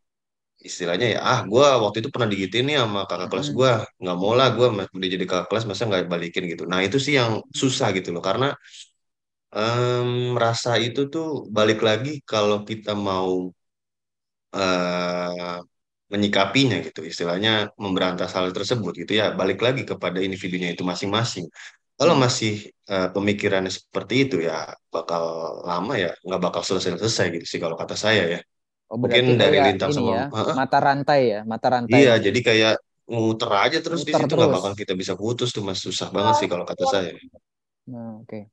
istilahnya 0.68 1.08
ya 1.16 1.20
ah 1.24 1.40
gue 1.52 1.66
waktu 1.84 1.98
itu 2.04 2.10
pernah 2.14 2.30
digituin 2.34 2.66
nih 2.68 2.78
sama 2.84 3.00
kakak 3.10 3.30
kelas 3.32 3.50
gue 3.58 3.72
nggak 4.02 4.18
mau 4.22 4.34
lah 4.40 4.48
gue 4.58 4.68
udah 4.98 5.10
jadi 5.16 5.26
kakak 5.32 5.48
kelas 5.50 5.66
masa 5.70 5.84
nggak 5.90 6.12
balikin 6.14 6.44
gitu. 6.52 6.64
Nah 6.72 6.80
itu 6.88 6.98
sih 7.06 7.14
yang 7.20 7.32
susah 7.62 7.88
gitu 7.98 8.10
loh 8.16 8.24
karena 8.30 8.46
um, 9.56 10.36
rasa 10.44 10.70
itu 10.86 11.00
tuh 11.14 11.28
balik 11.58 11.80
lagi 11.88 12.10
kalau 12.32 12.58
kita 12.70 12.92
mau 13.08 13.30
uh, 14.56 15.56
menyikapinya 16.14 16.76
gitu 16.86 17.00
istilahnya 17.12 17.50
memberantas 17.84 18.30
hal 18.36 18.46
tersebut 18.58 18.92
gitu 19.02 19.12
ya. 19.20 19.26
Balik 19.40 19.60
lagi 19.66 19.82
kepada 19.92 20.20
individunya 20.28 20.70
itu 20.74 20.84
masing-masing. 20.92 21.46
Kalau 22.00 22.16
hmm. 22.16 22.22
masih 22.26 22.52
uh, 22.92 23.08
pemikirannya 23.16 23.72
seperti 23.78 24.14
itu 24.28 24.36
ya 24.48 24.54
bakal 24.94 25.24
lama 25.70 25.94
ya 26.04 26.12
nggak 26.26 26.42
bakal 26.46 26.62
selesai-selesai 26.68 27.26
gitu 27.36 27.46
sih 27.52 27.60
kalau 27.64 27.76
kata 27.82 27.96
saya 28.06 28.24
ya 28.34 28.40
Oh, 28.90 28.98
Mungkin 28.98 29.38
dari 29.38 29.62
lintang 29.62 29.94
sama 29.94 30.12
ya, 30.18 30.26
mata 30.58 30.78
rantai 30.82 31.22
ya, 31.30 31.40
mata 31.46 31.68
rantai. 31.70 31.94
Iya, 31.94 32.18
jadi 32.18 32.40
kayak 32.42 32.76
muter 33.06 33.50
aja 33.54 33.78
terus 33.86 34.02
muter 34.02 34.10
di 34.10 34.14
situ 34.18 34.34
nggak 34.34 34.54
bakal 34.54 34.74
kita 34.74 34.94
bisa 34.98 35.14
putus 35.14 35.54
tuh 35.54 35.62
mas 35.62 35.78
susah 35.78 36.10
banget 36.10 36.42
sih 36.42 36.50
kalau 36.50 36.66
kata 36.66 36.84
saya. 36.90 37.14
Nah, 37.86 38.22
oke. 38.22 38.26
Okay. 38.26 38.44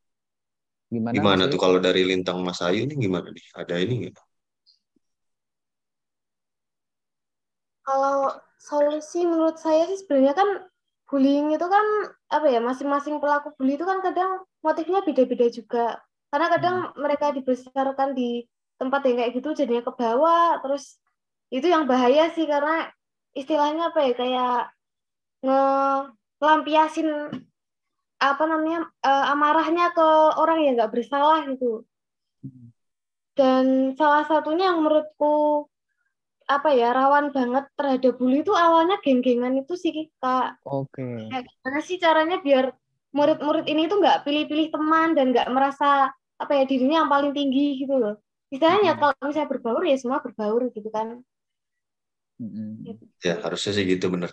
Gimana, 0.87 1.15
gimana 1.19 1.43
tuh 1.51 1.59
kalau 1.59 1.83
dari 1.83 2.07
lintang 2.07 2.39
Mas 2.47 2.63
Ayu 2.63 2.87
ini 2.87 2.95
gimana 2.95 3.35
nih? 3.35 3.47
Ada 3.59 3.75
ini 3.83 4.07
nggak? 4.07 4.17
Kalau 7.83 8.39
solusi 8.61 9.27
menurut 9.27 9.59
saya 9.59 9.91
sih 9.91 9.99
sebenarnya 9.99 10.35
kan 10.35 10.49
bullying 11.11 11.55
itu 11.55 11.67
kan 11.67 11.87
apa 12.31 12.47
ya 12.51 12.59
masing-masing 12.63 13.19
pelaku 13.19 13.55
bully 13.59 13.79
itu 13.79 13.87
kan 13.87 13.99
kadang 13.99 14.47
motifnya 14.63 15.03
beda-beda 15.03 15.47
juga. 15.51 15.99
Karena 16.31 16.47
kadang 16.55 16.77
hmm. 16.91 16.99
mereka 17.03 17.35
dibesarkan 17.35 18.15
di 18.15 18.47
tempat 18.77 19.01
yang 19.09 19.17
kayak 19.21 19.33
gitu 19.37 19.49
jadinya 19.57 19.83
ke 19.85 19.93
bawah 19.97 20.61
terus 20.61 21.01
itu 21.49 21.67
yang 21.67 21.89
bahaya 21.89 22.29
sih 22.33 22.45
karena 22.45 22.91
istilahnya 23.33 23.93
apa 23.93 24.01
ya 24.05 24.13
kayak 24.17 24.59
nge 25.45 25.63
lampiasin 26.41 27.09
apa 28.17 28.45
namanya 28.49 28.89
uh, 29.05 29.33
amarahnya 29.33 29.93
ke 29.93 30.09
orang 30.41 30.65
yang 30.65 30.75
nggak 30.81 30.93
bersalah 30.93 31.45
gitu 31.45 31.85
dan 33.37 33.93
salah 34.01 34.25
satunya 34.25 34.73
yang 34.73 34.81
menurutku 34.81 35.69
apa 36.47 36.73
ya 36.73 36.95
rawan 36.95 37.35
banget 37.35 37.69
terhadap 37.75 38.17
bully 38.17 38.41
itu 38.41 38.55
awalnya 38.55 38.97
geng-gengan 39.03 39.61
itu 39.61 39.75
sih 39.75 39.93
kak. 40.23 40.63
Oke. 40.65 41.03
Okay. 41.03 41.29
Ya, 41.29 41.43
gimana 41.43 41.79
sih 41.83 41.99
caranya 41.99 42.39
biar 42.41 42.73
murid-murid 43.13 43.67
ini 43.67 43.91
tuh 43.91 43.99
nggak 43.99 44.23
pilih-pilih 44.23 44.71
teman 44.71 45.19
dan 45.19 45.35
nggak 45.35 45.51
merasa 45.51 46.15
apa 46.39 46.53
ya 46.55 46.65
dirinya 46.65 47.05
yang 47.05 47.11
paling 47.11 47.35
tinggi 47.35 47.83
gitu 47.83 47.99
loh. 47.99 48.17
Istilahnya 48.51 48.95
hmm. 48.95 49.01
kalau 49.03 49.15
misalnya 49.27 49.51
berbaur 49.51 49.83
ya 49.83 49.97
semua 49.99 50.19
berbaur 50.23 50.71
gitu 50.71 50.89
kan. 50.91 51.21
Hmm. 52.39 52.85
Gitu. 52.85 53.05
Ya 53.25 53.41
harusnya 53.43 53.73
sih 53.75 53.85
gitu 53.85 54.07
bener. 54.13 54.31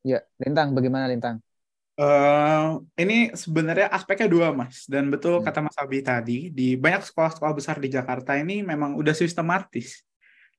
Ya, 0.00 0.24
Lintang, 0.40 0.72
bagaimana 0.72 1.08
Lintang? 1.08 1.44
Uh, 2.00 2.80
ini 2.96 3.28
sebenarnya 3.36 3.92
aspeknya 3.92 4.24
dua 4.24 4.56
mas 4.56 4.88
dan 4.88 5.12
betul 5.12 5.36
hmm. 5.36 5.44
kata 5.44 5.60
Mas 5.60 5.76
Abi 5.76 6.00
tadi 6.00 6.48
di 6.48 6.72
banyak 6.72 7.04
sekolah-sekolah 7.04 7.52
besar 7.52 7.76
di 7.76 7.92
Jakarta 7.92 8.40
ini 8.40 8.64
memang 8.64 8.96
udah 8.96 9.12
sistematis 9.12 10.00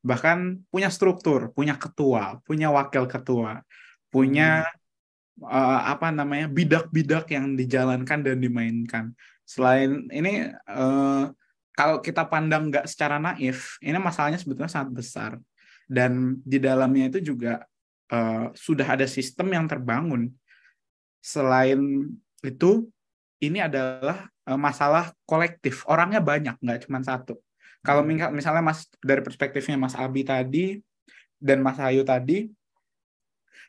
bahkan 0.06 0.62
punya 0.70 0.94
struktur 0.94 1.50
punya 1.50 1.82
ketua 1.82 2.38
punya 2.46 2.70
wakil 2.70 3.10
ketua 3.10 3.66
punya 4.14 4.70
hmm. 4.70 5.50
uh, 5.50 5.82
apa 5.90 6.14
namanya 6.14 6.46
bidak-bidak 6.46 7.26
yang 7.34 7.58
dijalankan 7.58 8.22
dan 8.22 8.38
dimainkan 8.38 9.06
selain 9.42 10.14
ini 10.14 10.46
uh, 10.70 11.26
kalau 11.72 12.04
kita 12.04 12.28
pandang 12.28 12.68
nggak 12.68 12.86
secara 12.88 13.16
naif 13.18 13.80
ini 13.80 13.96
masalahnya 13.96 14.40
sebetulnya 14.40 14.72
sangat 14.72 14.92
besar. 14.92 15.32
Dan 15.92 16.40
di 16.48 16.56
dalamnya 16.56 17.12
itu 17.12 17.36
juga 17.36 17.68
uh, 18.12 18.52
sudah 18.56 18.96
ada 18.96 19.08
sistem 19.08 19.52
yang 19.52 19.66
terbangun. 19.68 20.32
Selain 21.20 21.80
itu 22.44 22.88
ini 23.44 23.60
adalah 23.60 24.28
uh, 24.48 24.60
masalah 24.60 25.12
kolektif. 25.28 25.84
Orangnya 25.88 26.24
banyak 26.24 26.56
nggak 26.60 26.88
cuma 26.88 27.04
satu. 27.04 27.40
Kalau 27.82 28.06
hmm. 28.06 28.32
misalnya 28.32 28.62
mas 28.62 28.86
dari 29.02 29.26
perspektifnya 29.26 29.76
mas 29.76 29.98
Abi 29.98 30.22
tadi 30.22 30.80
dan 31.42 31.66
mas 31.66 31.82
Ayu 31.82 32.06
tadi 32.06 32.48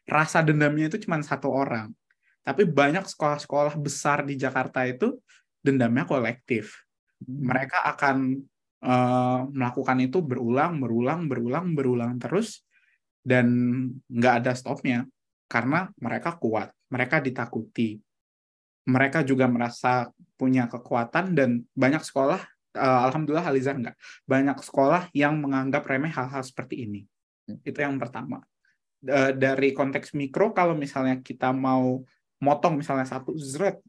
rasa 0.04 0.44
dendamnya 0.44 0.92
itu 0.92 1.00
cuma 1.02 1.18
satu 1.24 1.48
orang. 1.48 1.90
Tapi 2.42 2.66
banyak 2.66 3.06
sekolah-sekolah 3.06 3.78
besar 3.78 4.26
di 4.26 4.34
Jakarta 4.34 4.82
itu 4.84 5.16
dendamnya 5.62 6.02
kolektif. 6.04 6.82
Mereka 7.26 7.84
akan 7.94 8.42
uh, 8.84 9.46
melakukan 9.50 9.98
itu 10.02 10.18
berulang 10.22 10.78
berulang 10.82 11.30
berulang 11.30 11.66
berulang 11.72 12.12
terus 12.18 12.66
dan 13.22 13.46
nggak 14.10 14.34
ada 14.42 14.52
stopnya 14.58 15.06
karena 15.46 15.90
mereka 16.00 16.36
kuat 16.36 16.72
mereka 16.92 17.24
ditakuti. 17.24 17.96
Mereka 18.84 19.24
juga 19.24 19.48
merasa 19.48 20.12
punya 20.36 20.68
kekuatan 20.68 21.32
dan 21.32 21.64
banyak 21.72 22.04
sekolah, 22.04 22.40
uh, 22.76 23.00
alhamdulillah 23.08 23.48
Alizar 23.48 23.78
enggak, 23.78 23.96
banyak 24.28 24.58
sekolah 24.60 25.08
yang 25.16 25.40
menganggap 25.40 25.88
remeh 25.88 26.12
hal-hal 26.12 26.44
seperti 26.44 26.84
ini. 26.84 27.00
Itu 27.64 27.80
yang 27.80 27.96
pertama. 27.96 28.44
Dari 29.02 29.74
konteks 29.74 30.14
mikro, 30.14 30.54
kalau 30.54 30.78
misalnya 30.78 31.18
kita 31.18 31.50
mau 31.50 32.06
motong 32.38 32.78
misalnya 32.78 33.02
satu 33.02 33.34
zret, 33.34 33.82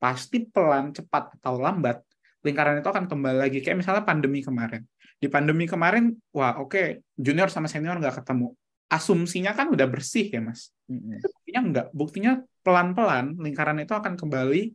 pasti 0.00 0.48
pelan, 0.48 0.96
cepat, 0.96 1.36
atau 1.36 1.60
lambat, 1.60 2.00
lingkaran 2.46 2.78
itu 2.78 2.86
akan 2.86 3.10
kembali 3.10 3.38
lagi. 3.42 3.58
Kayak 3.58 3.82
misalnya 3.82 4.06
pandemi 4.06 4.46
kemarin. 4.46 4.86
Di 5.18 5.26
pandemi 5.26 5.66
kemarin, 5.66 6.14
wah 6.30 6.62
oke, 6.62 6.70
okay, 6.70 6.86
junior 7.18 7.50
sama 7.50 7.66
senior 7.66 7.98
nggak 7.98 8.22
ketemu 8.22 8.54
asumsinya 8.86 9.50
kan 9.50 9.66
udah 9.70 9.86
bersih 9.90 10.30
ya 10.30 10.40
mas. 10.42 10.70
Mm-hmm. 10.86 11.18
Buktinya 11.22 11.60
enggak. 11.60 11.86
Buktinya 11.90 12.32
pelan-pelan 12.62 13.34
lingkaran 13.38 13.78
itu 13.82 13.94
akan 13.94 14.14
kembali 14.14 14.74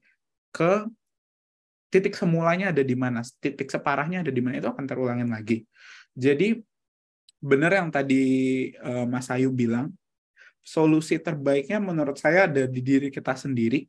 ke 0.52 0.72
titik 1.92 2.16
semulanya 2.16 2.72
ada 2.72 2.84
di 2.84 2.96
mana, 2.96 3.20
titik 3.44 3.68
separahnya 3.68 4.24
ada 4.24 4.32
di 4.32 4.40
mana 4.40 4.60
itu 4.60 4.68
akan 4.68 4.86
terulangin 4.88 5.28
lagi. 5.32 5.64
Jadi 6.16 6.60
benar 7.40 7.72
yang 7.76 7.92
tadi 7.92 8.24
uh, 8.80 9.04
Mas 9.08 9.28
Ayu 9.28 9.52
bilang, 9.52 9.92
solusi 10.64 11.20
terbaiknya 11.20 11.84
menurut 11.84 12.16
saya 12.16 12.48
ada 12.48 12.64
di 12.68 12.80
diri 12.80 13.12
kita 13.12 13.36
sendiri. 13.36 13.88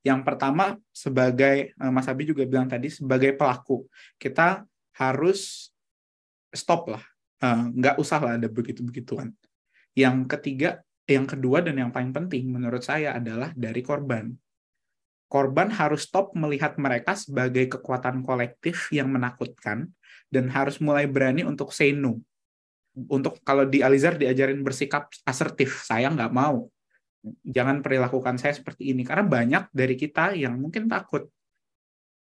Yang 0.00 0.20
pertama 0.24 0.80
sebagai 0.92 1.76
uh, 1.76 1.92
Mas 1.92 2.08
Abi 2.08 2.24
juga 2.24 2.44
bilang 2.48 2.68
tadi 2.68 2.88
sebagai 2.88 3.36
pelaku 3.36 3.84
kita 4.16 4.64
harus 4.96 5.72
stop 6.52 6.96
lah. 6.96 7.04
Uh, 7.40 7.72
nggak 7.72 7.96
usah 7.96 8.20
lah 8.20 8.36
ada 8.36 8.48
begitu 8.52 8.84
begituan 8.84 9.32
yang 9.96 10.26
ketiga 10.26 10.82
yang 11.10 11.26
kedua 11.26 11.58
dan 11.58 11.74
yang 11.74 11.90
paling 11.90 12.14
penting 12.14 12.54
menurut 12.54 12.86
saya 12.86 13.18
adalah 13.18 13.50
dari 13.58 13.82
korban. 13.82 14.30
Korban 15.30 15.70
harus 15.70 16.06
stop 16.06 16.34
melihat 16.34 16.74
mereka 16.78 17.14
sebagai 17.14 17.78
kekuatan 17.78 18.22
kolektif 18.26 18.90
yang 18.90 19.10
menakutkan 19.10 19.90
dan 20.30 20.50
harus 20.50 20.78
mulai 20.82 21.06
berani 21.06 21.46
untuk 21.46 21.70
say 21.74 21.94
no. 21.94 22.18
Untuk 22.94 23.38
kalau 23.46 23.66
di 23.66 23.82
Alizar 23.82 24.18
diajarin 24.18 24.62
bersikap 24.66 25.10
asertif 25.22 25.86
saya 25.86 26.10
nggak 26.10 26.34
mau 26.34 26.66
jangan 27.44 27.84
perilakukan 27.84 28.40
saya 28.40 28.56
seperti 28.56 28.96
ini 28.96 29.04
karena 29.04 29.24
banyak 29.28 29.62
dari 29.72 29.94
kita 29.96 30.32
yang 30.32 30.56
mungkin 30.56 30.88
takut 30.88 31.28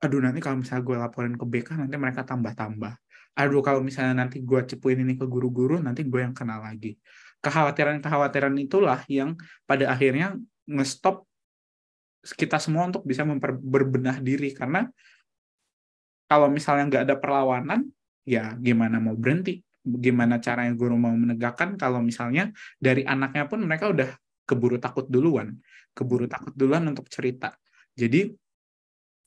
aduh 0.06 0.22
nanti 0.22 0.38
kalau 0.44 0.62
misalnya 0.62 0.84
gue 0.86 0.98
laporin 1.02 1.34
ke 1.34 1.46
BK 1.46 1.70
nanti 1.82 1.96
mereka 1.98 2.22
tambah-tambah. 2.22 2.94
Aduh 3.36 3.66
kalau 3.66 3.82
misalnya 3.82 4.22
nanti 4.26 4.44
gue 4.44 4.62
cepuin 4.64 5.02
ini 5.02 5.18
ke 5.18 5.26
guru-guru 5.26 5.82
nanti 5.82 6.06
gue 6.06 6.22
yang 6.22 6.36
kenal 6.36 6.62
lagi. 6.62 6.96
Kekhawatiran-kekhawatiran 7.42 8.54
itulah 8.62 9.02
yang 9.10 9.34
pada 9.66 9.92
akhirnya 9.92 10.38
ngestop 10.70 11.26
kita 12.38 12.58
semua 12.58 12.90
untuk 12.90 13.02
bisa 13.06 13.26
berbenah 13.60 14.22
diri. 14.22 14.54
Karena 14.54 14.86
kalau 16.30 16.50
misalnya 16.54 16.84
nggak 16.90 17.04
ada 17.12 17.16
perlawanan 17.18 17.86
ya 18.26 18.54
gimana 18.62 19.02
mau 19.02 19.18
berhenti? 19.18 19.62
Gimana 19.86 20.42
caranya 20.42 20.74
guru 20.74 20.98
mau 20.98 21.14
menegakkan 21.14 21.78
kalau 21.78 22.02
misalnya 22.02 22.50
dari 22.82 23.06
anaknya 23.06 23.46
pun 23.46 23.62
mereka 23.62 23.94
udah 23.94 24.10
keburu 24.46 24.78
takut 24.80 25.06
duluan 25.10 25.58
keburu 25.92 26.30
takut 26.30 26.54
duluan 26.54 26.86
untuk 26.88 27.10
cerita 27.10 27.58
jadi 27.98 28.32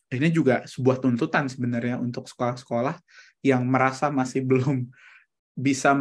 ini 0.09 0.33
juga 0.33 0.65
sebuah 0.65 1.05
tuntutan 1.05 1.53
sebenarnya 1.53 2.01
untuk 2.01 2.25
sekolah-sekolah 2.25 2.97
yang 3.45 3.69
merasa 3.69 4.09
masih 4.09 4.41
belum 4.51 4.89
bisa 5.59 5.93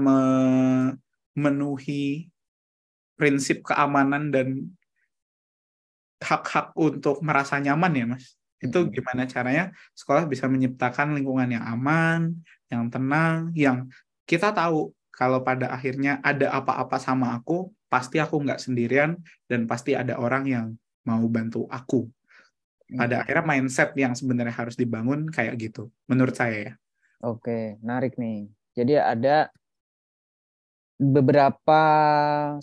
memenuhi 1.35 2.29
prinsip 3.17 3.65
keamanan 3.65 4.29
dan 4.29 4.69
hak-hak 6.21 6.73
untuk 6.77 7.21
merasa 7.25 7.57
nyaman 7.57 7.93
ya 7.93 8.05
mas 8.05 8.37
itu 8.57 8.73
hmm. 8.73 8.89
gimana 8.89 9.29
caranya 9.29 9.69
sekolah 9.93 10.25
bisa 10.25 10.49
menciptakan 10.49 11.13
lingkungan 11.13 11.49
yang 11.57 11.65
aman 11.65 12.33
yang 12.73 12.89
tenang 12.89 13.53
yang 13.53 13.85
kita 14.25 14.49
tahu 14.49 14.93
kalau 15.13 15.41
pada 15.45 15.69
akhirnya 15.73 16.17
ada 16.25 16.53
apa-apa 16.53 16.97
sama 16.97 17.37
aku 17.37 17.69
pasti 17.87 18.19
aku 18.19 18.43
nggak 18.43 18.59
sendirian 18.59 19.15
dan 19.47 19.65
pasti 19.65 19.95
ada 19.95 20.19
orang 20.19 20.43
yang 20.47 20.65
mau 21.07 21.23
bantu 21.31 21.65
aku. 21.71 22.07
Pada 22.87 23.19
hmm. 23.19 23.23
akhirnya 23.23 23.45
mindset 23.47 23.91
yang 23.99 24.15
sebenarnya 24.15 24.55
harus 24.55 24.79
dibangun 24.79 25.27
kayak 25.27 25.59
gitu 25.59 25.91
menurut 26.07 26.35
saya 26.35 26.71
ya. 26.71 26.73
Oke 27.23 27.79
menarik 27.83 28.15
nih. 28.15 28.47
Jadi 28.77 28.93
ada 28.95 29.51
beberapa 30.97 31.81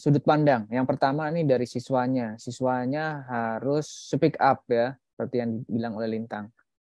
sudut 0.00 0.22
pandang. 0.26 0.66
Yang 0.68 0.86
pertama 0.90 1.28
nih 1.30 1.44
dari 1.46 1.66
siswanya. 1.68 2.34
Siswanya 2.40 3.24
harus 3.28 3.86
speak 3.86 4.34
up 4.40 4.66
ya 4.66 4.96
seperti 5.14 5.44
yang 5.44 5.50
dibilang 5.64 5.94
oleh 5.98 6.18
Lintang. 6.18 6.50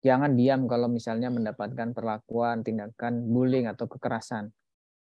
Jangan 0.06 0.38
diam 0.38 0.70
kalau 0.70 0.86
misalnya 0.86 1.34
mendapatkan 1.34 1.92
perlakuan 1.92 2.62
tindakan 2.62 3.26
bullying 3.26 3.66
atau 3.66 3.90
kekerasan 3.90 4.54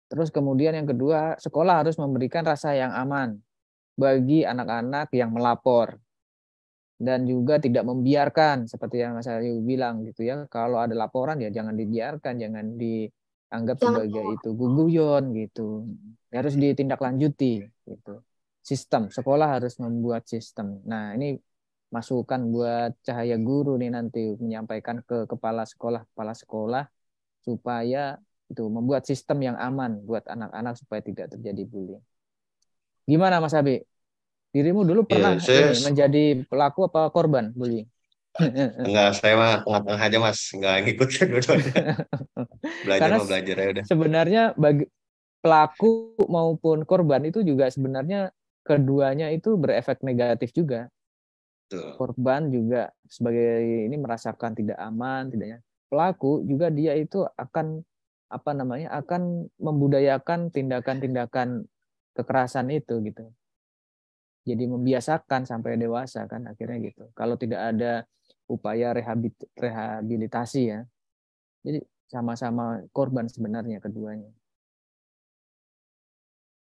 terus 0.07 0.31
kemudian 0.31 0.73
yang 0.73 0.87
kedua 0.87 1.35
sekolah 1.37 1.83
harus 1.83 1.99
memberikan 1.99 2.43
rasa 2.47 2.73
yang 2.73 2.91
aman 2.95 3.39
bagi 3.97 4.45
anak-anak 4.45 5.11
yang 5.11 5.33
melapor. 5.33 5.97
Dan 6.97 7.29
juga 7.29 7.61
tidak 7.61 7.85
membiarkan 7.85 8.65
seperti 8.65 9.05
yang 9.05 9.13
Mas 9.13 9.29
Ayu 9.29 9.61
bilang 9.61 10.01
gitu 10.01 10.25
ya 10.25 10.49
kalau 10.49 10.81
ada 10.81 10.97
laporan 10.97 11.37
ya 11.37 11.53
jangan 11.53 11.77
dibiarkan 11.77 12.41
jangan 12.41 12.73
dianggap 12.73 13.77
sebagai 13.77 14.25
itu 14.33 14.49
guguyon 14.57 15.29
gitu. 15.37 15.85
Harus 16.33 16.57
ditindaklanjuti 16.57 17.69
gitu. 17.85 18.13
Sistem 18.65 19.13
sekolah 19.13 19.61
harus 19.61 19.77
membuat 19.77 20.25
sistem. 20.25 20.81
Nah 20.89 21.13
ini 21.13 21.37
masukan 21.93 22.41
buat 22.49 22.91
cahaya 23.05 23.37
guru 23.37 23.77
nih 23.79 23.93
nanti 23.93 24.35
menyampaikan 24.41 24.99
ke 25.05 25.29
kepala 25.29 25.63
sekolah 25.63 26.03
kepala 26.11 26.33
sekolah 26.35 26.83
supaya 27.47 28.19
itu 28.47 28.63
membuat 28.71 29.03
sistem 29.03 29.43
yang 29.43 29.57
aman 29.59 29.99
buat 30.03 30.23
anak-anak 30.27 30.79
supaya 30.79 31.03
tidak 31.03 31.35
terjadi 31.35 31.63
bullying 31.67 32.03
gimana 33.07 33.39
Mas 33.43 33.55
Abi 33.55 33.83
Dirimu 34.55 34.87
dulu 34.87 35.05
iya, 35.05 35.09
pernah 35.11 35.31
ya, 35.37 35.43
saya... 35.43 35.85
menjadi 35.85 36.23
pelaku 36.47 36.87
apa 36.87 37.11
korban 37.11 37.51
bullying? 37.51 37.85
Enggak, 38.85 39.17
saya 39.17 39.33
mah 39.33 39.53
tengah-tengah 39.65 40.01
aja 40.13 40.17
mas, 40.21 40.39
enggak 40.53 40.75
ngikutin 40.85 41.25
dua-duanya. 41.25 41.83
belajar 42.85 43.01
Karena 43.01 43.17
mau 43.17 43.27
belajar 43.29 43.55
ya 43.57 43.67
udah. 43.73 43.83
Sebenarnya 43.89 44.43
bagi 44.53 44.85
pelaku 45.41 46.13
maupun 46.29 46.85
korban 46.85 47.25
itu 47.25 47.41
juga 47.41 47.65
sebenarnya 47.73 48.29
keduanya 48.61 49.33
itu 49.33 49.57
berefek 49.57 50.05
negatif 50.05 50.53
juga. 50.53 50.89
Tuh. 51.67 51.99
korban 51.99 52.47
juga 52.47 52.95
sebagai 53.11 53.59
ini 53.91 53.99
merasakan 53.99 54.55
tidak 54.55 54.79
aman, 54.79 55.27
tidaknya 55.27 55.59
pelaku 55.91 56.39
juga 56.47 56.71
dia 56.71 56.95
itu 56.95 57.27
akan 57.35 57.83
apa 58.27 58.51
namanya 58.51 58.91
akan 58.99 59.47
membudayakan 59.55 60.51
tindakan-tindakan 60.51 61.63
kekerasan 62.11 62.67
itu 62.71 62.99
gitu. 63.07 63.31
Jadi 64.47 64.63
membiasakan 64.63 65.43
sampai 65.43 65.75
dewasa 65.75 66.23
kan 66.27 66.47
akhirnya 66.47 66.91
gitu. 66.91 67.11
Kalau 67.15 67.35
tidak 67.35 67.75
ada 67.75 68.07
upaya 68.47 68.95
rehabilitasi 69.55 70.61
ya. 70.71 70.87
Jadi 71.67 71.83
sama-sama 72.07 72.83
korban 72.95 73.27
sebenarnya 73.27 73.83
keduanya. 73.83 74.31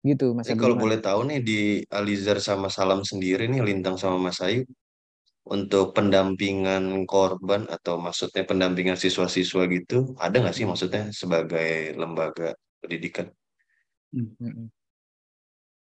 Gitu 0.04 0.32
Mas. 0.36 0.48
Jadi 0.48 0.60
kalau 0.60 0.80
boleh 0.80 1.00
tahu 1.00 1.28
nih 1.32 1.40
di 1.44 1.60
Alizar 1.92 2.40
sama 2.44 2.68
Salam 2.68 3.04
sendiri 3.04 3.48
nih 3.48 3.64
Lintang 3.64 3.96
sama 3.96 4.20
Mas 4.20 4.40
Ayu 4.44 4.68
untuk 5.44 5.92
pendampingan 5.92 7.04
korban 7.04 7.68
atau 7.68 8.00
maksudnya 8.00 8.48
pendampingan 8.48 8.96
siswa-siswa 8.96 9.68
gitu 9.68 10.16
ada 10.16 10.40
nggak 10.40 10.56
sih 10.56 10.64
maksudnya 10.64 11.12
sebagai 11.12 11.92
lembaga 12.00 12.56
pendidikan? 12.80 13.28
Hmm. 14.12 14.36
hmm. 14.40 14.68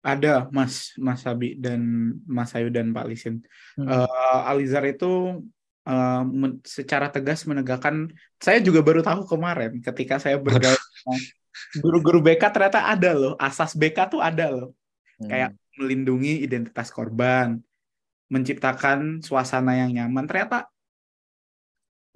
Ada 0.07 0.47
Mas 0.55 0.95
Mas 0.95 1.19
Sabi 1.19 1.59
dan 1.59 2.13
Mas 2.23 2.55
Ayu 2.55 2.71
dan 2.71 2.95
Pak 2.95 3.07
Lisin. 3.11 3.43
Hmm. 3.75 3.87
Uh, 3.87 4.39
Alizar 4.47 4.83
itu 4.87 5.43
uh, 5.83 6.23
men 6.23 6.63
secara 6.63 7.11
tegas 7.11 7.43
menegakkan. 7.43 8.07
Saya 8.39 8.63
juga 8.63 8.79
baru 8.79 9.03
tahu 9.03 9.27
kemarin 9.27 9.83
ketika 9.83 10.15
saya 10.15 10.39
bergaul 10.39 10.79
guru-guru 11.83 12.23
BK 12.23 12.43
ternyata 12.55 12.87
ada 12.87 13.11
loh. 13.11 13.33
Asas 13.35 13.75
BK 13.75 14.15
tuh 14.15 14.23
ada 14.23 14.47
loh. 14.47 14.71
Hmm. 15.19 15.27
Kayak 15.27 15.51
melindungi 15.75 16.41
identitas 16.41 16.87
korban, 16.89 17.59
menciptakan 18.27 19.23
suasana 19.23 19.79
yang 19.79 19.91
nyaman 19.95 20.27
ternyata 20.27 20.67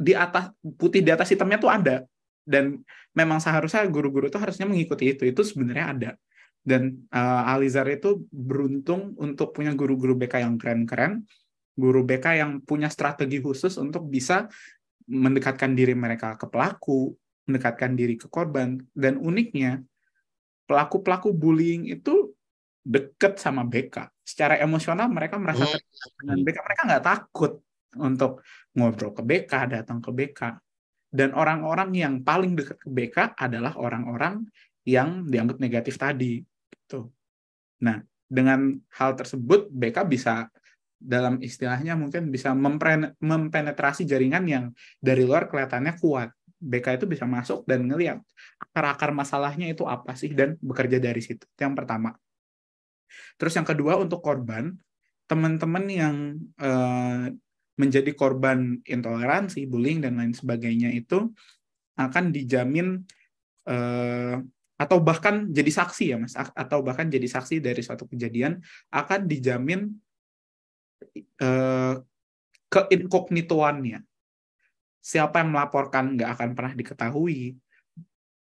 di 0.01 0.18
atas 0.18 0.49
putih 0.82 1.05
di 1.05 1.12
atas 1.14 1.30
hitamnya 1.30 1.62
tuh 1.62 1.70
ada. 1.70 1.95
Dan 2.41 2.82
memang 3.14 3.38
seharusnya 3.38 3.86
guru-guru 3.86 4.28
itu 4.28 4.41
harusnya 4.41 4.66
mengikuti 4.66 5.14
itu. 5.14 5.30
Itu 5.30 5.45
sebenarnya 5.45 5.86
ada. 5.93 6.12
Dan 6.62 7.05
uh, 7.14 7.51
Alizar 7.53 7.86
itu 7.89 8.26
beruntung 8.34 9.14
untuk 9.22 9.53
punya 9.53 9.78
guru-guru 9.78 10.18
BK 10.18 10.41
yang 10.41 10.57
keren-keren. 10.57 11.22
Guru 11.78 12.01
BK 12.01 12.26
yang 12.41 12.51
punya 12.66 12.89
strategi 12.89 13.38
khusus 13.39 13.78
untuk 13.78 14.09
bisa 14.09 14.49
mendekatkan 15.05 15.78
diri 15.78 15.93
mereka 15.93 16.34
ke 16.38 16.49
pelaku 16.49 17.14
mendekatkan 17.45 17.93
diri 17.93 18.18
ke 18.18 18.26
korban. 18.26 18.82
Dan 18.97 19.22
uniknya 19.22 19.86
pelaku-pelaku 20.66 21.30
bullying 21.30 21.89
itu 21.93 22.34
deket 22.82 23.38
sama 23.38 23.62
BK. 23.62 24.09
Secara 24.32 24.55
emosional 24.63 25.11
mereka 25.11 25.36
merasa 25.36 25.67
hmm. 25.67 26.23
dengan 26.23 26.38
BK. 26.47 26.57
Mereka 26.63 26.82
nggak 26.88 27.03
takut 27.03 27.59
untuk 27.99 28.39
ngobrol 28.79 29.11
ke 29.11 29.23
BK, 29.27 29.51
datang 29.67 29.99
ke 29.99 30.07
BK. 30.15 30.55
Dan 31.11 31.36
orang-orang 31.36 31.91
yang 31.91 32.13
paling 32.23 32.55
dekat 32.55 32.79
ke 32.79 32.88
BK 32.88 33.36
adalah 33.36 33.75
orang-orang 33.75 34.47
yang 34.88 35.27
dianggap 35.27 35.59
negatif 35.59 35.99
tadi. 35.99 36.39
Gitu. 36.71 37.11
Nah, 37.84 37.99
dengan 38.32 38.79
hal 38.95 39.19
tersebut 39.19 39.67
BK 39.67 40.07
bisa 40.07 40.47
dalam 41.01 41.41
istilahnya 41.43 41.97
mungkin 41.99 42.32
bisa 42.32 42.53
mempenetrasi 43.19 44.07
jaringan 44.07 44.45
yang 44.47 44.65
dari 45.03 45.27
luar 45.27 45.51
kelihatannya 45.51 45.99
kuat. 45.99 46.32
BK 46.61 47.01
itu 47.01 47.05
bisa 47.09 47.25
masuk 47.25 47.65
dan 47.65 47.89
ngelihat 47.89 48.21
akar-akar 48.61 49.09
masalahnya 49.09 49.65
itu 49.65 49.82
apa 49.89 50.13
sih 50.13 50.29
dan 50.29 50.61
bekerja 50.61 51.01
dari 51.01 51.17
situ. 51.17 51.41
Itu 51.41 51.61
yang 51.65 51.73
pertama. 51.73 52.13
Terus 53.36 53.53
yang 53.57 53.68
kedua 53.68 53.97
untuk 53.99 54.22
korban, 54.22 54.74
teman-teman 55.26 55.86
yang 55.88 56.16
uh, 56.59 57.32
menjadi 57.80 58.12
korban 58.14 58.84
intoleransi, 58.84 59.66
bullying 59.66 60.03
dan 60.03 60.20
lain 60.20 60.36
sebagainya 60.36 60.91
itu 60.91 61.32
akan 61.95 62.30
dijamin 62.30 63.01
uh, 63.68 64.38
atau 64.82 64.97
bahkan 64.97 65.45
jadi 65.49 65.72
saksi 65.72 66.05
ya 66.09 66.18
mas, 66.18 66.34
atau 66.36 66.82
bahkan 66.82 67.05
jadi 67.05 67.26
saksi 67.30 67.62
dari 67.62 67.86
suatu 67.86 68.09
kejadian 68.09 68.57
akan 68.89 69.30
dijamin 69.30 69.93
uh, 71.41 72.01
keinkognitoannya. 72.72 74.01
Siapa 75.01 75.41
yang 75.41 75.53
melaporkan 75.53 76.18
nggak 76.18 76.30
akan 76.38 76.49
pernah 76.53 76.74
diketahui. 76.78 77.57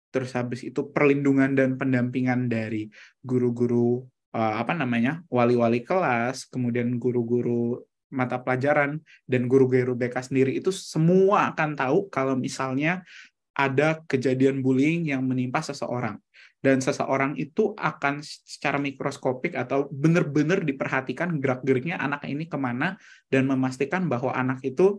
Terus 0.08 0.30
habis 0.32 0.64
itu 0.64 0.88
perlindungan 0.88 1.52
dan 1.52 1.76
pendampingan 1.76 2.48
dari 2.48 2.88
guru-guru 3.20 4.02
uh, 4.34 4.54
apa 4.60 4.72
namanya 4.74 5.22
wali-wali 5.28 5.84
kelas, 5.84 6.48
kemudian 6.48 6.96
guru-guru 7.00 7.82
mata 8.08 8.40
pelajaran 8.40 9.04
dan 9.28 9.44
guru-guru 9.46 9.92
BK 9.92 10.32
sendiri 10.32 10.56
itu 10.56 10.72
semua 10.72 11.52
akan 11.52 11.76
tahu 11.76 11.98
kalau 12.08 12.34
misalnya 12.40 13.04
ada 13.52 14.00
kejadian 14.08 14.64
bullying 14.64 15.12
yang 15.12 15.20
menimpa 15.20 15.60
seseorang 15.60 16.16
dan 16.58 16.82
seseorang 16.82 17.38
itu 17.38 17.70
akan 17.78 18.18
secara 18.24 18.82
mikroskopik 18.82 19.54
atau 19.54 19.86
benar-benar 19.94 20.66
diperhatikan 20.66 21.38
gerak-geriknya 21.38 22.02
anak 22.02 22.26
ini 22.26 22.50
ke 22.50 22.58
mana 22.58 22.98
dan 23.30 23.46
memastikan 23.46 24.10
bahwa 24.10 24.34
anak 24.34 24.58
itu 24.66 24.98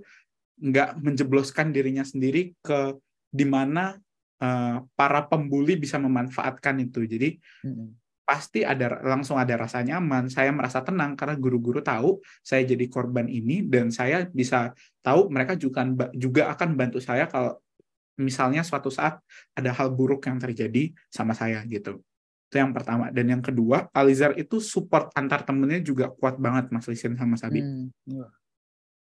nggak 0.59 0.99
menjebloskan 0.99 1.75
dirinya 1.75 2.03
sendiri 2.03 2.55
ke 2.63 2.95
di 3.31 3.43
mana 3.43 3.95
uh, 4.39 4.83
para 4.95 5.27
pembuli 5.27 5.75
bisa 5.75 5.99
memanfaatkan 5.99 6.79
itu. 6.83 7.03
Jadi 7.03 7.39
pasti 8.29 8.61
ada 8.61 9.01
langsung 9.01 9.41
ada 9.41 9.57
rasa 9.57 9.81
nyaman. 9.81 10.29
Saya 10.29 10.53
merasa 10.53 10.85
tenang 10.85 11.17
karena 11.17 11.33
guru-guru 11.33 11.81
tahu 11.81 12.21
saya 12.45 12.61
jadi 12.61 12.85
korban 12.85 13.25
ini 13.25 13.65
dan 13.65 13.89
saya 13.89 14.29
bisa 14.29 14.77
tahu 15.01 15.33
mereka 15.33 15.57
juga 15.57 15.81
juga 16.13 16.53
akan 16.53 16.77
bantu 16.77 17.01
saya 17.01 17.25
kalau 17.25 17.57
misalnya 18.21 18.61
suatu 18.61 18.93
saat 18.93 19.17
ada 19.57 19.73
hal 19.73 19.89
buruk 19.89 20.29
yang 20.29 20.37
terjadi 20.37 20.93
sama 21.09 21.33
saya 21.33 21.65
gitu. 21.65 22.05
Itu 22.53 22.61
yang 22.61 22.69
pertama. 22.69 23.09
Dan 23.09 23.33
yang 23.33 23.41
kedua, 23.41 23.89
Alizar 23.97 24.37
itu 24.37 24.61
support 24.61 25.09
antar 25.17 25.41
temennya 25.41 25.81
juga 25.81 26.13
kuat 26.13 26.37
banget 26.37 26.69
Mas 26.69 26.85
Lisin 26.85 27.17
sama 27.17 27.33
Sabi. 27.33 27.65
Hmm, 27.65 27.89
iya. 28.05 28.29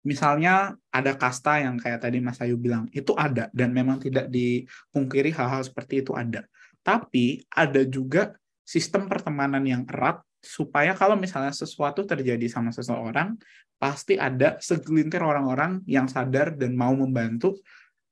Misalnya 0.06 0.78
ada 0.94 1.18
kasta 1.18 1.66
yang 1.66 1.82
kayak 1.82 1.98
tadi 1.98 2.22
Mas 2.22 2.38
Ayu 2.38 2.62
bilang, 2.62 2.86
itu 2.94 3.10
ada 3.18 3.50
dan 3.50 3.74
memang 3.74 3.98
tidak 3.98 4.30
dipungkiri 4.30 5.34
hal-hal 5.34 5.66
seperti 5.66 6.06
itu 6.06 6.14
ada. 6.14 6.46
Tapi 6.86 7.42
ada 7.50 7.82
juga 7.90 8.38
sistem 8.66 9.06
pertemanan 9.06 9.62
yang 9.64 9.86
erat 9.86 10.26
supaya 10.42 10.98
kalau 10.98 11.14
misalnya 11.14 11.54
sesuatu 11.54 12.02
terjadi 12.06 12.50
sama 12.50 12.74
seseorang 12.74 13.38
pasti 13.78 14.18
ada 14.18 14.58
segelintir 14.58 15.22
orang-orang 15.22 15.86
yang 15.86 16.10
sadar 16.10 16.54
dan 16.58 16.74
mau 16.74 16.94
membantu 16.98 17.62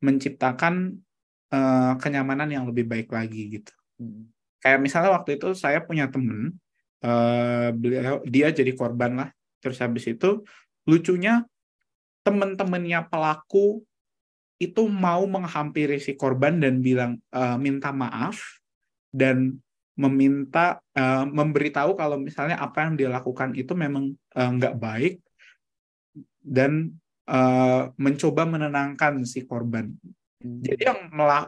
menciptakan 0.04 0.97
uh, 1.49 1.93
kenyamanan 1.97 2.49
yang 2.54 2.66
lebih 2.70 2.86
baik 2.86 3.10
lagi 3.10 3.60
gitu. 3.60 3.74
Hmm. 3.97 4.30
Kayak 4.62 4.80
misalnya 4.84 5.12
waktu 5.16 5.41
itu 5.41 5.56
saya 5.58 5.82
punya 5.84 6.08
temen, 6.12 6.56
uh, 7.04 7.70
beliau 7.74 8.22
dia 8.28 8.51
jadi 8.51 8.72
korban 8.76 9.18
lah. 9.18 9.30
Terus 9.64 9.80
habis 9.80 10.06
itu 10.06 10.43
lucunya 10.84 11.47
temen-temennya 12.28 13.08
pelaku 13.08 13.84
itu 14.60 14.88
mau 14.88 15.24
menghampiri 15.28 15.99
si 15.99 16.16
korban 16.16 16.60
dan 16.60 16.80
bilang 16.80 17.20
uh, 17.36 17.60
minta 17.60 17.91
maaf 17.91 18.39
dan 19.12 19.60
meminta 19.93 20.81
uh, 20.97 21.25
memberitahu 21.29 21.93
kalau 21.93 22.17
misalnya 22.17 22.57
apa 22.57 22.85
yang 22.85 22.93
dia 22.97 23.09
lakukan 23.13 23.53
itu 23.53 23.77
memang 23.77 24.17
uh, 24.33 24.49
nggak 24.57 24.75
baik 24.81 25.21
dan 26.41 26.97
uh, 27.29 27.93
mencoba 27.95 28.43
menenangkan 28.49 29.21
si 29.23 29.45
korban. 29.45 29.93
Hmm. 30.41 30.59
Jadi 30.65 30.81
yang 30.83 30.99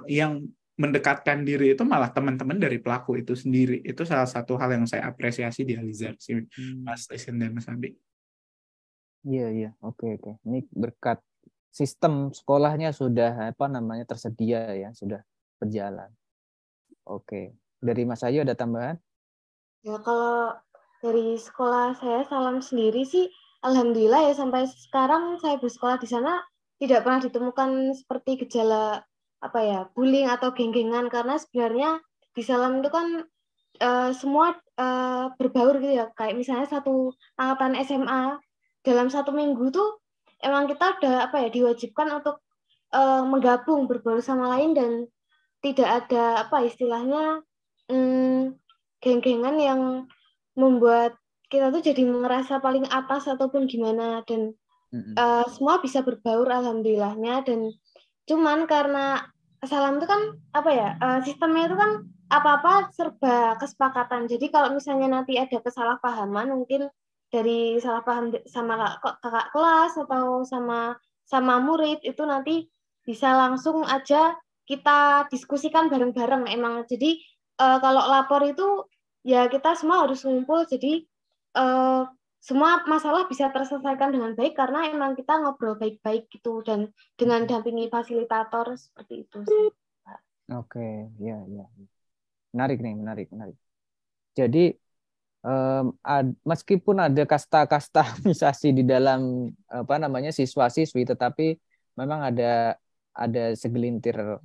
yang 0.07 0.33
mendekatkan 0.75 1.47
diri 1.47 1.71
itu 1.71 1.87
malah 1.87 2.11
teman-teman 2.11 2.59
dari 2.59 2.77
pelaku 2.77 3.19
itu 3.19 3.33
sendiri. 3.33 3.79
Itu 3.81 4.03
salah 4.03 4.27
satu 4.27 4.59
hal 4.59 4.75
yang 4.75 4.85
saya 4.85 5.07
apresiasi 5.07 5.63
di 5.63 5.73
Alizar 5.73 6.13
sih, 6.19 6.37
hmm. 6.37 6.83
Mas 6.83 7.07
Lisin 7.09 7.39
dan 7.39 7.55
Mas 7.55 7.67
Abi. 7.71 7.95
Iya 9.25 9.47
iya, 9.49 9.69
oke 9.81 10.21
oke. 10.21 10.31
Ini 10.45 10.69
berkat 10.69 11.17
sistem 11.73 12.29
sekolahnya 12.29 12.93
sudah 12.93 13.51
apa 13.51 13.65
namanya 13.65 14.05
tersedia 14.05 14.69
ya, 14.77 14.93
sudah 14.93 15.25
berjalan. 15.57 16.13
Oke. 17.09 17.64
Dari 17.85 18.01
Mas 18.01 18.25
Ayu 18.25 18.41
ada 18.41 18.57
tambahan? 18.57 18.97
Ya 19.85 20.01
kalau 20.01 20.57
dari 21.05 21.37
sekolah 21.37 21.93
saya 22.01 22.25
salam 22.25 22.65
sendiri 22.65 23.05
sih 23.05 23.29
alhamdulillah 23.61 24.25
ya 24.25 24.33
sampai 24.33 24.65
sekarang 24.65 25.37
saya 25.37 25.61
bersekolah 25.61 26.01
di 26.01 26.09
sana 26.09 26.41
tidak 26.81 27.05
pernah 27.05 27.21
ditemukan 27.21 27.69
seperti 27.93 28.41
gejala 28.41 29.05
apa 29.37 29.59
ya 29.61 29.79
bullying 29.93 30.25
atau 30.25 30.49
geng-gengan 30.49 31.05
karena 31.13 31.37
sebenarnya 31.37 32.01
di 32.33 32.41
salam 32.41 32.81
itu 32.81 32.89
kan 32.89 33.29
uh, 33.79 34.09
semua 34.17 34.57
uh, 34.81 35.29
berbaur 35.37 35.77
gitu 35.77 35.93
ya 35.93 36.09
kayak 36.17 36.33
misalnya 36.33 36.65
satu 36.65 37.13
angkatan 37.37 37.77
SMA 37.85 38.41
dalam 38.81 39.07
satu 39.13 39.29
minggu 39.29 39.69
tuh 39.69 40.01
emang 40.41 40.65
kita 40.65 40.97
udah 40.97 41.29
apa 41.29 41.45
ya 41.45 41.49
diwajibkan 41.53 42.09
untuk 42.21 42.41
uh, 42.93 43.23
menggabung 43.23 43.85
berbaur 43.85 44.19
sama 44.25 44.49
lain 44.57 44.73
dan 44.73 44.91
tidak 45.61 46.05
ada 46.05 46.45
apa 46.45 46.65
istilahnya 46.65 47.45
hmm, 47.89 48.55
geng-gengan 49.03 49.55
yang 49.59 49.81
membuat 50.55 51.17
kita 51.51 51.69
tuh 51.69 51.83
jadi 51.83 52.03
merasa 52.09 52.57
paling 52.57 52.89
atas 52.89 53.29
ataupun 53.29 53.69
gimana 53.69 54.25
dan 54.25 54.55
uh, 55.19 55.45
semua 55.51 55.77
bisa 55.83 56.01
berbaur 56.01 56.47
alhamdulillahnya 56.49 57.45
dan 57.45 57.69
cuman 58.25 58.65
karena 58.65 59.29
salam 59.65 60.01
itu 60.01 60.07
kan 60.09 60.21
apa 60.53 60.71
ya 60.73 60.89
uh, 61.01 61.19
sistemnya 61.21 61.69
itu 61.69 61.77
kan 61.77 62.05
apa-apa 62.29 62.89
serba 62.89 63.53
kesepakatan. 63.61 64.25
Jadi 64.25 64.49
kalau 64.49 64.73
misalnya 64.73 65.21
nanti 65.21 65.37
ada 65.37 65.61
kesalahpahaman 65.61 66.49
mungkin 66.57 66.89
dari 67.29 67.77
salah 67.81 68.01
paham 68.01 68.33
sama 68.49 68.97
kakak 69.01 69.47
kelas 69.53 69.93
atau 69.97 70.41
sama 70.41 70.97
sama 71.25 71.61
murid 71.61 72.01
itu 72.01 72.21
nanti 72.25 72.69
bisa 73.05 73.33
langsung 73.33 73.85
aja 73.85 74.33
kita 74.65 75.29
diskusikan 75.29 75.89
bareng-bareng 75.89 76.49
emang. 76.49 76.89
Jadi 76.89 77.21
uh, 77.59 77.77
kalau 77.79 78.03
lapor 78.07 78.41
itu 78.45 78.87
ya 79.25 79.49
kita 79.49 79.73
semua 79.73 80.05
harus 80.05 80.21
ngumpul 80.21 80.63
jadi 80.69 81.03
uh, 81.57 82.05
semua 82.45 82.85
masalah 82.85 83.25
bisa 83.25 83.49
terselesaikan 83.49 84.13
dengan 84.13 84.37
baik 84.37 84.53
karena 84.53 84.93
emang 84.93 85.17
kita 85.17 85.41
ngobrol 85.41 85.81
baik-baik 85.81 86.29
gitu 86.29 86.61
dan 86.61 86.93
dengan 87.17 87.49
dampingi 87.49 87.89
fasilitator 87.89 88.77
seperti 88.77 89.25
itu 89.25 89.41
sih. 89.49 89.73
Oke, 90.53 91.09
ya 91.17 91.41
ya. 91.49 91.65
Menarik 92.53 92.85
nih, 92.85 92.93
menarik, 92.93 93.27
menarik. 93.33 93.57
Jadi 94.37 94.77
um, 95.41 95.97
ad, 96.05 96.37
meskipun 96.45 97.01
ada 97.01 97.23
kasta-kasta 97.25 98.13
misasi 98.29 98.77
di 98.77 98.85
dalam 98.85 99.49
apa 99.65 99.95
namanya 99.97 100.29
siswa-siswi 100.29 101.01
tetapi 101.01 101.57
memang 101.97 102.29
ada 102.29 102.77
ada 103.15 103.57
segelintir 103.57 104.37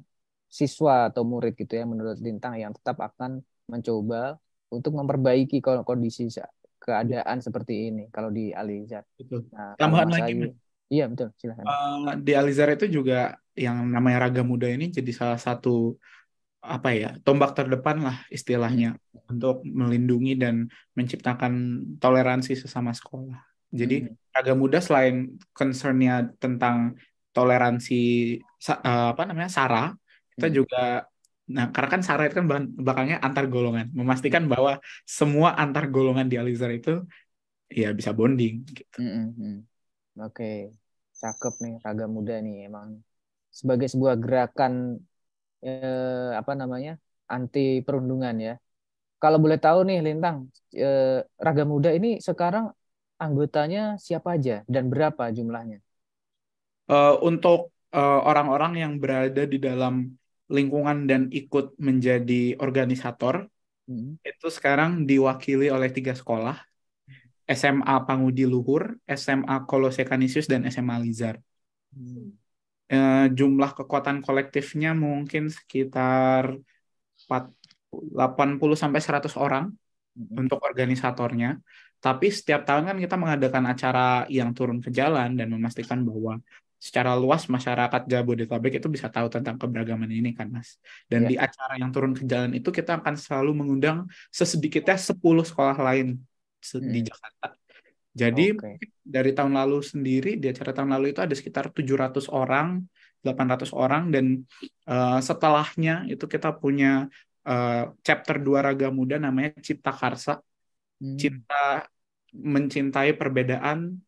siswa 0.51 1.09
atau 1.09 1.23
murid 1.23 1.55
gitu 1.55 1.79
ya 1.79 1.87
menurut 1.87 2.19
Lintang 2.19 2.59
yang 2.59 2.75
tetap 2.75 2.99
akan 2.99 3.39
mencoba 3.71 4.35
untuk 4.75 4.99
memperbaiki 4.99 5.63
kondisi 5.63 6.27
keadaan 6.83 7.39
seperti 7.39 7.93
ini 7.93 8.11
kalau 8.11 8.35
di 8.35 8.51
Alizar. 8.51 9.07
Betul. 9.15 9.47
Nah, 9.55 9.79
Tambahan 9.79 10.11
lagi. 10.11 10.35
Ayu, 10.35 10.51
iya 10.91 11.07
betul, 11.07 11.31
silahkan. 11.39 11.63
Uh, 11.63 12.19
di 12.19 12.33
Alizar 12.35 12.73
itu 12.75 12.91
juga 12.91 13.39
yang 13.55 13.87
namanya 13.87 14.27
raga 14.27 14.43
muda 14.43 14.67
ini 14.67 14.91
jadi 14.91 15.11
salah 15.15 15.39
satu 15.39 15.95
apa 16.61 16.93
ya 16.93 17.17
tombak 17.25 17.57
terdepan 17.57 18.05
lah 18.05 18.21
istilahnya 18.29 18.93
hmm. 18.93 19.33
untuk 19.33 19.65
melindungi 19.65 20.37
dan 20.37 20.69
menciptakan 20.99 21.85
toleransi 22.03 22.59
sesama 22.59 22.91
sekolah. 22.91 23.39
Jadi 23.71 24.11
hmm. 24.11 24.35
raga 24.35 24.55
muda 24.59 24.83
selain 24.83 25.39
concernnya 25.55 26.27
tentang 26.43 26.99
toleransi 27.31 28.35
uh, 28.67 29.15
apa 29.15 29.23
namanya 29.31 29.51
sara, 29.53 29.95
kita 30.41 30.49
hmm. 30.49 30.57
juga 30.57 31.05
Nah, 31.51 31.75
karena 31.75 31.89
kan 31.91 32.03
SARA 32.07 32.31
itu 32.31 32.39
kan 32.39 32.47
belakangnya 32.79 33.19
antar 33.19 33.51
golongan, 33.51 33.91
memastikan 33.91 34.47
bahwa 34.47 34.79
semua 35.03 35.59
antar 35.59 35.91
golongan 35.91 36.31
di 36.31 36.39
Alizar 36.39 36.71
itu 36.71 37.03
ya 37.67 37.91
bisa 37.91 38.15
bonding 38.15 38.63
gitu. 38.71 38.99
Mm 39.03 39.35
-hmm. 39.35 39.55
Oke, 40.23 40.31
okay. 40.31 40.57
cakep 41.19 41.55
nih 41.59 41.75
raga 41.83 42.07
muda 42.07 42.39
nih 42.39 42.71
emang 42.71 43.03
sebagai 43.51 43.91
sebuah 43.91 44.15
gerakan 44.23 45.03
eh, 45.67 46.31
apa 46.39 46.55
namanya 46.55 47.03
anti 47.27 47.83
perundungan 47.83 48.39
ya. 48.39 48.55
Kalau 49.19 49.43
boleh 49.43 49.59
tahu 49.59 49.85
nih 49.91 50.07
Lintang, 50.07 50.55
eh, 50.71 51.27
raga 51.35 51.65
muda 51.67 51.91
ini 51.91 52.23
sekarang 52.23 52.71
anggotanya 53.19 53.99
siapa 53.99 54.39
aja 54.39 54.63
dan 54.71 54.87
berapa 54.87 55.35
jumlahnya? 55.35 55.83
Uh, 56.91 57.15
untuk 57.23 57.71
eh, 57.95 58.21
orang-orang 58.27 58.73
uh, 58.75 58.81
yang 58.83 58.93
berada 58.99 59.47
di 59.47 59.63
dalam 59.63 60.11
lingkungan 60.51 61.07
dan 61.07 61.31
ikut 61.31 61.79
menjadi 61.79 62.59
organisator 62.59 63.47
hmm. 63.87 64.19
itu 64.27 64.49
sekarang 64.51 65.07
diwakili 65.07 65.71
oleh 65.71 65.89
tiga 65.95 66.13
sekolah 66.13 66.59
SMA 67.51 67.95
Pangudi 68.07 68.47
Luhur, 68.47 68.95
SMA 69.11 69.67
Kolose 69.67 70.07
Kanisius 70.07 70.47
dan 70.47 70.63
SMA 70.71 71.03
Lizar. 71.03 71.35
Hmm. 71.91 72.39
E, 72.87 72.99
jumlah 73.35 73.75
kekuatan 73.75 74.23
kolektifnya 74.23 74.95
mungkin 74.95 75.51
sekitar 75.51 76.55
4, 77.27 77.51
80 77.91 78.79
sampai 78.79 79.01
100 79.03 79.35
orang 79.35 79.75
hmm. 80.15 80.39
untuk 80.39 80.63
organisatornya. 80.63 81.59
Tapi 81.99 82.31
setiap 82.31 82.63
tahun 82.65 82.95
kan 82.95 82.99
kita 83.03 83.19
mengadakan 83.19 83.65
acara 83.67 84.25
yang 84.31 84.55
turun 84.55 84.79
ke 84.79 84.95
jalan 84.95 85.35
dan 85.35 85.51
memastikan 85.51 86.07
bahwa 86.07 86.39
secara 86.81 87.13
luas 87.13 87.45
masyarakat 87.45 88.09
Jabodetabek 88.09 88.81
itu 88.81 88.89
bisa 88.89 89.13
tahu 89.13 89.29
tentang 89.29 89.61
keberagaman 89.61 90.09
ini 90.09 90.33
kan 90.33 90.49
Mas. 90.49 90.81
Dan 91.05 91.29
yeah. 91.29 91.31
di 91.31 91.37
acara 91.37 91.77
yang 91.77 91.93
turun 91.93 92.17
ke 92.17 92.25
jalan 92.25 92.57
itu 92.57 92.73
kita 92.73 92.97
akan 92.97 93.21
selalu 93.21 93.53
mengundang 93.53 94.09
sesedikitnya 94.33 94.97
10 94.97 95.21
sekolah 95.21 95.77
lain 95.77 96.17
hmm. 96.17 96.89
di 96.89 97.01
Jakarta. 97.05 97.49
Jadi 98.17 98.57
okay. 98.57 98.81
dari 99.05 99.31
tahun 99.37 99.61
lalu 99.61 99.85
sendiri 99.85 100.41
di 100.41 100.49
acara 100.49 100.73
tahun 100.73 100.91
lalu 100.97 101.13
itu 101.13 101.21
ada 101.21 101.35
sekitar 101.37 101.69
700 101.69 102.33
orang, 102.33 102.81
800 103.21 103.77
orang 103.77 104.09
dan 104.09 104.25
uh, 104.89 105.21
setelahnya 105.21 106.09
itu 106.09 106.25
kita 106.25 106.57
punya 106.57 107.13
uh, 107.45 107.93
chapter 108.01 108.41
2 108.41 108.67
Raga 108.67 108.89
Muda 108.89 109.21
namanya 109.21 109.53
Cipta 109.61 109.93
Karsa. 109.93 110.41
Hmm. 110.97 111.21
Cinta 111.21 111.85
mencintai 112.33 113.13
perbedaan 113.21 114.01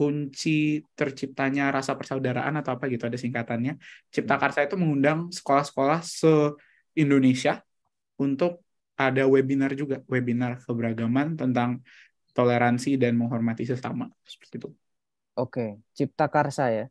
kunci 0.00 0.80
terciptanya 0.96 1.68
rasa 1.68 1.92
persaudaraan 1.92 2.56
atau 2.64 2.72
apa 2.72 2.88
gitu 2.88 3.04
ada 3.04 3.20
singkatannya. 3.20 3.76
Cipta 4.08 4.40
hmm. 4.40 4.40
Karsa 4.40 4.64
itu 4.64 4.80
mengundang 4.80 5.28
sekolah-sekolah 5.28 6.00
se-Indonesia 6.00 7.60
untuk 8.16 8.64
ada 8.96 9.28
webinar 9.28 9.76
juga, 9.76 10.00
webinar 10.08 10.56
keberagaman 10.64 11.36
tentang 11.36 11.84
toleransi 12.32 12.96
dan 12.96 13.20
menghormati 13.20 13.68
sesama 13.68 14.08
seperti 14.24 14.64
itu. 14.64 14.68
Oke, 15.36 15.84
Cipta 15.92 16.32
Karsa 16.32 16.72
ya. 16.72 16.84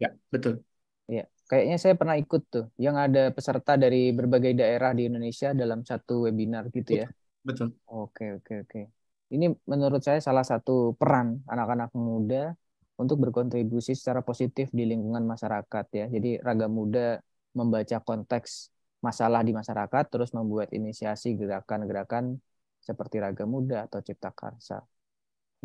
Ya, 0.00 0.16
betul. 0.32 0.64
Iya, 1.12 1.28
kayaknya 1.52 1.76
saya 1.76 1.92
pernah 1.92 2.16
ikut 2.16 2.42
tuh 2.48 2.72
yang 2.80 2.96
ada 2.96 3.36
peserta 3.36 3.76
dari 3.76 4.16
berbagai 4.16 4.56
daerah 4.56 4.96
di 4.96 5.12
Indonesia 5.12 5.52
dalam 5.52 5.84
satu 5.84 6.24
webinar 6.24 6.72
gitu 6.72 7.04
ya. 7.04 7.08
Betul. 7.44 7.76
Oke, 7.84 8.40
oke, 8.40 8.64
oke 8.64 8.95
ini 9.34 9.46
menurut 9.66 10.02
saya 10.06 10.20
salah 10.22 10.46
satu 10.46 10.94
peran 11.00 11.42
anak-anak 11.50 11.90
muda 11.98 12.54
untuk 12.96 13.16
berkontribusi 13.22 13.92
secara 13.92 14.20
positif 14.24 14.70
di 14.72 14.86
lingkungan 14.90 15.24
masyarakat 15.26 15.84
ya. 15.92 16.04
Jadi 16.08 16.40
raga 16.40 16.66
muda 16.70 17.20
membaca 17.58 17.96
konteks 18.00 18.70
masalah 19.04 19.40
di 19.44 19.52
masyarakat 19.52 20.04
terus 20.12 20.30
membuat 20.32 20.72
inisiasi 20.72 21.36
gerakan-gerakan 21.36 22.40
seperti 22.80 23.16
raga 23.24 23.44
muda 23.44 23.86
atau 23.86 24.00
cipta 24.00 24.30
karsa. 24.32 24.80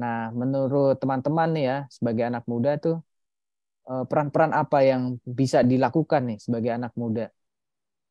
Nah, 0.02 0.34
menurut 0.34 0.98
teman-teman 1.02 1.50
nih 1.56 1.64
ya 1.70 1.78
sebagai 1.96 2.24
anak 2.30 2.44
muda 2.50 2.70
tuh 2.82 2.96
eh, 3.90 4.04
peran-peran 4.10 4.52
apa 4.62 4.78
yang 4.90 5.02
bisa 5.40 5.62
dilakukan 5.62 6.22
nih 6.30 6.38
sebagai 6.42 6.72
anak 6.78 6.94
muda 6.98 7.30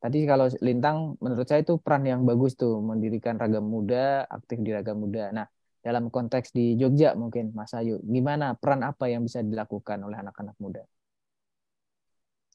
Tadi 0.00 0.24
kalau 0.24 0.48
Lintang 0.64 1.20
menurut 1.20 1.44
saya 1.44 1.60
itu 1.60 1.76
peran 1.76 2.08
yang 2.08 2.24
bagus 2.24 2.56
tuh 2.56 2.80
mendirikan 2.80 3.36
ragam 3.36 3.68
muda, 3.68 4.24
aktif 4.24 4.56
di 4.64 4.72
ragam 4.72 4.96
muda. 4.96 5.28
Nah, 5.28 5.46
dalam 5.84 6.08
konteks 6.08 6.56
di 6.56 6.80
Jogja 6.80 7.12
mungkin 7.12 7.52
Mas 7.52 7.76
Ayu, 7.76 8.00
gimana 8.00 8.56
peran 8.56 8.80
apa 8.80 9.12
yang 9.12 9.28
bisa 9.28 9.44
dilakukan 9.44 10.00
oleh 10.00 10.16
anak-anak 10.16 10.56
muda? 10.56 10.82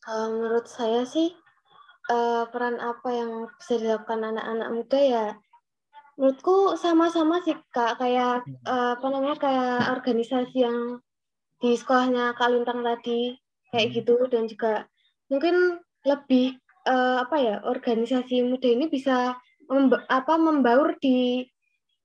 Kalau 0.01 0.33
menurut 0.33 0.65
saya 0.65 1.05
sih 1.05 1.29
eh, 2.09 2.43
peran 2.49 2.81
apa 2.81 3.09
yang 3.13 3.45
bisa 3.61 3.77
dilakukan 3.77 4.21
anak-anak 4.25 4.69
muda 4.73 4.99
ya 5.01 5.27
menurutku 6.15 6.79
sama-sama 6.79 7.43
sih 7.43 7.59
kak 7.75 7.99
kayak 7.99 8.47
hmm. 8.47 8.63
eh, 8.63 8.91
apa 8.95 9.07
namanya 9.11 9.37
kayak 9.37 9.79
organisasi 9.99 10.63
yang 10.63 11.03
di 11.59 11.75
sekolahnya 11.75 12.35
Kak 12.35 12.51
Lintang 12.51 12.83
tadi 12.83 13.35
kayak 13.71 13.87
hmm. 13.91 13.95
gitu 13.95 14.15
dan 14.27 14.43
juga 14.47 14.73
mungkin 15.31 15.79
lebih 16.03 16.59
uh, 16.87 17.25
apa 17.25 17.35
ya 17.41 17.55
organisasi 17.65 18.45
muda 18.45 18.69
ini 18.69 18.87
bisa 18.87 19.35
memba 19.65 20.05
apa 20.07 20.37
membaur 20.37 20.95
di 21.01 21.45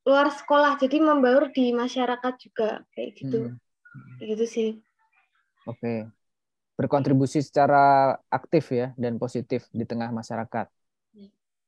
luar 0.09 0.33
sekolah 0.33 0.81
jadi 0.81 0.97
membaur 0.97 1.53
di 1.53 1.77
masyarakat 1.77 2.35
juga 2.41 2.81
kayak 2.97 3.11
gitu. 3.21 3.41
Hmm. 3.53 4.19
gitu 4.23 4.47
sih. 4.49 4.71
Oke. 5.69 6.09
Berkontribusi 6.81 7.45
secara 7.45 8.17
aktif 8.33 8.73
ya 8.73 8.97
dan 8.97 9.21
positif 9.21 9.69
di 9.69 9.85
tengah 9.85 10.09
masyarakat. 10.09 10.67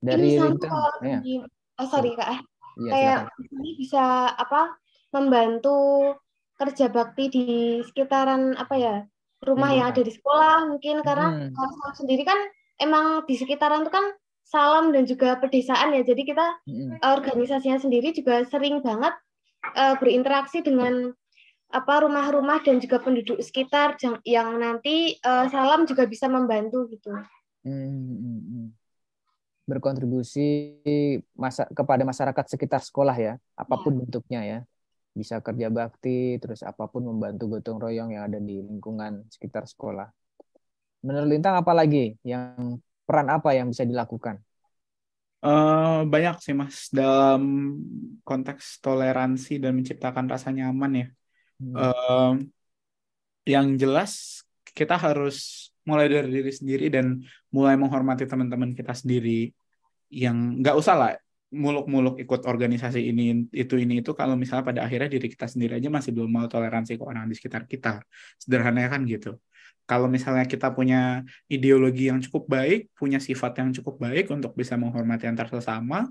Dari 0.02 0.34
ini 0.34 0.58
ya. 1.06 1.18
di, 1.22 1.38
oh, 1.78 1.86
sorry 1.86 2.18
kak 2.18 2.26
ya, 2.26 2.90
kayak 2.90 3.20
ini 3.54 3.70
bisa 3.78 4.34
apa 4.34 4.74
membantu 5.12 6.10
kerja 6.56 6.88
bakti 6.88 7.24
di 7.28 7.48
sekitaran 7.86 8.56
apa 8.56 8.74
ya 8.74 8.96
rumah 9.42 9.70
yang 9.74 9.90
ada 9.90 10.02
di 10.02 10.12
sekolah 10.14 10.70
mungkin 10.70 11.02
karena 11.02 11.28
hmm. 11.28 11.54
kalau 11.54 11.92
sendiri 11.98 12.22
kan 12.22 12.38
emang 12.82 13.22
di 13.30 13.38
sekitaran 13.38 13.86
itu 13.86 13.92
kan 13.94 14.10
salam 14.42 14.90
dan 14.90 15.06
juga 15.06 15.38
pedesaan 15.38 15.94
ya. 15.94 16.02
Jadi 16.02 16.22
kita 16.26 16.46
hmm. 16.66 17.00
organisasinya 17.00 17.78
sendiri 17.78 18.10
juga 18.12 18.42
sering 18.50 18.82
banget 18.82 19.14
uh, 19.78 19.94
berinteraksi 19.96 20.60
dengan 20.60 21.14
apa 21.72 22.04
rumah-rumah 22.04 22.60
dan 22.60 22.84
juga 22.84 23.00
penduduk 23.00 23.40
sekitar 23.40 23.96
yang, 24.04 24.20
yang 24.28 24.48
nanti 24.60 25.16
uh, 25.24 25.48
salam 25.48 25.88
juga 25.88 26.04
bisa 26.04 26.28
membantu 26.28 26.84
gitu. 26.92 27.08
Hmm. 27.64 28.76
Berkontribusi 29.64 30.76
masa 31.32 31.64
kepada 31.72 32.04
masyarakat 32.04 32.44
sekitar 32.50 32.84
sekolah 32.84 33.16
ya, 33.16 33.34
apa 33.56 33.74
pun 33.80 33.94
ya. 33.94 33.98
bentuknya 34.04 34.42
ya. 34.44 34.60
bisa 35.12 35.44
kerja 35.44 35.68
bakti, 35.68 36.40
terus 36.40 36.64
apa 36.64 36.88
pun 36.88 37.04
membantu 37.04 37.44
gotong 37.44 37.76
royong 37.76 38.16
yang 38.16 38.24
ada 38.32 38.40
di 38.40 38.64
lingkungan 38.64 39.28
sekitar 39.28 39.68
sekolah. 39.68 40.08
Menurut 41.02 41.28
Lintang 41.28 41.58
apa 41.58 41.72
lagi 41.74 42.14
yang 42.22 42.78
peran 43.02 43.28
apa 43.28 43.52
yang 43.52 43.70
bisa 43.70 43.82
dilakukan? 43.82 44.38
Uh, 45.42 46.06
banyak 46.06 46.38
sih 46.38 46.54
mas 46.54 46.86
dalam 46.94 47.74
konteks 48.22 48.78
toleransi 48.78 49.58
dan 49.58 49.74
menciptakan 49.74 50.30
rasa 50.30 50.54
nyaman 50.54 50.92
ya. 50.94 51.06
Hmm. 51.58 51.74
Uh, 51.74 52.32
yang 53.42 53.74
jelas 53.74 54.46
kita 54.70 54.94
harus 54.94 55.68
mulai 55.82 56.06
dari 56.06 56.30
diri 56.30 56.52
sendiri 56.54 56.86
dan 56.94 57.26
mulai 57.50 57.74
menghormati 57.74 58.22
teman-teman 58.22 58.70
kita 58.70 58.94
sendiri 58.94 59.50
yang 60.14 60.62
nggak 60.62 60.78
usah 60.78 60.94
lah 60.94 61.12
muluk-muluk 61.52 62.16
ikut 62.24 62.48
organisasi 62.48 63.12
ini 63.12 63.46
itu 63.52 63.74
ini 63.76 64.00
itu 64.00 64.16
kalau 64.16 64.34
misalnya 64.40 64.64
pada 64.64 64.80
akhirnya 64.88 65.08
diri 65.12 65.28
kita 65.28 65.46
sendiri 65.46 65.78
aja 65.78 65.88
masih 65.92 66.10
belum 66.16 66.30
mau 66.32 66.46
toleransi 66.48 66.96
ke 66.96 67.04
orang 67.04 67.28
di 67.28 67.34
sekitar 67.36 67.68
kita. 67.68 68.00
Sederhananya 68.40 68.88
kan 68.88 69.04
gitu. 69.04 69.36
Kalau 69.84 70.08
misalnya 70.08 70.48
kita 70.48 70.72
punya 70.72 71.26
ideologi 71.50 72.08
yang 72.08 72.22
cukup 72.24 72.48
baik 72.48 72.88
punya 72.96 73.18
sifat 73.20 73.60
yang 73.60 73.70
cukup 73.76 74.00
baik 74.00 74.32
untuk 74.32 74.56
bisa 74.56 74.74
menghormati 74.80 75.28
antar 75.28 75.52
sesama 75.52 76.08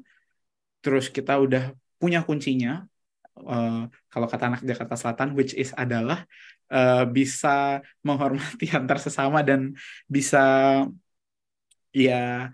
terus 0.82 1.08
kita 1.14 1.38
udah 1.38 1.72
punya 2.02 2.26
kuncinya 2.26 2.90
uh, 3.38 3.88
kalau 4.10 4.28
kata 4.28 4.44
anak 4.50 4.62
Jakarta 4.66 4.98
Selatan 4.98 5.38
which 5.38 5.54
is 5.54 5.72
adalah 5.78 6.26
uh, 6.74 7.06
bisa 7.06 7.80
menghormati 8.02 8.68
antar 8.78 8.98
sesama 8.98 9.46
dan 9.46 9.78
bisa 10.10 10.44
ya 11.94 12.50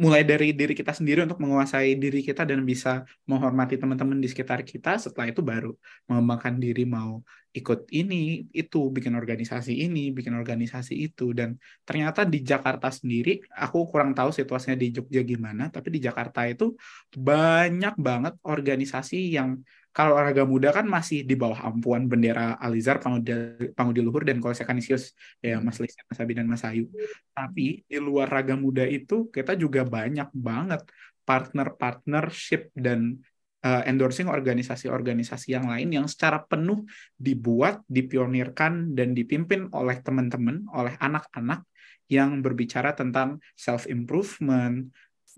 mulai 0.00 0.22
dari 0.30 0.56
diri 0.56 0.72
kita 0.80 0.92
sendiri 0.98 1.20
untuk 1.26 1.38
menguasai 1.44 1.92
diri 2.02 2.24
kita 2.24 2.42
dan 2.50 2.60
bisa 2.70 3.04
menghormati 3.28 3.76
teman-teman 3.76 4.16
di 4.16 4.28
sekitar 4.32 4.64
kita 4.64 4.96
setelah 4.96 5.26
itu 5.28 5.44
baru 5.44 5.70
mengembangkan 6.08 6.54
diri 6.56 6.82
mau 6.88 7.20
ikut 7.50 7.90
ini 7.90 8.46
itu 8.54 8.78
bikin 8.94 9.18
organisasi 9.18 9.72
ini 9.74 10.14
bikin 10.14 10.34
organisasi 10.38 10.94
itu. 10.94 11.34
Dan 11.34 11.58
ternyata 11.82 12.22
di 12.22 12.46
Jakarta 12.46 12.88
sendiri 12.88 13.42
aku 13.50 13.90
kurang 13.90 14.14
tahu 14.14 14.30
situasinya 14.30 14.78
di 14.78 14.94
Jogja 14.94 15.22
gimana 15.26 15.66
tapi 15.68 15.88
di 15.90 16.00
Jakarta 16.02 16.46
itu 16.46 16.74
banyak 17.10 17.94
banget 17.98 18.34
organisasi 18.46 19.34
yang 19.34 19.58
kalau 19.90 20.14
olahraga 20.14 20.46
muda 20.46 20.70
kan 20.70 20.86
masih 20.86 21.26
di 21.26 21.34
bawah 21.34 21.66
ampuan 21.66 22.06
bendera 22.06 22.54
Alizar, 22.62 23.02
Pangudi, 23.02 24.00
Luhur, 24.06 24.22
dan 24.22 24.38
Kolose 24.38 24.62
Kanisius, 24.62 25.18
ya 25.42 25.58
Mas 25.58 25.82
Lisa, 25.82 25.98
Mas 26.06 26.18
Abi, 26.22 26.32
dan 26.38 26.46
Mas 26.46 26.62
Ayu. 26.62 26.86
Tapi 27.34 27.82
di 27.82 27.98
luar 27.98 28.30
raga 28.30 28.54
muda 28.54 28.86
itu 28.86 29.26
kita 29.34 29.58
juga 29.58 29.82
banyak 29.82 30.30
banget 30.30 30.86
partner-partnership 31.26 32.70
dan 32.74 33.18
uh, 33.64 33.82
endorsing 33.84 34.26
organisasi-organisasi 34.28 35.56
yang 35.56 35.68
lain 35.68 35.88
yang 35.92 36.06
secara 36.08 36.42
penuh 36.44 36.84
dibuat, 37.16 37.84
dipionirkan, 37.86 38.96
dan 38.96 39.12
dipimpin 39.12 39.68
oleh 39.72 40.00
teman-teman, 40.00 40.64
oleh 40.72 40.96
anak-anak 41.00 41.64
yang 42.10 42.42
berbicara 42.42 42.96
tentang 42.96 43.38
self-improvement, 43.54 44.90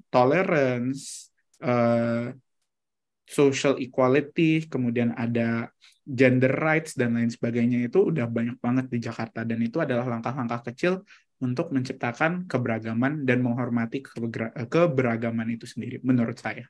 tolerance, 0.08 1.28
uh, 1.60 2.32
social 3.28 3.78
equality, 3.80 4.66
kemudian 4.68 5.12
ada 5.16 5.68
gender 6.02 6.50
rights 6.50 6.98
dan 6.98 7.14
lain 7.14 7.30
sebagainya 7.30 7.86
itu 7.86 8.10
udah 8.10 8.26
banyak 8.26 8.58
banget 8.58 8.90
di 8.90 8.98
Jakarta 8.98 9.46
dan 9.46 9.62
itu 9.62 9.78
adalah 9.78 10.04
langkah-langkah 10.10 10.72
kecil 10.72 11.06
untuk 11.42 11.70
menciptakan 11.74 12.46
keberagaman 12.46 13.26
dan 13.26 13.42
menghormati 13.42 14.02
keberagaman 14.66 15.48
itu 15.54 15.66
sendiri 15.66 15.98
menurut 16.02 16.38
saya. 16.38 16.66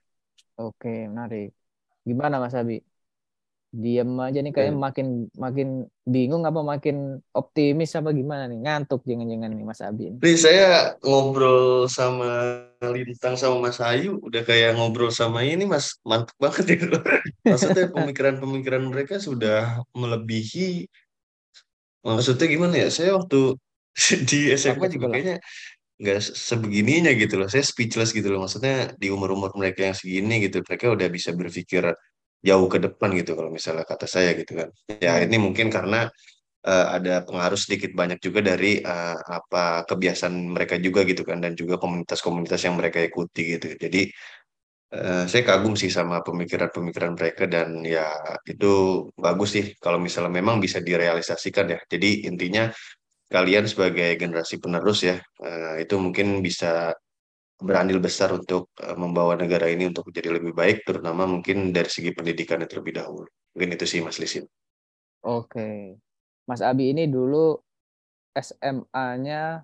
Oke, 0.69 0.89
menarik. 1.13 1.49
Gimana 2.09 2.37
Mas 2.43 2.55
Abi? 2.55 2.77
Diam 3.73 4.21
aja 4.21 4.39
nih 4.45 4.53
kayak 4.53 4.77
makin 4.77 5.07
makin 5.33 5.69
bingung 6.05 6.45
apa 6.45 6.61
makin 6.61 6.97
optimis 7.33 7.97
apa 7.97 8.13
gimana 8.13 8.45
nih? 8.45 8.59
Ngantuk 8.65 9.01
jangan-jangan 9.09 9.51
nih 9.57 9.65
Mas 9.65 9.81
Abi. 9.81 10.05
Nih 10.21 10.37
saya 10.37 10.67
ngobrol 11.01 11.89
sama 11.89 12.29
Lintang 12.85 13.41
sama 13.41 13.57
Mas 13.65 13.81
Ayu 13.81 14.21
udah 14.21 14.43
kayak 14.45 14.77
ngobrol 14.77 15.09
sama 15.09 15.41
ini 15.41 15.65
Mas 15.65 15.97
mantap 16.05 16.37
banget 16.37 16.65
ya. 16.77 16.77
Maksudnya 17.49 17.89
pemikiran-pemikiran 17.89 18.85
mereka 18.93 19.17
sudah 19.17 19.81
melebihi 19.97 20.85
maksudnya 22.05 22.47
gimana 22.51 22.75
ya? 22.83 22.89
Saya 22.93 23.11
waktu 23.19 23.57
di 24.29 24.39
SMA 24.53 24.87
juga 24.93 25.07
kayaknya 25.13 25.37
nggak 26.03 26.19
sebegininya 26.35 27.15
gitu 27.15 27.39
loh. 27.39 27.47
Saya 27.47 27.63
speechless 27.63 28.11
gitu 28.11 28.29
loh. 28.35 28.43
Maksudnya 28.43 28.91
di 28.99 29.07
umur-umur 29.15 29.55
mereka 29.55 29.87
yang 29.87 29.97
segini 29.97 30.43
gitu, 30.43 30.59
mereka 30.67 30.91
udah 30.91 31.07
bisa 31.07 31.31
berpikir 31.31 31.95
jauh 32.43 32.67
ke 32.67 32.79
depan 32.83 33.15
gitu 33.15 33.39
kalau 33.39 33.55
misalnya 33.55 33.87
kata 33.87 34.07
saya 34.11 34.35
gitu 34.35 34.59
kan. 34.59 34.69
Ya 34.99 35.23
hmm. 35.23 35.31
ini 35.31 35.37
mungkin 35.39 35.71
karena 35.71 36.11
uh, 36.67 36.87
ada 36.99 37.23
pengaruh 37.23 37.55
sedikit 37.55 37.95
banyak 37.95 38.19
juga 38.19 38.43
dari 38.43 38.83
uh, 38.83 39.15
apa 39.15 39.87
kebiasaan 39.87 40.51
mereka 40.51 40.75
juga 40.83 41.07
gitu 41.07 41.23
kan 41.23 41.39
dan 41.39 41.55
juga 41.55 41.79
komunitas-komunitas 41.79 42.61
yang 42.67 42.75
mereka 42.75 42.99
ikuti 42.99 43.59
gitu. 43.59 43.79
Jadi 43.79 44.11
uh, 44.99 45.25
saya 45.31 45.43
kagum 45.47 45.79
sih 45.79 45.91
sama 45.95 46.19
pemikiran-pemikiran 46.27 47.15
mereka 47.15 47.47
dan 47.47 47.87
ya 47.87 48.11
itu 48.43 49.07
bagus 49.15 49.55
sih 49.55 49.65
kalau 49.79 50.03
misalnya 50.03 50.35
memang 50.35 50.59
bisa 50.59 50.83
direalisasikan 50.83 51.79
ya. 51.79 51.81
Jadi 51.87 52.27
intinya 52.27 52.67
kalian 53.33 53.65
sebagai 53.65 54.21
generasi 54.21 54.61
penerus 54.61 55.01
ya 55.03 55.17
uh, 55.41 55.81
itu 55.81 55.97
mungkin 55.97 56.45
bisa 56.45 56.93
berandil 57.63 58.03
besar 58.03 58.35
untuk 58.35 58.75
uh, 58.83 58.99
membawa 58.99 59.39
negara 59.39 59.71
ini 59.71 59.89
untuk 59.89 60.11
menjadi 60.11 60.29
lebih 60.37 60.53
baik, 60.53 60.83
terutama 60.83 61.25
mungkin 61.31 61.71
dari 61.71 61.89
segi 61.89 62.11
pendidikan 62.11 62.59
terlebih 62.67 62.99
dahulu. 62.99 63.25
Mungkin 63.55 63.71
itu 63.79 63.87
sih 63.87 64.01
Mas 64.03 64.19
Lisin. 64.19 64.45
Oke, 65.23 65.97
Mas 66.51 66.61
Abi 66.61 66.91
ini 66.91 67.07
dulu 67.07 67.55
SMA-nya 68.35 69.63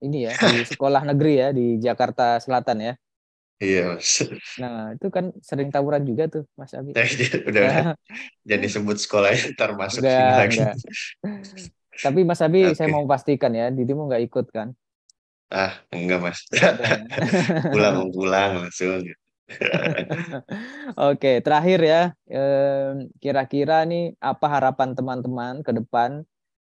ini 0.00 0.30
ya 0.30 0.32
di 0.32 0.62
sekolah 0.72 1.02
negeri 1.02 1.32
ya 1.36 1.48
di 1.50 1.66
Jakarta 1.82 2.38
Selatan 2.38 2.78
ya. 2.80 2.94
Iya 3.60 3.92
mas. 3.92 4.24
Nah 4.56 4.96
itu 4.96 5.12
kan 5.12 5.36
sering 5.44 5.68
tawuran 5.68 6.00
juga 6.08 6.32
tuh 6.32 6.48
Mas 6.56 6.72
Abi. 6.72 6.96
Udah, 6.96 7.44
udah. 7.44 7.72
jadi 8.40 8.66
sebut 8.72 8.96
sekolahnya 8.96 9.52
ntar 9.52 9.76
masuk 9.76 10.00
udah, 10.00 10.32
lagi. 10.48 10.64
Tapi 12.00 12.24
Mas 12.24 12.40
Abi 12.40 12.72
okay. 12.72 12.76
saya 12.76 12.88
mau 12.88 13.04
pastikan 13.04 13.52
ya, 13.52 13.68
Didimu 13.68 14.08
nggak 14.08 14.24
ikut 14.26 14.46
kan? 14.50 14.72
Ah, 15.50 15.82
enggak 15.90 16.22
mas. 16.22 16.46
pulang 17.74 18.14
pulang 18.14 18.50
langsung. 18.66 19.02
Oke, 21.10 21.42
terakhir 21.42 21.80
ya, 21.82 22.02
kira-kira 23.18 23.82
nih 23.82 24.14
apa 24.22 24.46
harapan 24.46 24.94
teman-teman 24.94 25.66
ke 25.66 25.74
depan 25.74 26.22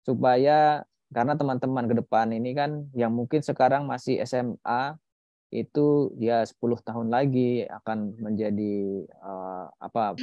supaya 0.01 0.81
karena 1.13 1.37
teman-teman 1.37 1.85
ke 1.85 1.95
depan 2.01 2.33
ini 2.33 2.57
kan 2.57 2.89
yang 2.97 3.13
mungkin 3.13 3.45
sekarang 3.45 3.85
masih 3.85 4.17
SMA 4.25 4.97
itu 5.53 6.09
ya 6.17 6.41
10 6.41 6.81
tahun 6.81 7.13
lagi 7.13 7.61
akan 7.69 8.17
menjadi 8.17 9.05
uh, 9.21 9.69
apa 9.77 10.17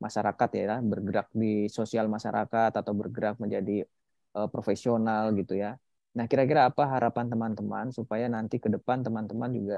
masyarakat 0.00 0.48
ya 0.56 0.80
bergerak 0.80 1.28
di 1.36 1.68
sosial 1.68 2.08
masyarakat 2.08 2.72
atau 2.72 2.92
bergerak 2.96 3.36
menjadi 3.36 3.84
profesional 4.46 5.34
gitu 5.34 5.58
ya. 5.58 5.74
Nah, 6.16 6.24
kira-kira 6.30 6.70
apa 6.70 6.82
harapan 6.86 7.26
teman-teman 7.32 7.86
supaya 7.90 8.26
nanti 8.30 8.56
ke 8.62 8.68
depan 8.70 9.02
teman-teman 9.06 9.50
juga 9.50 9.76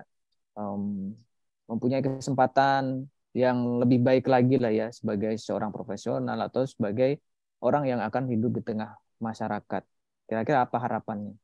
um, 0.56 1.12
mempunyai 1.70 2.02
kesempatan 2.04 3.06
yang 3.32 3.78
lebih 3.80 4.02
baik 4.02 4.26
lagi 4.26 4.58
lah 4.58 4.72
ya 4.74 4.86
sebagai 4.90 5.38
seorang 5.38 5.70
profesional 5.70 6.38
atau 6.42 6.66
sebagai 6.66 7.22
orang 7.62 7.84
yang 7.86 8.00
akan 8.02 8.26
hidup 8.26 8.58
di 8.58 8.62
tengah 8.66 8.90
masyarakat. 9.22 9.82
Kira-kira 10.26 10.66
apa 10.66 10.76
harapannya? 10.82 11.34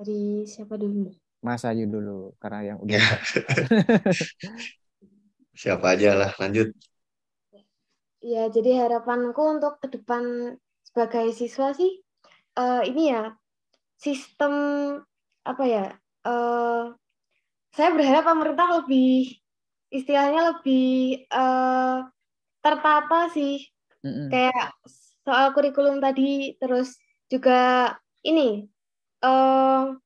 Dari 0.00 0.48
siapa 0.48 0.80
dulu? 0.80 1.12
Mas 1.44 1.64
Ayu 1.64 1.84
dulu, 1.88 2.32
karena 2.40 2.72
yang 2.72 2.78
udah. 2.80 2.96
Ya. 2.96 3.04
siapa 5.60 5.92
aja 5.92 6.16
lah, 6.16 6.30
lanjut. 6.40 6.72
Ya, 8.20 8.52
jadi 8.52 8.84
harapanku 8.84 9.40
untuk 9.40 9.80
ke 9.80 9.88
depan 9.96 10.54
sebagai 10.84 11.32
siswa 11.32 11.72
sih 11.72 12.04
uh, 12.60 12.82
ini 12.84 13.12
ya 13.12 13.32
sistem 13.96 14.54
apa 15.44 15.64
ya? 15.64 15.86
Uh, 16.20 16.92
saya 17.72 17.96
berharap 17.96 18.28
pemerintah 18.28 18.82
lebih 18.82 19.40
istilahnya 19.88 20.52
lebih 20.56 21.24
uh, 21.32 22.04
tertata 22.60 23.32
sih. 23.32 23.64
Mm-hmm. 24.04 24.28
Kayak 24.28 24.64
soal 25.24 25.52
kurikulum 25.56 26.00
tadi, 26.00 26.56
terus 26.60 26.96
juga 27.28 27.94
ini 28.24 28.68
uh, 29.24 29.96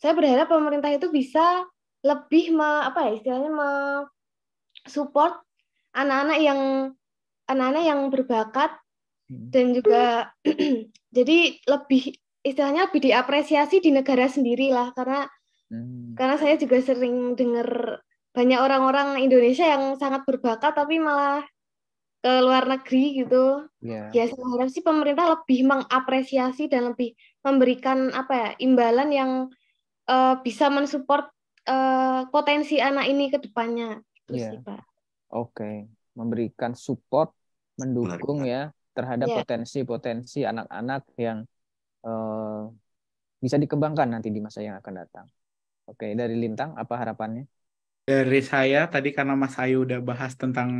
saya 0.00 0.12
berharap 0.16 0.48
pemerintah 0.48 0.92
itu 0.92 1.12
bisa 1.12 1.64
lebih 2.00 2.56
me, 2.56 2.88
apa 2.88 3.08
ya 3.08 3.12
istilahnya 3.20 3.50
me 3.52 3.70
support 4.88 5.36
anak-anak 5.92 6.38
yang 6.40 6.60
anak-anak 7.50 7.84
yang 7.84 8.00
berbakat 8.08 8.70
hmm. 9.26 9.50
dan 9.50 9.66
juga 9.74 10.30
jadi 11.16 11.38
lebih 11.66 12.14
istilahnya 12.46 12.88
lebih 12.88 13.10
diapresiasi 13.10 13.82
di 13.82 13.90
negara 13.92 14.30
sendiri 14.30 14.72
lah 14.72 14.94
karena 14.94 15.26
hmm. 15.68 16.14
karena 16.16 16.36
saya 16.38 16.54
juga 16.56 16.78
sering 16.80 17.34
dengar 17.34 18.00
banyak 18.30 18.60
orang-orang 18.62 19.18
Indonesia 19.18 19.66
yang 19.66 19.98
sangat 19.98 20.22
berbakat 20.22 20.72
tapi 20.72 21.02
malah 21.02 21.42
ke 22.20 22.32
luar 22.44 22.68
negeri 22.68 23.24
gitu. 23.24 23.64
Ya. 23.80 24.12
Ya 24.12 24.28
saya 24.28 24.44
harap 24.54 24.68
sih 24.68 24.84
pemerintah 24.84 25.40
lebih 25.40 25.64
mengapresiasi 25.66 26.68
dan 26.68 26.92
lebih 26.92 27.16
memberikan 27.40 28.12
apa 28.12 28.32
ya 28.36 28.50
imbalan 28.60 29.08
yang 29.08 29.30
uh, 30.04 30.36
bisa 30.44 30.68
mensupport 30.68 31.32
uh, 31.64 32.28
potensi 32.28 32.76
anak 32.76 33.08
ini 33.08 33.32
ke 33.32 33.40
depannya. 33.40 34.04
Gitu 34.28 34.36
Iya. 34.36 34.48
sih, 34.52 34.60
Pak. 34.60 34.82
Oke, 35.32 35.88
memberikan 36.12 36.76
support, 36.76 37.32
mendukung 37.80 38.40
ya 38.52 38.58
terhadap 38.96 39.28
Iya. 39.28 39.36
potensi-potensi 39.38 40.38
anak-anak 40.50 41.00
yang 41.24 41.38
eh, 42.06 42.60
bisa 43.44 43.56
dikembangkan 43.62 44.08
nanti 44.14 44.28
di 44.36 44.40
masa 44.46 44.60
yang 44.66 44.76
akan 44.80 44.94
datang. 45.00 45.26
Oke, 45.90 46.06
dari 46.20 46.34
Lintang 46.42 46.70
apa 46.82 46.94
harapannya? 47.02 47.44
Dari 48.10 48.40
saya 48.42 48.78
tadi 48.90 49.08
karena 49.16 49.34
Mas 49.38 49.54
Ayu 49.62 49.86
udah 49.86 49.98
bahas 50.02 50.32
tentang 50.34 50.70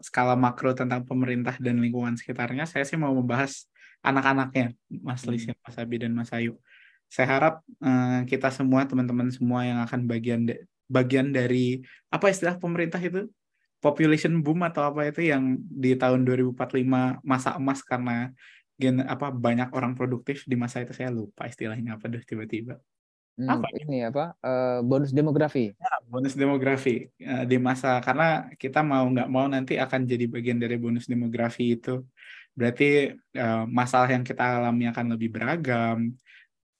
skala 0.00 0.32
makro 0.44 0.72
tentang 0.72 1.04
pemerintah 1.04 1.52
dan 1.60 1.76
lingkungan 1.84 2.16
sekitarnya, 2.16 2.64
saya 2.64 2.84
sih 2.88 2.96
mau 2.96 3.12
membahas 3.12 3.68
anak-anaknya, 4.00 4.72
Mas 5.04 5.22
Hmm. 5.24 5.28
Lisin, 5.28 5.52
Mas 5.64 5.76
Abi 5.76 5.96
dan 6.00 6.12
Mas 6.16 6.30
Ayu. 6.32 6.56
Saya 7.12 7.26
harap 7.34 7.54
eh, 7.84 8.24
kita 8.30 8.48
semua 8.48 8.88
teman-teman 8.88 9.28
semua 9.28 9.60
yang 9.68 9.78
akan 9.84 10.00
bagian 10.08 10.40
bagian 10.88 11.28
dari 11.36 11.84
apa 12.08 12.26
istilah 12.32 12.56
pemerintah 12.56 13.00
itu 13.04 13.28
population 13.78 14.42
boom 14.42 14.66
atau 14.66 14.82
apa 14.90 15.06
itu 15.10 15.20
yang 15.32 15.56
di 15.62 15.94
tahun 15.94 16.26
2045 16.26 17.22
masa 17.22 17.54
emas 17.58 17.80
karena 17.86 18.34
gen 18.78 19.02
apa 19.02 19.34
banyak 19.34 19.74
orang 19.74 19.92
produktif 19.98 20.46
di 20.46 20.54
masa 20.54 20.82
itu 20.82 20.94
saya 20.94 21.10
lupa 21.10 21.50
istilahnya 21.50 21.98
apa 21.98 22.06
deh 22.06 22.22
tiba-tiba. 22.22 22.78
Hmm, 23.38 23.62
Apa? 23.62 23.70
ini 23.70 24.02
apa? 24.02 24.34
eh, 24.42 24.82
bonus 24.82 25.14
demografi. 25.14 25.70
bonus 26.10 26.34
demografi 26.34 27.06
eh, 27.22 27.44
di 27.46 27.56
masa 27.58 28.02
karena 28.02 28.50
kita 28.58 28.82
mau 28.82 29.06
nggak 29.06 29.28
mau 29.30 29.46
nanti 29.46 29.78
akan 29.78 30.00
jadi 30.10 30.26
bagian 30.26 30.58
dari 30.58 30.74
bonus 30.74 31.06
demografi 31.06 31.78
itu 31.78 32.02
berarti 32.58 33.14
eh, 33.14 33.62
masalah 33.70 34.10
yang 34.10 34.26
kita 34.26 34.42
alami 34.58 34.90
akan 34.90 35.06
lebih 35.14 35.30
beragam 35.30 36.18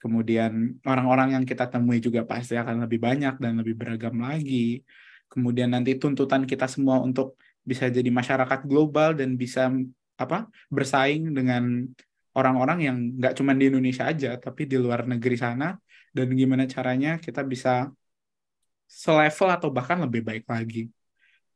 kemudian 0.03 0.79
orang-orang 0.83 1.39
yang 1.39 1.45
kita 1.47 1.71
temui 1.71 1.99
juga 2.03 2.27
pasti 2.27 2.55
akan 2.59 2.87
lebih 2.87 2.99
banyak 3.07 3.35
dan 3.43 3.53
lebih 3.63 3.75
beragam 3.79 4.15
lagi 4.19 4.83
kemudian 5.33 5.71
nanti 5.73 6.01
tuntutan 6.01 6.43
kita 6.49 6.67
semua 6.67 7.01
untuk 7.05 7.37
bisa 7.63 7.85
jadi 7.93 8.09
masyarakat 8.09 8.61
global 8.65 9.13
dan 9.13 9.37
bisa 9.37 9.69
apa 10.19 10.49
bersaing 10.73 11.31
dengan 11.37 11.85
orang-orang 12.35 12.79
yang 12.87 12.97
nggak 13.19 13.37
cuma 13.39 13.53
di 13.55 13.71
Indonesia 13.71 14.05
aja 14.09 14.41
tapi 14.41 14.65
di 14.65 14.77
luar 14.81 15.05
negeri 15.05 15.37
sana. 15.37 15.77
Dan 16.09 16.33
gimana 16.33 16.65
caranya 16.65 17.21
kita 17.21 17.45
bisa 17.45 17.93
selevel 18.89 19.49
atau 19.53 19.69
bahkan 19.69 20.01
lebih 20.01 20.25
baik 20.25 20.49
lagi 20.49 20.89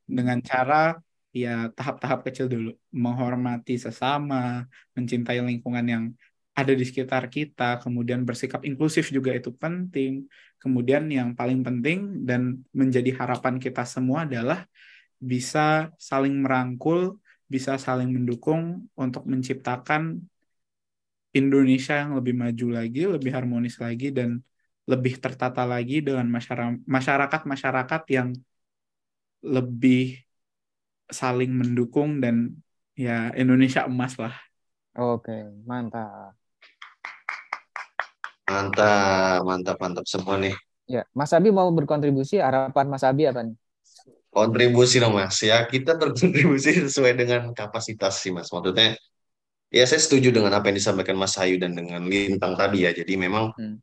dengan 0.04 0.38
cara 0.44 1.00
ya 1.32 1.72
tahap-tahap 1.72 2.20
kecil 2.28 2.46
dulu. 2.52 2.70
Menghormati 2.92 3.80
sesama 3.80 4.68
mencintai 4.92 5.40
lingkungan 5.40 5.86
yang 5.88 6.04
ada 6.52 6.72
di 6.76 6.84
sekitar 6.84 7.32
kita 7.32 7.80
kemudian 7.80 8.28
bersikap 8.28 8.60
inklusif 8.68 9.08
juga 9.08 9.32
itu 9.32 9.48
penting 9.56 10.28
kemudian 10.62 11.10
yang 11.10 11.34
paling 11.34 11.66
penting 11.66 12.22
dan 12.22 12.62
menjadi 12.70 13.10
harapan 13.18 13.58
kita 13.58 13.82
semua 13.82 14.22
adalah 14.22 14.64
bisa 15.18 15.90
saling 15.98 16.38
merangkul 16.38 17.18
bisa 17.50 17.76
saling 17.76 18.08
mendukung 18.14 18.86
untuk 18.94 19.26
menciptakan 19.26 20.22
Indonesia 21.34 21.98
yang 21.98 22.14
lebih 22.18 22.34
maju 22.38 22.66
lagi 22.78 23.02
lebih 23.10 23.30
harmonis 23.34 23.76
lagi 23.82 24.14
dan 24.14 24.38
lebih 24.86 25.18
tertata 25.22 25.62
lagi 25.66 26.02
dengan 26.02 26.26
masyarakat-masyarakat 26.86 28.02
yang 28.10 28.28
lebih 29.42 30.22
saling 31.10 31.52
mendukung 31.52 32.22
dan 32.22 32.56
ya 32.96 33.30
Indonesia 33.34 33.84
emas 33.86 34.16
lah. 34.16 34.34
Oke, 34.96 35.32
mantap. 35.68 36.41
Mantap, 38.52 39.38
mantap, 39.48 39.76
mantap 39.82 40.04
semua 40.12 40.34
nih. 40.44 40.54
Ya, 40.94 41.02
Mas 41.18 41.32
Abi 41.36 41.48
mau 41.58 41.68
berkontribusi. 41.78 42.34
Harapan 42.46 42.86
Mas 42.92 43.04
Abi 43.08 43.22
apa 43.30 43.40
nih? 43.46 43.56
Kontribusi 44.32 44.96
dong 45.02 45.14
Mas. 45.20 45.36
Ya 45.44 45.60
kita 45.68 45.92
berkontribusi 46.00 46.72
sesuai 46.88 47.12
dengan 47.20 47.52
kapasitas 47.52 48.16
sih 48.24 48.32
Mas. 48.32 48.48
Maksudnya 48.48 48.96
ya 49.72 49.84
saya 49.90 50.00
setuju 50.02 50.30
dengan 50.36 50.52
apa 50.56 50.70
yang 50.72 50.78
disampaikan 50.80 51.16
Mas 51.20 51.34
Hayu 51.40 51.56
dan 51.62 51.72
dengan 51.78 52.02
Lintang 52.06 52.54
tadi 52.58 52.84
ya. 52.88 52.92
Jadi 52.96 53.14
memang 53.20 53.52
Hmm. 53.56 53.82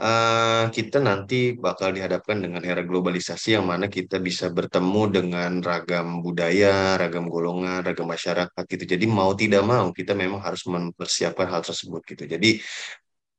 eh, 0.00 0.64
kita 0.76 0.98
nanti 1.04 1.56
bakal 1.58 1.90
dihadapkan 1.96 2.38
dengan 2.44 2.62
era 2.64 2.82
globalisasi 2.86 3.56
yang 3.60 3.66
mana 3.68 3.86
kita 3.92 4.18
bisa 4.22 4.48
bertemu 4.50 5.02
dengan 5.16 5.52
ragam 5.62 6.24
budaya, 6.24 6.96
ragam 7.00 7.26
golongan, 7.32 7.80
ragam 7.86 8.08
masyarakat 8.10 8.62
gitu. 8.72 8.84
Jadi 8.96 9.04
mau 9.08 9.32
tidak 9.38 9.62
mau 9.66 9.92
kita 9.94 10.12
memang 10.18 10.40
harus 10.46 10.64
mempersiapkan 10.68 11.48
hal 11.52 11.62
tersebut 11.66 12.02
gitu. 12.10 12.24
Jadi 12.26 12.50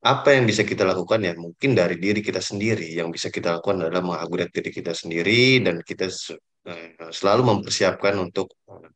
apa 0.01 0.29
yang 0.35 0.45
bisa 0.49 0.63
kita 0.65 0.83
lakukan 0.91 1.21
ya 1.27 1.33
mungkin 1.37 1.71
dari 1.79 1.95
diri 2.01 2.19
kita 2.25 2.41
sendiri 2.41 2.85
yang 2.99 3.09
bisa 3.15 3.29
kita 3.29 3.47
lakukan 3.61 3.77
adalah 3.85 4.01
mengupgrade 4.01 4.49
diri 4.57 4.71
kita 4.73 4.91
sendiri 4.97 5.61
dan 5.65 5.75
kita 5.85 6.05
eh, 6.69 6.97
selalu 7.13 7.41
mempersiapkan 7.51 8.15
untuk 8.25 8.47
eh, 8.69 8.89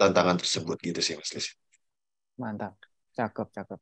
tantangan 0.00 0.36
tersebut 0.42 0.76
gitu 0.88 1.00
sih 1.06 1.14
Mas 1.18 1.30
Lis. 1.36 1.46
Mantap. 2.42 2.74
Cakep, 3.16 3.48
cakep. 3.56 3.80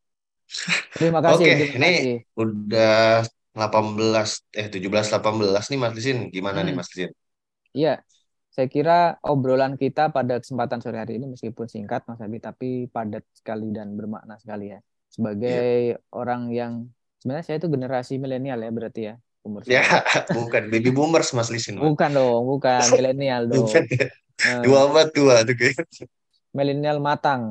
Terima 0.98 1.20
kasih. 1.26 1.46
Oke, 1.46 1.52
terima 1.56 1.68
ini 1.76 1.86
udah 2.40 3.22
18 3.54 4.28
eh 4.58 4.66
17 4.74 5.06
18 5.12 5.64
nih 5.70 5.78
Mas 5.82 5.92
Lisin. 5.96 6.18
Gimana 6.34 6.58
nih 6.66 6.72
Hmm. 6.72 6.78
Mas 6.78 6.88
Lisin? 6.92 7.10
Iya, 7.78 7.90
saya 8.54 8.68
kira 8.74 8.92
obrolan 9.32 9.74
kita 9.82 10.00
pada 10.16 10.34
kesempatan 10.42 10.80
sore 10.84 10.96
hari 11.02 11.12
ini 11.18 11.26
meskipun 11.34 11.66
singkat 11.74 12.00
Mas 12.08 12.20
Abi, 12.24 12.38
tapi 12.48 12.66
padat 12.94 13.24
sekali 13.38 13.64
dan 13.76 13.88
bermakna 13.98 14.34
sekali 14.42 14.64
ya. 14.74 14.78
Sebagai 15.18 15.98
orang 16.14 16.42
yang 16.58 16.72
sebenarnya 17.18 17.46
saya 17.46 17.58
itu 17.60 17.70
generasi 17.74 18.12
milenial 18.22 18.58
ya 18.64 18.70
berarti 18.78 19.00
ya 19.10 19.14
umur 19.46 19.62
Ya, 19.68 19.82
saya. 19.82 19.84
bukan 20.36 20.72
baby 20.72 20.90
boomers 20.94 21.30
Mas 21.36 21.50
Lisin. 21.52 21.76
Bukan 21.82 22.10
dong, 22.16 22.40
bukan 22.50 22.84
milenial 22.94 23.42
dong. 23.52 23.74
Bukan 23.74 23.84
ya. 23.90 24.06
Eh, 24.46 24.64
Dua 24.64 24.78
abad 24.90 25.08
tua 25.14 25.36
tuh 25.46 25.54
kayaknya. 25.58 26.06
milenial 26.56 26.98
matang. 27.06 27.42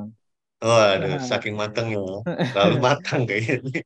Waduh, 0.67 1.15
Nah. 1.17 1.29
saking 1.29 1.53
matangnya. 1.61 1.97
Lalu 2.57 2.75
matang 2.85 3.21
kayaknya. 3.29 3.81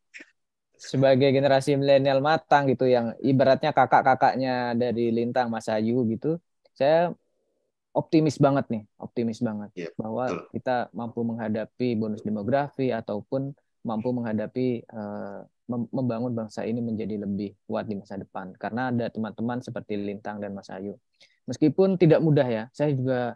Sebagai 0.91 1.29
generasi 1.37 1.77
milenial 1.77 2.19
matang 2.29 2.63
gitu 2.71 2.85
yang 2.95 3.13
ibaratnya 3.21 3.69
kakak-kakaknya 3.77 4.73
dari 4.81 5.13
Lintang 5.17 5.47
Mas 5.53 5.67
Ayu 5.69 5.93
gitu, 6.09 6.27
saya 6.73 7.13
optimis 7.99 8.37
banget 8.45 8.65
nih, 8.73 8.83
optimis 9.05 9.39
banget 9.47 9.69
Iya, 9.77 9.89
bahwa 9.99 10.23
betul. 10.25 10.39
kita 10.55 10.71
mampu 10.99 11.19
menghadapi 11.29 11.87
bonus 12.01 12.21
demografi 12.27 12.83
ataupun 12.99 13.43
mampu 13.89 14.09
menghadapi 14.17 14.61
eh, 14.85 15.39
mem- 15.71 15.91
membangun 15.97 16.31
bangsa 16.39 16.61
ini 16.69 16.79
menjadi 16.83 17.15
lebih 17.25 17.49
kuat 17.67 17.85
di 17.89 17.95
masa 18.01 18.15
depan. 18.19 18.53
Karena 18.61 18.81
ada 18.93 19.05
teman-teman 19.13 19.59
seperti 19.63 19.93
Lintang 19.97 20.37
dan 20.43 20.51
Mas 20.57 20.69
Ayu. 20.69 20.93
Meskipun 21.49 21.97
tidak 22.01 22.19
mudah 22.21 22.47
ya, 22.47 22.63
saya 22.77 22.93
juga 22.93 23.35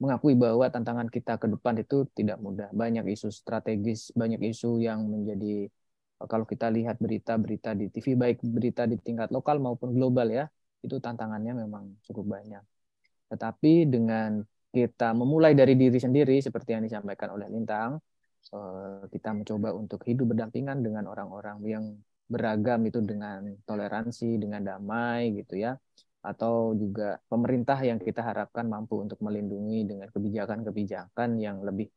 mengakui 0.00 0.32
bahwa 0.32 0.64
tantangan 0.72 1.08
kita 1.12 1.36
ke 1.36 1.46
depan 1.54 1.74
itu 1.84 2.08
tidak 2.16 2.38
mudah. 2.40 2.68
Banyak 2.72 3.04
isu 3.14 3.28
strategis, 3.28 4.12
banyak 4.16 4.40
isu 4.52 4.80
yang 4.80 5.04
menjadi 5.04 5.68
kalau 6.20 6.44
kita 6.44 6.68
lihat 6.68 7.00
berita-berita 7.00 7.72
di 7.72 7.88
TV 7.88 8.06
baik 8.12 8.44
berita 8.44 8.84
di 8.84 8.96
tingkat 9.00 9.32
lokal 9.32 9.56
maupun 9.56 9.96
global 9.96 10.28
ya, 10.28 10.44
itu 10.84 11.00
tantangannya 11.00 11.52
memang 11.64 11.96
cukup 12.04 12.36
banyak. 12.36 12.60
Tetapi 13.32 13.88
dengan 13.88 14.42
kita 14.70 15.16
memulai 15.16 15.52
dari 15.56 15.74
diri 15.74 15.98
sendiri 15.98 16.38
seperti 16.42 16.76
yang 16.76 16.84
disampaikan 16.86 17.34
oleh 17.34 17.46
Lintang, 17.50 17.98
eh, 17.98 18.19
kita 19.12 19.28
mencoba 19.36 19.68
untuk 19.80 20.00
hidup 20.08 20.34
berdampingan 20.34 20.78
dengan 20.82 21.04
orang-orang 21.12 21.58
yang 21.62 21.84
beragam 22.30 22.80
itu 22.86 22.98
dengan 23.02 23.42
toleransi, 23.66 24.38
dengan 24.42 24.62
damai 24.62 25.34
gitu 25.38 25.54
ya. 25.64 25.78
Atau 26.20 26.76
juga 26.76 27.16
pemerintah 27.30 27.78
yang 27.80 27.98
kita 27.98 28.20
harapkan 28.20 28.66
mampu 28.68 28.94
untuk 29.04 29.18
melindungi 29.26 29.88
dengan 29.90 30.08
kebijakan-kebijakan 30.14 31.30
yang 31.40 31.62
lebih 31.64 31.88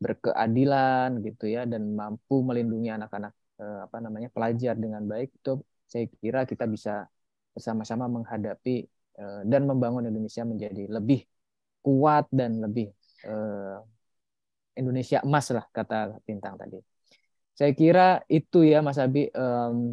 berkeadilan 0.00 1.20
gitu 1.26 1.44
ya 1.54 1.68
dan 1.68 1.82
mampu 1.92 2.40
melindungi 2.40 2.88
anak-anak 2.88 3.32
eh, 3.60 3.78
apa 3.86 3.96
namanya 4.00 4.28
pelajar 4.32 4.74
dengan 4.84 5.04
baik 5.04 5.28
itu 5.38 5.60
saya 5.84 6.04
kira 6.08 6.40
kita 6.48 6.64
bisa 6.64 7.04
bersama-sama 7.52 8.08
menghadapi 8.08 8.88
eh, 9.20 9.40
dan 9.44 9.62
membangun 9.68 10.08
Indonesia 10.08 10.42
menjadi 10.48 10.88
lebih 10.88 11.20
kuat 11.84 12.24
dan 12.32 12.50
lebih 12.64 12.88
eh, 13.28 13.76
Indonesia 14.80 15.20
emas 15.20 15.46
lah 15.52 15.68
kata 15.68 16.18
Bintang 16.24 16.56
tadi. 16.56 16.80
Saya 17.52 17.76
kira 17.76 18.24
itu 18.32 18.64
ya 18.64 18.80
Mas 18.80 18.96
Abi 18.96 19.28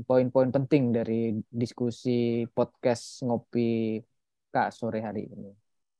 poin-poin 0.08 0.50
penting 0.56 0.96
dari 0.96 1.36
diskusi 1.52 2.48
podcast 2.48 3.28
ngopi 3.28 4.00
Kak 4.48 4.72
sore 4.72 5.04
hari 5.04 5.28
ini. 5.28 5.52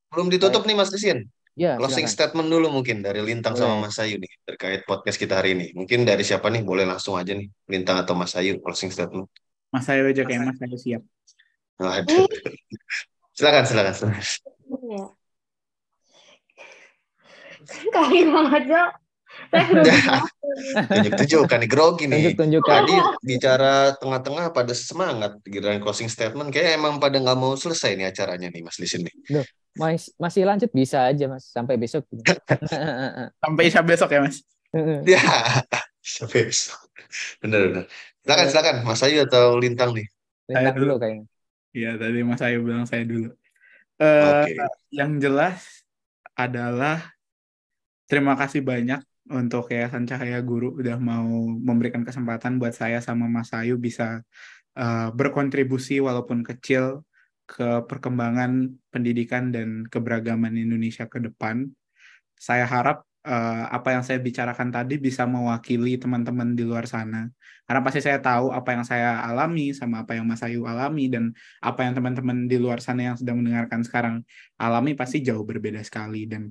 Belum 0.08 0.32
ditutup 0.32 0.64
nih 0.64 0.80
Mas 0.80 0.88
Lisin. 0.96 1.28
Ya, 1.58 1.74
Closing 1.76 2.06
silakan. 2.06 2.14
statement 2.14 2.48
dulu 2.54 2.70
mungkin 2.70 3.02
dari 3.02 3.18
Lintang 3.20 3.58
sama 3.58 3.82
Boleh. 3.82 3.90
Mas 3.90 3.98
Ayu 3.98 4.22
nih 4.22 4.30
terkait 4.46 4.86
podcast 4.86 5.18
kita 5.18 5.42
hari 5.42 5.58
ini. 5.58 5.74
Mungkin 5.74 6.06
dari 6.06 6.22
siapa 6.22 6.54
nih? 6.54 6.62
Boleh 6.62 6.86
langsung 6.86 7.18
aja 7.18 7.34
nih. 7.34 7.50
Lintang 7.66 7.98
atau 7.98 8.14
Mas 8.14 8.38
Ayu 8.38 8.62
closing 8.62 8.94
statement. 8.94 9.26
Mas 9.74 9.84
saya 9.90 10.06
aja 10.06 10.22
kayak 10.22 10.54
Mas 10.54 10.58
saya 10.62 10.78
siap. 10.78 11.02
Waduh. 11.82 12.30
Silakan, 13.38 13.64
silakan, 13.70 13.94
silakan. 13.94 14.22
Ya. 14.86 15.04
Kali 17.96 18.20
Bang 18.28 18.48
Ajo, 18.52 18.82
saya 19.52 19.64
grogi 19.70 20.00
banget. 20.04 20.34
Tunjuk-tunjukkan 20.88 21.58
nih 21.62 21.70
grogi 21.70 22.06
nih. 22.10 22.22
Tunjuk-tunjukkan. 22.34 22.74
Tadi 22.84 22.96
bicara 23.22 23.94
tengah-tengah 24.00 24.46
pada 24.52 24.74
semangat 24.74 25.32
giliran 25.46 25.80
closing 25.80 26.10
statement 26.10 26.50
kayak 26.50 26.80
emang 26.80 26.98
pada 26.98 27.20
nggak 27.22 27.38
mau 27.38 27.54
selesai 27.54 27.96
nih 27.96 28.10
acaranya 28.10 28.50
nih 28.50 28.62
Mas 28.66 28.78
Lisin 28.82 29.06
nih. 29.06 29.16
Mas, 29.78 30.10
masih 30.18 30.42
lanjut 30.42 30.74
bisa 30.74 31.06
aja 31.06 31.30
mas 31.30 31.54
sampai 31.54 31.78
besok. 31.78 32.10
Sampai 33.46 33.70
Isya 33.70 33.86
besok 33.86 34.10
ya, 34.10 34.26
Mas. 34.26 34.42
Ya, 35.06 35.22
sampai 36.02 36.50
besok. 36.50 36.82
Bener 37.40 37.60
bener. 37.70 37.84
Silakan 38.26 38.48
silakan 38.50 38.76
Mas 38.84 39.02
Ayu 39.06 39.24
atau 39.30 39.56
Lintang 39.62 39.94
nih. 39.94 40.10
Lintang 40.50 40.76
dulu. 40.76 40.98
dulu 40.98 41.06
kayaknya. 41.06 41.26
Iya, 41.78 41.92
tadi 42.02 42.20
Mas 42.26 42.42
Ayu 42.42 42.66
bilang 42.66 42.90
saya 42.90 43.06
dulu. 43.06 43.30
Eh, 44.02 44.26
Oke. 44.26 44.54
Yang 44.90 45.12
jelas 45.30 45.62
adalah 46.34 47.17
terima 48.08 48.34
kasih 48.40 48.64
banyak 48.64 49.04
untuk 49.28 49.68
Yayasan 49.68 50.08
Cahaya 50.08 50.40
Guru 50.40 50.80
udah 50.80 50.96
mau 50.98 51.28
memberikan 51.60 52.08
kesempatan 52.08 52.60
buat 52.60 52.72
saya 52.72 53.04
sama 53.04 53.28
Mas 53.28 53.52
Ayu 53.52 53.76
bisa 53.76 54.24
eh, 54.80 55.10
berkontribusi 55.12 56.00
walaupun 56.00 56.48
kecil 56.48 57.04
ke 57.48 57.84
perkembangan 57.88 58.76
pendidikan 58.92 59.52
dan 59.56 59.88
keberagaman 59.88 60.56
Indonesia 60.56 61.08
ke 61.08 61.20
depan. 61.24 61.68
Saya 62.40 62.64
harap 62.68 63.04
eh, 63.28 63.66
apa 63.68 64.00
yang 64.00 64.04
saya 64.08 64.20
bicarakan 64.24 64.72
tadi 64.72 64.96
bisa 65.00 65.28
mewakili 65.28 66.00
teman-teman 66.00 66.56
di 66.56 66.64
luar 66.64 66.88
sana. 66.88 67.28
Karena 67.68 67.82
pasti 67.84 68.00
saya 68.00 68.24
tahu 68.24 68.56
apa 68.56 68.70
yang 68.80 68.84
saya 68.88 69.20
alami 69.28 69.76
sama 69.76 70.08
apa 70.08 70.16
yang 70.16 70.24
Mas 70.24 70.40
Ayu 70.40 70.64
alami 70.64 71.12
dan 71.12 71.36
apa 71.60 71.84
yang 71.84 72.00
teman-teman 72.00 72.48
di 72.48 72.56
luar 72.56 72.80
sana 72.80 73.12
yang 73.12 73.18
sedang 73.20 73.44
mendengarkan 73.44 73.84
sekarang 73.84 74.16
alami 74.56 74.96
pasti 74.96 75.20
jauh 75.20 75.44
berbeda 75.44 75.84
sekali 75.84 76.24
dan 76.32 76.48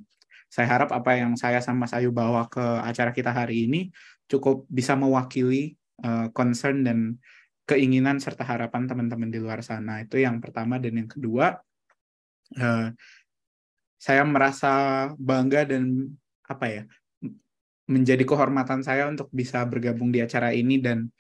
saya 0.47 0.67
harap 0.71 0.91
apa 0.95 1.19
yang 1.19 1.35
saya 1.35 1.59
sama 1.61 1.85
Mas 1.87 1.95
Ayu 1.95 2.15
bawa 2.15 2.47
ke 2.47 2.63
acara 2.63 3.11
kita 3.11 3.35
hari 3.35 3.67
ini 3.67 3.91
cukup 4.31 4.67
bisa 4.71 4.95
mewakili 4.95 5.75
eh, 6.03 6.27
concern 6.33 6.87
dan 6.87 7.19
keinginan 7.67 8.23
serta 8.23 8.47
harapan 8.47 8.87
teman-teman 8.87 9.31
di 9.31 9.43
luar 9.43 9.61
sana 9.61 10.03
itu 10.07 10.23
yang 10.23 10.39
pertama 10.39 10.79
dan 10.79 10.95
yang 10.95 11.11
kedua 11.11 11.59
eh, 12.57 12.95
saya 13.97 14.23
merasa 14.23 14.73
bangga 15.19 15.67
dan 15.67 16.15
apa 16.47 16.67
ya 16.71 16.83
menjadi 17.87 18.23
kehormatan 18.27 18.83
saya 18.83 19.07
untuk 19.07 19.31
bisa 19.31 19.63
bergabung 19.67 20.11
di 20.11 20.23
acara 20.23 20.51
ini 20.51 20.79
dan 20.83 21.11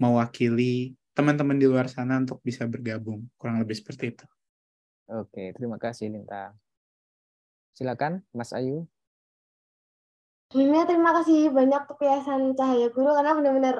mewakili 0.00 0.96
teman-teman 1.14 1.56
di 1.60 1.68
luar 1.68 1.86
sana 1.86 2.18
untuk 2.18 2.40
bisa 2.42 2.66
bergabung 2.66 3.28
kurang 3.38 3.62
lebih 3.62 3.76
seperti 3.76 4.16
itu. 4.16 4.26
Oke, 5.04 5.52
terima 5.52 5.76
kasih 5.76 6.10
Lintang. 6.10 6.56
Silakan 7.74 8.22
Mas 8.30 8.54
Ayu. 8.54 8.86
Sebelumnya 10.54 10.86
terima 10.86 11.10
kasih 11.18 11.50
banyak 11.50 11.82
Yayasan 11.98 12.54
Cahaya 12.54 12.86
Guru 12.94 13.10
karena 13.10 13.34
benar-benar 13.34 13.76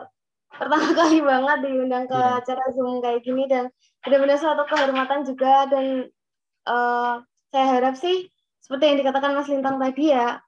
pertama 0.50 0.86
kali 0.98 1.18
banget 1.22 1.58
diundang 1.66 2.04
ke 2.10 2.18
Iya. 2.18 2.42
acara 2.42 2.64
Zoom 2.74 2.98
kayak 2.98 3.22
gini 3.22 3.46
dan 3.46 3.70
benar-benar 4.02 4.38
suatu 4.38 4.66
kehormatan 4.66 5.22
juga 5.22 5.70
dan 5.70 6.10
eh, 6.66 7.14
saya 7.54 7.66
harap 7.70 7.94
sih 7.94 8.26
seperti 8.58 8.82
yang 8.90 8.98
dikatakan 9.06 9.38
Mas 9.38 9.46
Lintang 9.46 9.76
tadi 9.78 10.10
ya, 10.10 10.40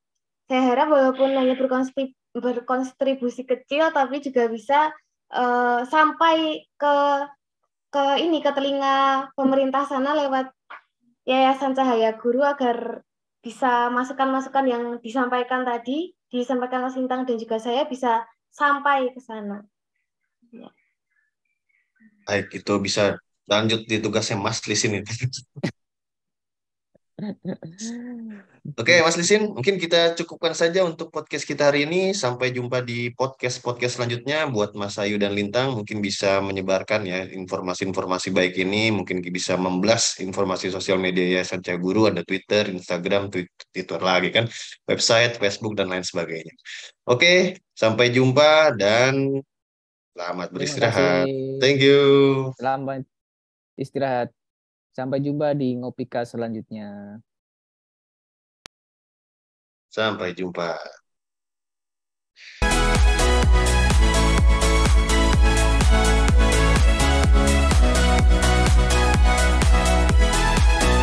saya 0.48 0.62
harap 0.72 0.88
walaupun 0.88 1.36
hanya 1.36 1.54
berkonstribusi, 1.54 2.16
berkontribusi 2.34 3.42
kecil 3.46 3.94
tapi 3.94 4.18
juga 4.18 4.50
bisa 4.50 4.90
eh, 5.30 5.80
sampai 5.86 6.66
ke 6.74 6.94
ke 7.94 8.04
ini 8.18 8.42
ke 8.42 8.50
telinga 8.50 9.30
pemerintah 9.38 9.86
sana 9.86 10.10
lewat 10.18 10.50
Yayasan 11.22 11.78
Cahaya 11.78 12.18
Guru 12.18 12.42
agar 12.42 13.05
bisa 13.46 13.86
masukan-masukan 13.94 14.66
yang 14.66 14.82
disampaikan 14.98 15.62
tadi, 15.62 16.10
disampaikan 16.26 16.82
Mas 16.82 16.98
Lintang 16.98 17.22
dan 17.22 17.38
juga 17.38 17.62
saya 17.62 17.86
bisa 17.86 18.26
sampai 18.50 19.14
ke 19.14 19.22
sana. 19.22 19.62
Baik, 22.26 22.58
itu 22.58 22.74
bisa 22.82 23.14
lanjut 23.46 23.86
di 23.86 24.02
tugasnya 24.02 24.34
Mas 24.34 24.58
Lisin 24.66 24.98
itu. 24.98 25.14
Oke, 28.76 29.00
Mas 29.00 29.16
Lisin, 29.16 29.48
mungkin 29.56 29.80
kita 29.80 30.12
cukupkan 30.20 30.52
saja 30.52 30.84
untuk 30.84 31.08
podcast 31.08 31.48
kita 31.48 31.72
hari 31.72 31.88
ini. 31.88 32.12
Sampai 32.12 32.52
jumpa 32.52 32.84
di 32.84 33.08
podcast-podcast 33.08 33.96
selanjutnya. 33.96 34.44
Buat 34.52 34.76
Mas 34.76 35.00
Ayu 35.00 35.16
dan 35.16 35.32
Lintang, 35.32 35.80
mungkin 35.80 36.04
bisa 36.04 36.44
menyebarkan 36.44 37.08
ya 37.08 37.24
informasi-informasi 37.24 38.36
baik 38.36 38.60
ini. 38.60 38.92
Mungkin 38.92 39.24
bisa 39.32 39.56
memblas 39.56 40.20
informasi 40.20 40.68
sosial 40.68 41.00
media 41.00 41.40
Yayasan 41.40 41.64
Guru, 41.80 42.12
ada 42.12 42.20
Twitter, 42.20 42.68
Instagram, 42.68 43.32
Twitter, 43.32 43.96
lagi 43.96 44.28
kan, 44.28 44.44
website, 44.84 45.40
Facebook, 45.40 45.72
dan 45.72 45.88
lain 45.88 46.04
sebagainya. 46.04 46.52
Oke, 47.08 47.64
sampai 47.72 48.12
jumpa 48.12 48.76
dan 48.76 49.40
selamat 50.12 50.48
beristirahat. 50.52 51.24
Thank 51.64 51.80
you. 51.80 52.00
Selamat 52.60 53.08
istirahat. 53.80 54.36
Sampai 54.96 55.20
jumpa 55.20 55.52
di 55.52 55.76
Ngopika 55.76 56.24
selanjutnya. 56.24 57.20
Sampai 59.92 60.32
jumpa. 60.32 60.80